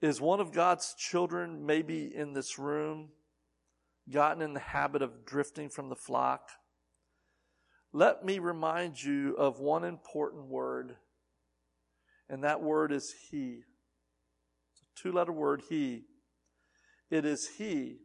Is 0.00 0.20
one 0.20 0.38
of 0.38 0.52
God's 0.52 0.94
children 0.94 1.66
maybe 1.66 2.12
in 2.14 2.32
this 2.32 2.60
room 2.60 3.08
gotten 4.08 4.40
in 4.40 4.54
the 4.54 4.60
habit 4.60 5.02
of 5.02 5.26
drifting 5.26 5.68
from 5.68 5.88
the 5.88 5.96
flock? 5.96 6.50
Let 7.92 8.24
me 8.24 8.38
remind 8.38 9.02
you 9.02 9.34
of 9.36 9.58
one 9.58 9.82
important 9.82 10.46
word, 10.46 10.94
and 12.30 12.44
that 12.44 12.62
word 12.62 12.92
is 12.92 13.12
He. 13.32 13.64
It's 14.70 14.82
a 14.82 15.02
two 15.02 15.10
letter 15.10 15.32
word, 15.32 15.62
He. 15.68 16.04
It 17.14 17.24
is 17.24 17.48
He, 17.58 17.98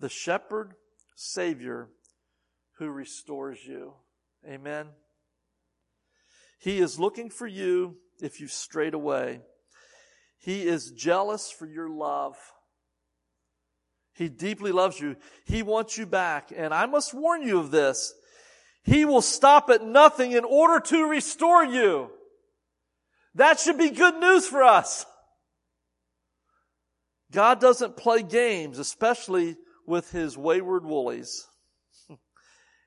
the 0.00 0.08
shepherd, 0.08 0.74
Savior, 1.14 1.90
who 2.78 2.88
restores 2.88 3.64
you. 3.64 3.92
Amen. 4.44 4.88
He 6.58 6.78
is 6.78 6.98
looking 6.98 7.30
for 7.30 7.46
you 7.46 7.98
if 8.20 8.40
you've 8.40 8.50
strayed 8.50 8.92
away. 8.92 9.42
He 10.36 10.66
is 10.66 10.90
jealous 10.90 11.52
for 11.52 11.66
your 11.66 11.88
love. 11.88 12.34
He 14.14 14.28
deeply 14.28 14.72
loves 14.72 14.98
you. 14.98 15.14
He 15.44 15.62
wants 15.62 15.96
you 15.96 16.06
back. 16.06 16.52
And 16.56 16.74
I 16.74 16.86
must 16.86 17.14
warn 17.14 17.42
you 17.42 17.60
of 17.60 17.70
this. 17.70 18.12
He 18.82 19.04
will 19.04 19.22
stop 19.22 19.70
at 19.70 19.84
nothing 19.84 20.32
in 20.32 20.44
order 20.44 20.80
to 20.86 21.06
restore 21.06 21.64
you. 21.64 22.10
That 23.36 23.60
should 23.60 23.78
be 23.78 23.90
good 23.90 24.16
news 24.16 24.44
for 24.44 24.64
us. 24.64 25.06
God 27.36 27.60
doesn't 27.60 27.98
play 27.98 28.22
games, 28.22 28.78
especially 28.78 29.58
with 29.86 30.10
his 30.10 30.38
wayward 30.38 30.86
woolies. 30.86 31.46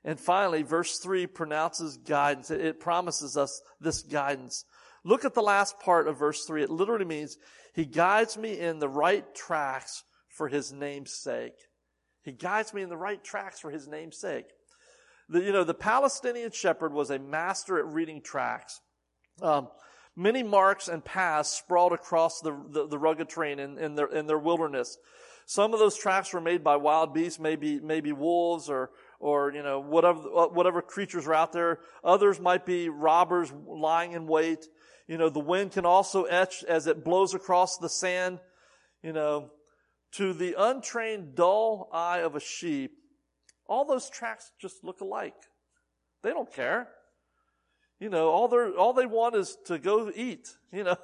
And 0.02 0.18
finally, 0.18 0.64
verse 0.64 0.98
3 1.00 1.28
pronounces 1.28 1.98
guidance. 1.98 2.50
It 2.50 2.80
promises 2.80 3.36
us 3.36 3.62
this 3.82 4.02
guidance. 4.02 4.64
Look 5.04 5.26
at 5.26 5.34
the 5.34 5.42
last 5.42 5.78
part 5.82 6.08
of 6.08 6.18
verse 6.18 6.46
3. 6.46 6.64
It 6.64 6.70
literally 6.70 7.04
means, 7.04 7.38
He 7.76 7.86
guides 7.86 8.38
me 8.38 8.58
in 8.58 8.80
the 8.80 8.88
right 8.88 9.26
tracks 9.36 10.06
for 10.30 10.48
His 10.48 10.72
name's 10.72 11.12
sake. 11.14 11.58
He 12.24 12.32
guides 12.32 12.74
me 12.74 12.82
in 12.82 12.88
the 12.88 12.98
right 12.98 13.22
tracks 13.22 13.60
for 13.60 13.70
His 13.70 13.90
name's 13.90 14.18
sake. 14.18 14.46
The, 15.28 15.42
you 15.42 15.52
know, 15.52 15.66
the 15.66 15.74
Palestinian 15.74 16.52
shepherd 16.52 16.94
was 16.94 17.10
a 17.10 17.20
master 17.20 17.78
at 17.78 17.86
reading 17.86 18.22
tracks. 18.22 18.80
Um, 19.42 19.68
many 20.20 20.44
marks 20.44 20.90
and 20.90 21.04
paths 21.04 21.50
sprawled 21.50 21.94
across 21.94 22.42
the, 22.42 22.52
the, 22.70 22.88
the 22.88 22.98
rugged 23.00 23.30
terrain 23.30 23.58
in, 23.58 23.78
in, 23.80 23.96
their, 23.96 24.08
in 24.08 24.28
their 24.28 24.38
wilderness. 24.38 24.98
Some 25.46 25.74
of 25.74 25.80
those 25.80 25.98
tracks 25.98 26.34
were 26.34 26.42
made 26.42 26.64
by 26.64 26.76
wild 26.76 27.14
beasts, 27.14 27.40
maybe, 27.40 27.80
maybe 27.80 28.12
wolves 28.12 28.70
or, 28.70 28.92
or, 29.20 29.52
you 29.54 29.64
know, 29.64 29.80
whatever, 29.80 30.20
whatever 30.20 30.82
creatures 30.82 31.26
are 31.26 31.34
out 31.34 31.54
there. 31.54 31.80
Others 32.04 32.40
might 32.40 32.66
be 32.66 32.90
robbers 32.90 33.52
lying 33.66 34.12
in 34.12 34.28
wait. 34.28 34.68
You 35.08 35.18
know, 35.18 35.30
the 35.30 35.40
wind 35.40 35.72
can 35.72 35.86
also 35.86 36.26
etch 36.26 36.64
as 36.66 36.86
it 36.86 37.04
blows 37.04 37.34
across 37.34 37.78
the 37.78 37.90
sand. 37.90 38.40
You 39.02 39.14
know, 39.14 39.52
to 40.14 40.34
the 40.34 40.54
untrained, 40.58 41.34
dull 41.34 41.90
eye 41.94 42.20
of 42.20 42.36
a 42.36 42.42
sheep, 42.42 42.92
all 43.68 43.86
those 43.86 44.10
tracks 44.10 44.52
just 44.62 44.84
look 44.84 45.00
alike. 45.00 45.36
They 46.22 46.32
don't 46.32 46.54
care. 46.54 46.90
You 48.00 48.10
know, 48.10 48.30
all 48.30 48.48
they 48.48 48.58
all 48.78 48.94
they 48.94 49.06
want 49.06 49.36
is 49.36 49.58
to 49.66 49.78
go 49.78 50.12
eat. 50.14 50.56
You 50.72 50.86
know, 50.86 50.96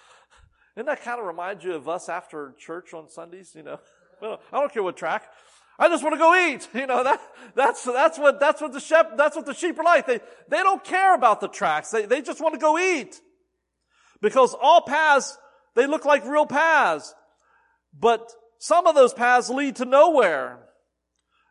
and 0.76 0.88
that 0.88 1.02
kind 1.02 1.20
of 1.20 1.26
remind 1.26 1.62
you 1.62 1.74
of 1.74 1.88
us 1.88 2.08
after 2.08 2.54
church 2.58 2.92
on 2.92 3.08
Sundays? 3.08 3.52
You 3.54 3.62
know, 3.62 3.80
well, 4.22 4.40
I 4.52 4.60
don't 4.60 4.72
care 4.72 4.82
what 4.82 4.96
track. 4.96 5.30
I 5.78 5.88
just 5.88 6.02
want 6.02 6.14
to 6.14 6.18
go 6.18 6.34
eat. 6.34 6.68
You 6.74 6.86
know, 6.86 7.02
that, 7.02 7.20
that's, 7.54 7.84
that's 7.84 8.18
what, 8.18 8.40
that's 8.40 8.60
what 8.60 8.72
the 8.72 8.80
sheep, 8.80 9.06
that's 9.16 9.36
what 9.36 9.46
the 9.46 9.54
sheep 9.54 9.78
are 9.78 9.84
like. 9.84 10.06
They, 10.06 10.20
they 10.48 10.58
don't 10.58 10.84
care 10.84 11.14
about 11.14 11.40
the 11.40 11.48
tracks. 11.48 11.90
They, 11.90 12.06
they 12.06 12.20
just 12.20 12.40
want 12.40 12.54
to 12.54 12.60
go 12.60 12.78
eat. 12.78 13.20
Because 14.20 14.54
all 14.60 14.82
paths, 14.82 15.36
they 15.74 15.86
look 15.86 16.04
like 16.04 16.24
real 16.26 16.46
paths. 16.46 17.14
But 17.98 18.30
some 18.58 18.86
of 18.86 18.94
those 18.94 19.12
paths 19.12 19.50
lead 19.50 19.76
to 19.76 19.84
nowhere. 19.84 20.58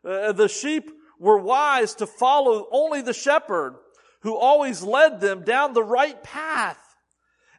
Uh, 0.06 0.32
the 0.32 0.48
sheep 0.48 0.90
were 1.18 1.38
wise 1.38 1.94
to 1.96 2.06
follow 2.06 2.66
only 2.70 3.02
the 3.02 3.14
shepherd 3.14 3.76
who 4.24 4.36
always 4.36 4.82
led 4.82 5.20
them 5.20 5.42
down 5.44 5.74
the 5.74 5.82
right 5.82 6.20
path. 6.24 6.78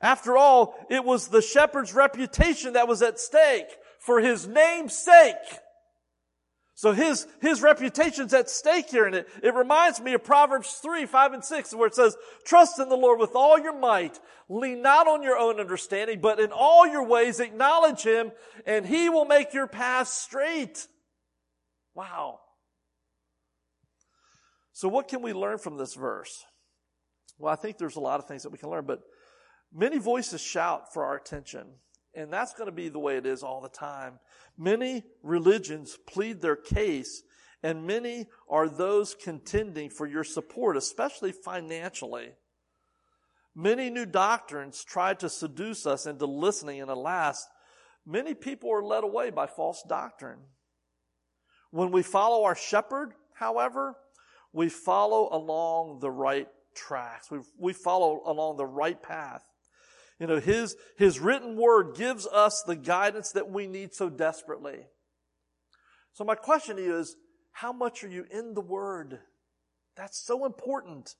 After 0.01 0.35
all, 0.35 0.75
it 0.89 1.05
was 1.05 1.27
the 1.27 1.41
shepherd's 1.41 1.93
reputation 1.93 2.73
that 2.73 2.87
was 2.87 3.01
at 3.01 3.19
stake 3.19 3.67
for 3.99 4.19
his 4.19 4.47
name's 4.47 4.97
sake. 4.97 5.35
So 6.73 6.91
his, 6.91 7.27
his 7.39 7.61
reputation's 7.61 8.33
at 8.33 8.49
stake 8.49 8.89
here. 8.89 9.05
And 9.05 9.15
it, 9.15 9.27
it 9.41 9.53
reminds 9.53 10.01
me 10.01 10.13
of 10.13 10.23
Proverbs 10.23 10.73
3, 10.81 11.05
5, 11.05 11.33
and 11.33 11.45
6, 11.45 11.73
where 11.75 11.87
it 11.87 11.95
says, 11.95 12.17
trust 12.45 12.79
in 12.79 12.89
the 12.89 12.97
Lord 12.97 13.19
with 13.19 13.35
all 13.35 13.57
your 13.57 13.79
might. 13.79 14.19
Lean 14.49 14.81
not 14.81 15.07
on 15.07 15.23
your 15.23 15.37
own 15.37 15.59
understanding, 15.59 16.19
but 16.19 16.39
in 16.39 16.51
all 16.51 16.85
your 16.85 17.07
ways 17.07 17.39
acknowledge 17.39 18.01
him 18.01 18.31
and 18.65 18.85
he 18.85 19.09
will 19.09 19.25
make 19.25 19.53
your 19.53 19.67
path 19.67 20.07
straight. 20.07 20.87
Wow. 21.93 22.39
So 24.73 24.89
what 24.89 25.07
can 25.07 25.21
we 25.21 25.31
learn 25.31 25.57
from 25.57 25.77
this 25.77 25.93
verse? 25.93 26.43
Well, 27.37 27.51
I 27.51 27.55
think 27.55 27.77
there's 27.77 27.97
a 27.97 28.01
lot 28.01 28.19
of 28.19 28.27
things 28.27 28.43
that 28.43 28.51
we 28.51 28.57
can 28.57 28.69
learn, 28.69 28.85
but 28.85 29.01
many 29.73 29.97
voices 29.97 30.41
shout 30.41 30.93
for 30.93 31.05
our 31.05 31.15
attention. 31.15 31.67
And 32.13 32.31
that's 32.31 32.53
going 32.53 32.67
to 32.67 32.75
be 32.75 32.87
the 32.87 32.99
way 32.99 33.17
it 33.17 33.25
is 33.25 33.43
all 33.43 33.61
the 33.61 33.69
time. 33.69 34.19
Many 34.57 35.03
religions 35.21 35.97
plead 36.07 36.41
their 36.41 36.55
case, 36.55 37.23
and 37.61 37.85
many 37.85 38.27
are 38.49 38.69
those 38.69 39.15
contending 39.15 39.89
for 39.89 40.07
your 40.07 40.23
support, 40.23 40.77
especially 40.77 41.33
financially. 41.33 42.29
Many 43.53 43.89
new 43.89 44.05
doctrines 44.05 44.83
try 44.83 45.13
to 45.15 45.29
seduce 45.29 45.85
us 45.85 46.05
into 46.05 46.25
listening, 46.25 46.81
and 46.81 46.89
alas, 46.89 47.45
many 48.05 48.33
people 48.33 48.71
are 48.71 48.83
led 48.83 49.03
away 49.03 49.29
by 49.29 49.47
false 49.47 49.83
doctrine. 49.87 50.39
When 51.71 51.91
we 51.91 52.01
follow 52.01 52.45
our 52.45 52.55
shepherd, 52.55 53.13
however, 53.33 53.97
we 54.53 54.69
follow 54.69 55.27
along 55.33 55.99
the 55.99 56.11
right 56.11 56.47
tracks. 56.75 57.31
We, 57.31 57.39
we 57.57 57.73
follow 57.73 58.21
along 58.25 58.57
the 58.57 58.65
right 58.65 59.01
path. 59.01 59.43
You 60.19 60.27
know, 60.27 60.39
His, 60.39 60.75
His 60.97 61.19
written 61.19 61.57
word 61.57 61.95
gives 61.95 62.27
us 62.27 62.63
the 62.65 62.75
guidance 62.75 63.31
that 63.31 63.49
we 63.49 63.67
need 63.67 63.93
so 63.93 64.09
desperately. 64.09 64.85
So 66.13 66.23
my 66.23 66.35
question 66.35 66.77
to 66.77 66.83
you 66.83 66.97
is, 66.97 67.15
how 67.51 67.73
much 67.73 68.03
are 68.03 68.09
you 68.09 68.25
in 68.29 68.53
the 68.53 68.61
word? 68.61 69.19
That's 69.95 70.17
so 70.25 70.45
important 70.45 71.15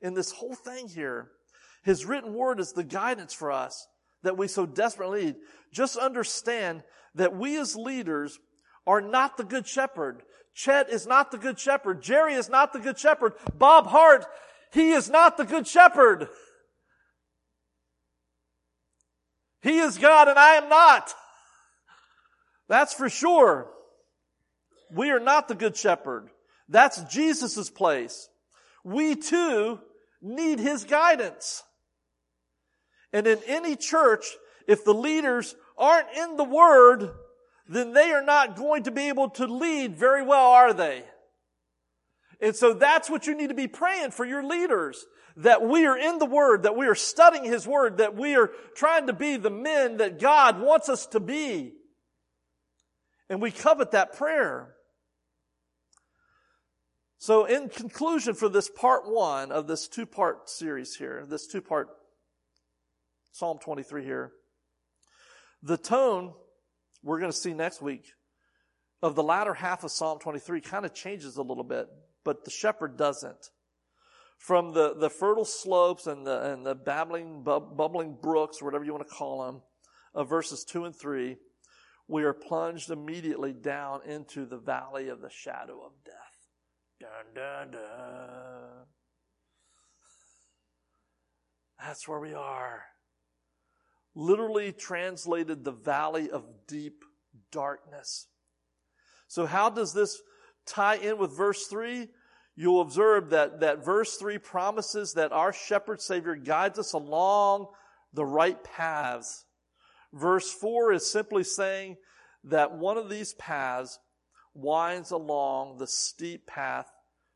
in 0.00 0.14
this 0.14 0.32
whole 0.32 0.54
thing 0.54 0.88
here. 0.88 1.30
His 1.82 2.04
written 2.04 2.34
word 2.34 2.60
is 2.60 2.72
the 2.72 2.84
guidance 2.84 3.32
for 3.32 3.52
us 3.52 3.86
that 4.22 4.36
we 4.36 4.48
so 4.48 4.66
desperately 4.66 5.26
need. 5.26 5.36
Just 5.72 5.96
understand 5.96 6.82
that 7.14 7.36
we 7.36 7.58
as 7.58 7.76
leaders 7.76 8.38
are 8.86 9.00
not 9.00 9.36
the 9.36 9.44
good 9.44 9.66
shepherd. 9.66 10.22
Chet 10.54 10.88
is 10.90 11.06
not 11.06 11.30
the 11.30 11.38
good 11.38 11.58
shepherd. 11.58 12.02
Jerry 12.02 12.34
is 12.34 12.48
not 12.48 12.72
the 12.72 12.78
good 12.78 12.98
shepherd. 12.98 13.34
Bob 13.54 13.86
Hart, 13.86 14.24
he 14.72 14.90
is 14.90 15.08
not 15.08 15.36
the 15.36 15.44
good 15.44 15.66
shepherd. 15.66 16.28
He 19.62 19.78
is 19.78 19.98
God 19.98 20.28
and 20.28 20.38
I 20.38 20.54
am 20.54 20.68
not. 20.68 21.12
That's 22.68 22.94
for 22.94 23.08
sure. 23.08 23.68
We 24.92 25.10
are 25.10 25.20
not 25.20 25.48
the 25.48 25.54
good 25.54 25.76
shepherd. 25.76 26.30
That's 26.68 27.02
Jesus' 27.04 27.70
place. 27.70 28.28
We 28.84 29.16
too 29.16 29.80
need 30.22 30.58
his 30.58 30.84
guidance. 30.84 31.62
And 33.12 33.26
in 33.26 33.38
any 33.46 33.76
church, 33.76 34.26
if 34.68 34.84
the 34.84 34.94
leaders 34.94 35.54
aren't 35.78 36.08
in 36.16 36.36
the 36.36 36.44
word, 36.44 37.10
then 37.68 37.92
they 37.92 38.12
are 38.12 38.22
not 38.22 38.56
going 38.56 38.84
to 38.84 38.90
be 38.90 39.08
able 39.08 39.30
to 39.30 39.46
lead 39.46 39.96
very 39.96 40.22
well, 40.22 40.50
are 40.50 40.72
they? 40.72 41.04
And 42.40 42.54
so 42.54 42.74
that's 42.74 43.08
what 43.08 43.26
you 43.26 43.34
need 43.34 43.48
to 43.48 43.54
be 43.54 43.68
praying 43.68 44.10
for 44.10 44.24
your 44.24 44.44
leaders 44.44 45.04
that 45.36 45.62
we 45.62 45.86
are 45.86 45.96
in 45.96 46.18
the 46.18 46.26
Word, 46.26 46.62
that 46.62 46.76
we 46.76 46.86
are 46.86 46.94
studying 46.94 47.44
His 47.44 47.66
Word, 47.66 47.98
that 47.98 48.16
we 48.16 48.36
are 48.36 48.50
trying 48.74 49.06
to 49.06 49.12
be 49.12 49.36
the 49.36 49.50
men 49.50 49.98
that 49.98 50.18
God 50.18 50.60
wants 50.60 50.88
us 50.88 51.06
to 51.08 51.20
be. 51.20 51.74
And 53.28 53.42
we 53.42 53.50
covet 53.50 53.90
that 53.90 54.16
prayer. 54.16 54.74
So 57.18 57.44
in 57.44 57.68
conclusion 57.68 58.34
for 58.34 58.48
this 58.48 58.68
part 58.68 59.02
one 59.06 59.50
of 59.50 59.66
this 59.66 59.88
two 59.88 60.06
part 60.06 60.48
series 60.48 60.94
here, 60.94 61.26
this 61.28 61.46
two 61.46 61.60
part 61.60 61.88
Psalm 63.32 63.58
23 63.58 64.04
here, 64.04 64.32
the 65.62 65.76
tone 65.76 66.32
we're 67.02 67.18
going 67.18 67.30
to 67.30 67.36
see 67.36 67.52
next 67.52 67.82
week 67.82 68.06
of 69.02 69.14
the 69.14 69.22
latter 69.22 69.54
half 69.54 69.84
of 69.84 69.90
Psalm 69.90 70.18
23 70.18 70.60
kind 70.60 70.84
of 70.84 70.94
changes 70.94 71.36
a 71.36 71.42
little 71.42 71.64
bit, 71.64 71.86
but 72.26 72.44
the 72.44 72.50
shepherd 72.50 72.98
doesn't 72.98 73.48
from 74.38 74.72
the, 74.72 74.94
the 74.94 75.10
fertile 75.10 75.44
slopes 75.44 76.06
and 76.06 76.26
the, 76.26 76.52
and 76.52 76.64
the 76.64 76.74
babbling, 76.74 77.42
bubbling 77.42 78.16
brooks, 78.20 78.62
whatever 78.62 78.84
you 78.84 78.92
want 78.92 79.06
to 79.08 79.14
call 79.14 79.46
them, 79.46 79.62
of 80.14 80.28
verses 80.28 80.64
2 80.64 80.84
and 80.84 80.94
3, 80.94 81.36
we 82.08 82.22
are 82.22 82.32
plunged 82.32 82.90
immediately 82.90 83.52
down 83.52 84.00
into 84.06 84.46
the 84.46 84.58
valley 84.58 85.08
of 85.08 85.20
the 85.20 85.30
shadow 85.30 85.84
of 85.84 85.92
death. 86.04 86.14
Dun, 87.00 87.34
dun, 87.34 87.70
dun. 87.72 88.86
That's 91.80 92.08
where 92.08 92.20
we 92.20 92.32
are. 92.32 92.82
Literally 94.14 94.72
translated 94.72 95.64
the 95.64 95.72
valley 95.72 96.30
of 96.30 96.44
deep 96.66 97.04
darkness. 97.52 98.28
So 99.28 99.44
how 99.44 99.68
does 99.68 99.92
this 99.92 100.22
tie 100.66 100.96
in 100.96 101.18
with 101.18 101.36
verse 101.36 101.66
3? 101.66 102.08
You'll 102.56 102.80
observe 102.80 103.30
that, 103.30 103.60
that 103.60 103.84
verse 103.84 104.16
3 104.16 104.38
promises 104.38 105.12
that 105.12 105.32
our 105.32 105.52
shepherd 105.52 106.00
savior 106.00 106.34
guides 106.34 106.78
us 106.78 106.94
along 106.94 107.66
the 108.12 108.24
right 108.24 108.62
paths. 108.64 109.44
Verse 110.12 110.50
4 110.50 110.92
is 110.92 111.10
simply 111.10 111.44
saying 111.44 111.96
that 112.44 112.76
one 112.76 112.96
of 112.96 113.10
these 113.10 113.34
paths 113.34 113.98
winds 114.54 115.10
along 115.10 115.76
the 115.76 115.86
steep 115.86 116.46
path 116.46 116.90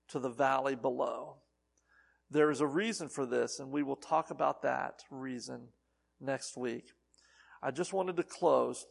to 0.09 0.19
the 0.19 0.31
valley 0.31 0.75
below. 0.75 1.37
There 2.31 2.51
is 2.51 2.61
a 2.61 2.67
reason 2.67 3.09
for 3.09 3.27
this, 3.27 3.59
and 3.59 3.71
we 3.71 3.83
will 3.83 3.97
talk 3.97 4.31
about 4.31 4.63
that 4.63 5.03
reason 5.11 5.69
next 6.21 6.57
week. 6.57 6.93
I 7.63 7.71
just 7.71 7.93
wanted 7.93 8.17
to 8.17 8.23
close 8.23 8.87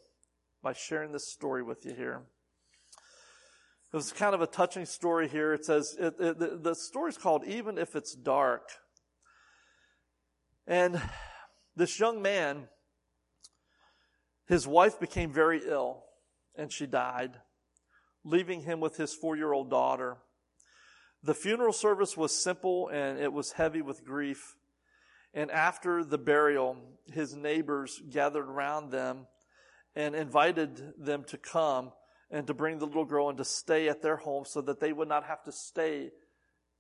by 0.62 0.74
sharing 0.74 1.12
this 1.12 1.32
story 1.32 1.64
with 1.64 1.86
you 1.86 1.94
here. 1.94 2.22
It 3.92 3.96
was 3.96 4.12
kind 4.12 4.36
of 4.36 4.42
a 4.42 4.48
touching 4.48 4.86
story 4.86 5.28
here. 5.28 5.52
It 5.54 5.66
says, 5.66 5.96
it, 6.00 6.14
it, 6.20 6.64
the, 6.64 6.76
story 6.76 7.10
is 7.10 7.18
called 7.18 7.44
Even 7.46 7.80
If 7.80 7.96
It's 7.96 8.14
Dark. 8.14 8.70
And 10.68 11.02
this 11.76 12.00
young 12.00 12.22
man, 12.22 12.68
his 14.48 14.68
wife 14.68 15.00
became 15.00 15.34
very 15.34 15.62
ill 15.66 16.04
and 16.56 16.72
she 16.72 16.86
died, 16.86 17.32
leaving 18.24 18.62
him 18.62 18.80
with 18.80 18.98
his 18.98 19.16
four 19.16 19.36
year 19.36 19.54
old 19.54 19.72
daughter. 19.72 20.18
The 21.24 21.34
funeral 21.34 21.74
service 21.74 22.16
was 22.16 22.32
simple 22.32 22.90
and 22.90 23.18
it 23.18 23.34
was 23.34 23.54
heavy 23.54 23.82
with 23.82 24.06
grief. 24.06 24.56
And 25.34 25.50
after 25.50 26.04
the 26.04 26.20
burial, 26.20 26.78
his 27.12 27.36
neighbors 27.36 28.00
gathered 28.08 28.48
around 28.48 28.92
them 28.92 29.26
and 29.96 30.16
invited 30.16 30.94
them 31.00 31.24
to 31.26 31.38
come 31.38 31.92
and 32.32 32.46
to 32.48 32.54
bring 32.54 32.78
the 32.78 32.86
little 32.86 33.06
girl 33.06 33.30
and 33.30 33.38
to 33.38 33.46
stay 33.46 33.90
at 33.90 34.02
their 34.02 34.18
home 34.18 34.46
so 34.46 34.62
that 34.62 34.80
they 34.80 34.94
would 34.94 35.08
not 35.08 35.26
have 35.26 35.44
to 35.44 35.52
stay 35.52 36.12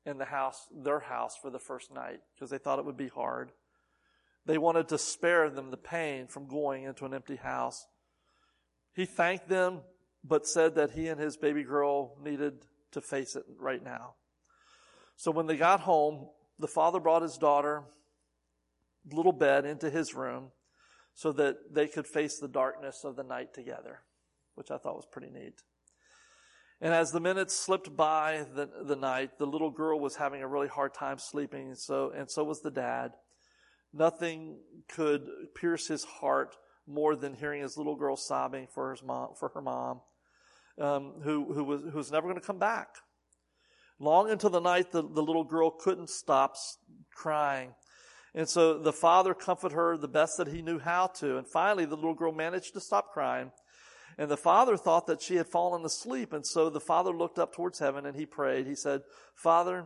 in 0.05 0.17
the 0.17 0.25
house, 0.25 0.67
their 0.71 0.99
house 0.99 1.35
for 1.41 1.49
the 1.49 1.59
first 1.59 1.93
night 1.93 2.19
because 2.33 2.49
they 2.49 2.57
thought 2.57 2.79
it 2.79 2.85
would 2.85 2.97
be 2.97 3.07
hard. 3.07 3.51
They 4.45 4.57
wanted 4.57 4.87
to 4.89 4.97
spare 4.97 5.49
them 5.49 5.71
the 5.71 5.77
pain 5.77 6.27
from 6.27 6.47
going 6.47 6.83
into 6.83 7.05
an 7.05 7.13
empty 7.13 7.35
house. 7.35 7.85
He 8.93 9.05
thanked 9.05 9.49
them, 9.49 9.81
but 10.23 10.47
said 10.47 10.75
that 10.75 10.91
he 10.91 11.07
and 11.07 11.19
his 11.19 11.37
baby 11.37 11.63
girl 11.63 12.17
needed 12.23 12.65
to 12.91 13.01
face 13.01 13.35
it 13.35 13.43
right 13.57 13.83
now. 13.83 14.15
So 15.15 15.31
when 15.31 15.47
they 15.47 15.57
got 15.57 15.81
home, 15.81 16.29
the 16.57 16.67
father 16.67 16.99
brought 16.99 17.21
his 17.21 17.37
daughter, 17.37 17.83
little 19.11 19.31
bed, 19.31 19.65
into 19.65 19.89
his 19.89 20.13
room 20.15 20.51
so 21.13 21.31
that 21.33 21.73
they 21.73 21.87
could 21.87 22.07
face 22.07 22.39
the 22.39 22.47
darkness 22.47 23.03
of 23.03 23.15
the 23.15 23.23
night 23.23 23.53
together 23.53 24.01
which 24.59 24.69
I 24.69 24.77
thought 24.77 24.95
was 24.95 25.07
pretty 25.11 25.31
neat. 25.31 25.55
And 26.81 26.93
as 26.93 27.11
the 27.11 27.19
minutes 27.19 27.55
slipped 27.55 27.95
by 27.95 28.45
the, 28.53 28.69
the 28.85 28.95
night, 28.95 29.39
the 29.39 29.47
little 29.47 29.71
girl 29.71 29.99
was 29.99 30.15
having 30.17 30.43
a 30.43 30.47
really 30.47 30.67
hard 30.67 30.93
time 30.93 31.17
sleeping, 31.17 31.69
and 31.69 31.77
so, 31.77 32.11
and 32.15 32.29
so 32.29 32.43
was 32.43 32.61
the 32.61 32.69
dad. 32.69 33.13
Nothing 33.93 34.59
could 34.87 35.27
pierce 35.55 35.87
his 35.87 36.03
heart 36.03 36.55
more 36.87 37.15
than 37.15 37.33
hearing 37.33 37.61
his 37.63 37.77
little 37.77 37.95
girl 37.95 38.15
sobbing 38.15 38.67
for 38.73 38.91
his 38.91 39.01
mom, 39.01 39.29
for 39.39 39.49
her 39.49 39.61
mom, 39.61 40.01
um, 40.79 41.13
who, 41.23 41.53
who 41.53 41.63
was, 41.63 41.81
who 41.81 41.97
was 41.97 42.11
never 42.11 42.27
going 42.27 42.39
to 42.39 42.45
come 42.45 42.59
back. 42.59 42.89
Long 43.99 44.29
into 44.29 44.47
the 44.47 44.61
night, 44.61 44.91
the, 44.91 45.01
the 45.01 45.21
little 45.21 45.43
girl 45.43 45.71
couldn't 45.71 46.09
stop 46.09 46.55
crying. 47.13 47.71
And 48.33 48.47
so 48.47 48.77
the 48.77 48.93
father 48.93 49.33
comforted 49.33 49.75
her 49.75 49.97
the 49.97 50.07
best 50.07 50.37
that 50.37 50.47
he 50.47 50.61
knew 50.61 50.79
how 50.79 51.07
to. 51.15 51.37
And 51.37 51.47
finally, 51.47 51.85
the 51.85 51.95
little 51.95 52.13
girl 52.13 52.31
managed 52.31 52.73
to 52.73 52.79
stop 52.79 53.11
crying. 53.11 53.51
And 54.19 54.29
the 54.29 54.35
father 54.35 54.75
thought 54.75 55.07
that 55.07 55.21
she 55.21 55.37
had 55.37 55.47
fallen 55.47 55.85
asleep. 55.85 56.33
And 56.33 56.45
so 56.45 56.69
the 56.69 56.81
father 56.81 57.11
looked 57.11 57.39
up 57.39 57.55
towards 57.55 57.79
heaven 57.79 58.05
and 58.05 58.17
he 58.17 58.25
prayed. 58.25 58.67
He 58.67 58.75
said, 58.75 59.03
Father, 59.33 59.85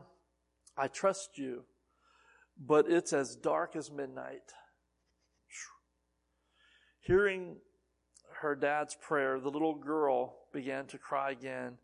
I 0.75 0.87
trust 0.87 1.37
you, 1.37 1.65
but 2.59 2.89
it's 2.89 3.13
as 3.13 3.35
dark 3.35 3.75
as 3.75 3.91
midnight. 3.91 4.51
Hearing 7.01 7.57
her 8.41 8.55
dad's 8.55 8.95
prayer, 8.95 9.39
the 9.39 9.51
little 9.51 9.75
girl 9.75 10.35
began 10.51 10.87
to 10.87 10.97
cry 10.97 11.29
again. 11.29 11.77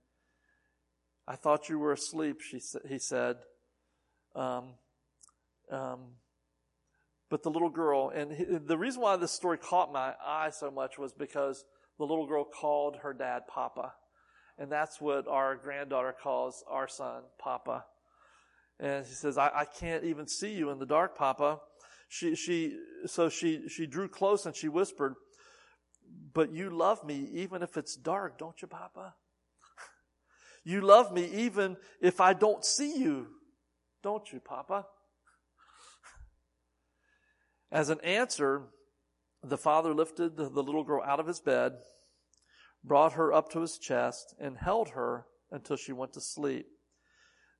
I 1.28 1.36
thought 1.36 1.70
you 1.70 1.78
were 1.78 1.92
asleep, 1.92 2.42
she, 2.42 2.60
he 2.88 2.98
said. 2.98 3.36
Um, 4.36 4.70
um, 5.72 6.00
but 7.30 7.44
the 7.44 7.52
little 7.52 7.70
girl, 7.70 8.10
and 8.10 8.32
he, 8.32 8.44
the 8.44 8.78
reason 8.78 9.04
why 9.04 9.18
this 9.18 9.34
story 9.34 9.60
caught 9.60 9.94
my 9.94 10.16
eye 10.26 10.50
so 10.50 10.72
much 10.72 10.98
was 10.98 11.14
because 11.14 11.64
the 12.00 12.06
little 12.06 12.26
girl 12.26 12.46
called 12.46 12.98
her 13.04 13.14
dad 13.14 13.44
Papa. 13.48 13.94
And 14.58 14.72
that's 14.72 15.00
what 15.00 15.28
our 15.28 15.56
granddaughter 15.56 16.16
calls 16.22 16.64
our 16.68 16.88
son, 16.88 17.24
Papa. 17.38 17.86
And 18.80 19.06
she 19.06 19.14
says, 19.14 19.38
I, 19.38 19.52
I 19.54 19.66
can't 19.66 20.06
even 20.06 20.28
see 20.28 20.54
you 20.54 20.70
in 20.72 20.80
the 20.80 20.86
dark, 20.86 21.18
Papa. 21.18 21.60
She, 22.08 22.36
she, 22.36 22.78
so 23.06 23.30
she, 23.30 23.68
she 23.68 23.86
drew 23.86 24.08
close 24.08 24.46
and 24.46 24.56
she 24.56 24.70
whispered, 24.70 25.16
but 26.34 26.52
you 26.52 26.70
love 26.70 27.04
me 27.06 27.28
even 27.34 27.62
if 27.62 27.78
it's 27.78 27.96
dark, 27.96 28.40
don't 28.40 28.60
you, 28.62 28.68
Papa? 28.68 29.14
You 30.64 30.82
love 30.82 31.14
me 31.14 31.26
even 31.26 31.78
if 32.02 32.20
I 32.20 32.34
don't 32.34 32.66
see 32.66 32.98
you, 32.98 33.28
don't 34.02 34.32
you, 34.32 34.40
Papa? 34.40 34.86
As 37.72 37.90
an 37.90 38.00
answer, 38.02 38.64
the 39.44 39.58
father 39.58 39.94
lifted 39.94 40.36
the 40.36 40.50
little 40.50 40.84
girl 40.84 41.04
out 41.04 41.20
of 41.20 41.28
his 41.28 41.40
bed, 41.40 41.74
brought 42.84 43.14
her 43.14 43.34
up 43.34 43.50
to 43.52 43.62
his 43.62 43.78
chest, 43.78 44.36
and 44.40 44.58
held 44.58 44.90
her 44.90 45.26
until 45.52 45.78
she 45.78 45.92
went 45.92 46.14
to 46.14 46.22
sleep. 46.22 46.68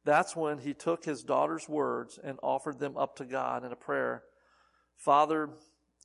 That's 0.06 0.36
when 0.36 0.60
he 0.60 0.74
took 0.74 1.06
his 1.06 1.24
daughter's 1.24 1.68
words 1.68 2.20
and 2.24 2.40
offered 2.42 2.80
them 2.80 2.98
up 2.98 3.16
to 3.18 3.26
God 3.26 3.66
in 3.66 3.72
a 3.72 3.76
prayer. 3.76 4.24
Father, 4.98 5.50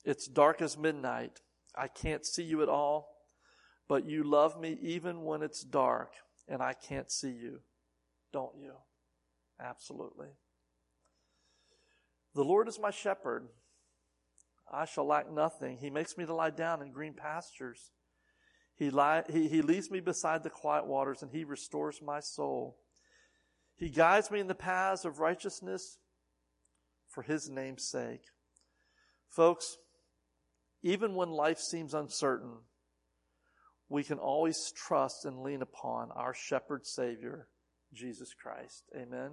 it's 0.03 0.27
dark 0.27 0.61
as 0.61 0.77
midnight. 0.77 1.39
I 1.75 1.87
can't 1.87 2.25
see 2.25 2.43
you 2.43 2.61
at 2.61 2.69
all, 2.69 3.09
but 3.87 4.07
you 4.07 4.23
love 4.23 4.59
me 4.59 4.77
even 4.81 5.23
when 5.23 5.41
it's 5.41 5.63
dark 5.63 6.13
and 6.47 6.61
I 6.61 6.73
can't 6.73 7.11
see 7.11 7.31
you. 7.31 7.61
Don't 8.31 8.55
you? 8.57 8.73
Absolutely. 9.59 10.27
The 12.33 12.43
Lord 12.43 12.67
is 12.67 12.79
my 12.79 12.91
shepherd. 12.91 13.47
I 14.71 14.85
shall 14.85 15.05
lack 15.05 15.31
nothing. 15.31 15.77
He 15.77 15.89
makes 15.89 16.17
me 16.17 16.25
to 16.25 16.33
lie 16.33 16.49
down 16.49 16.81
in 16.81 16.91
green 16.91 17.13
pastures. 17.13 17.91
He, 18.75 18.89
lie, 18.89 19.23
he, 19.29 19.47
he 19.47 19.61
leads 19.61 19.89
me 19.89 19.99
beside 19.99 20.43
the 20.43 20.49
quiet 20.49 20.85
waters 20.85 21.21
and 21.21 21.31
he 21.31 21.43
restores 21.43 22.01
my 22.01 22.19
soul. 22.19 22.77
He 23.75 23.89
guides 23.89 24.31
me 24.31 24.39
in 24.39 24.47
the 24.47 24.55
paths 24.55 25.05
of 25.05 25.19
righteousness 25.19 25.97
for 27.07 27.21
his 27.21 27.49
name's 27.49 27.83
sake. 27.83 28.23
Folks, 29.29 29.77
even 30.81 31.15
when 31.15 31.29
life 31.29 31.59
seems 31.59 31.93
uncertain, 31.93 32.57
we 33.89 34.03
can 34.03 34.17
always 34.17 34.71
trust 34.71 35.25
and 35.25 35.41
lean 35.41 35.61
upon 35.61 36.11
our 36.11 36.33
shepherd 36.33 36.85
savior, 36.85 37.47
Jesus 37.93 38.33
Christ. 38.33 38.83
Amen. 38.95 39.31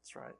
That's 0.00 0.16
right. 0.16 0.34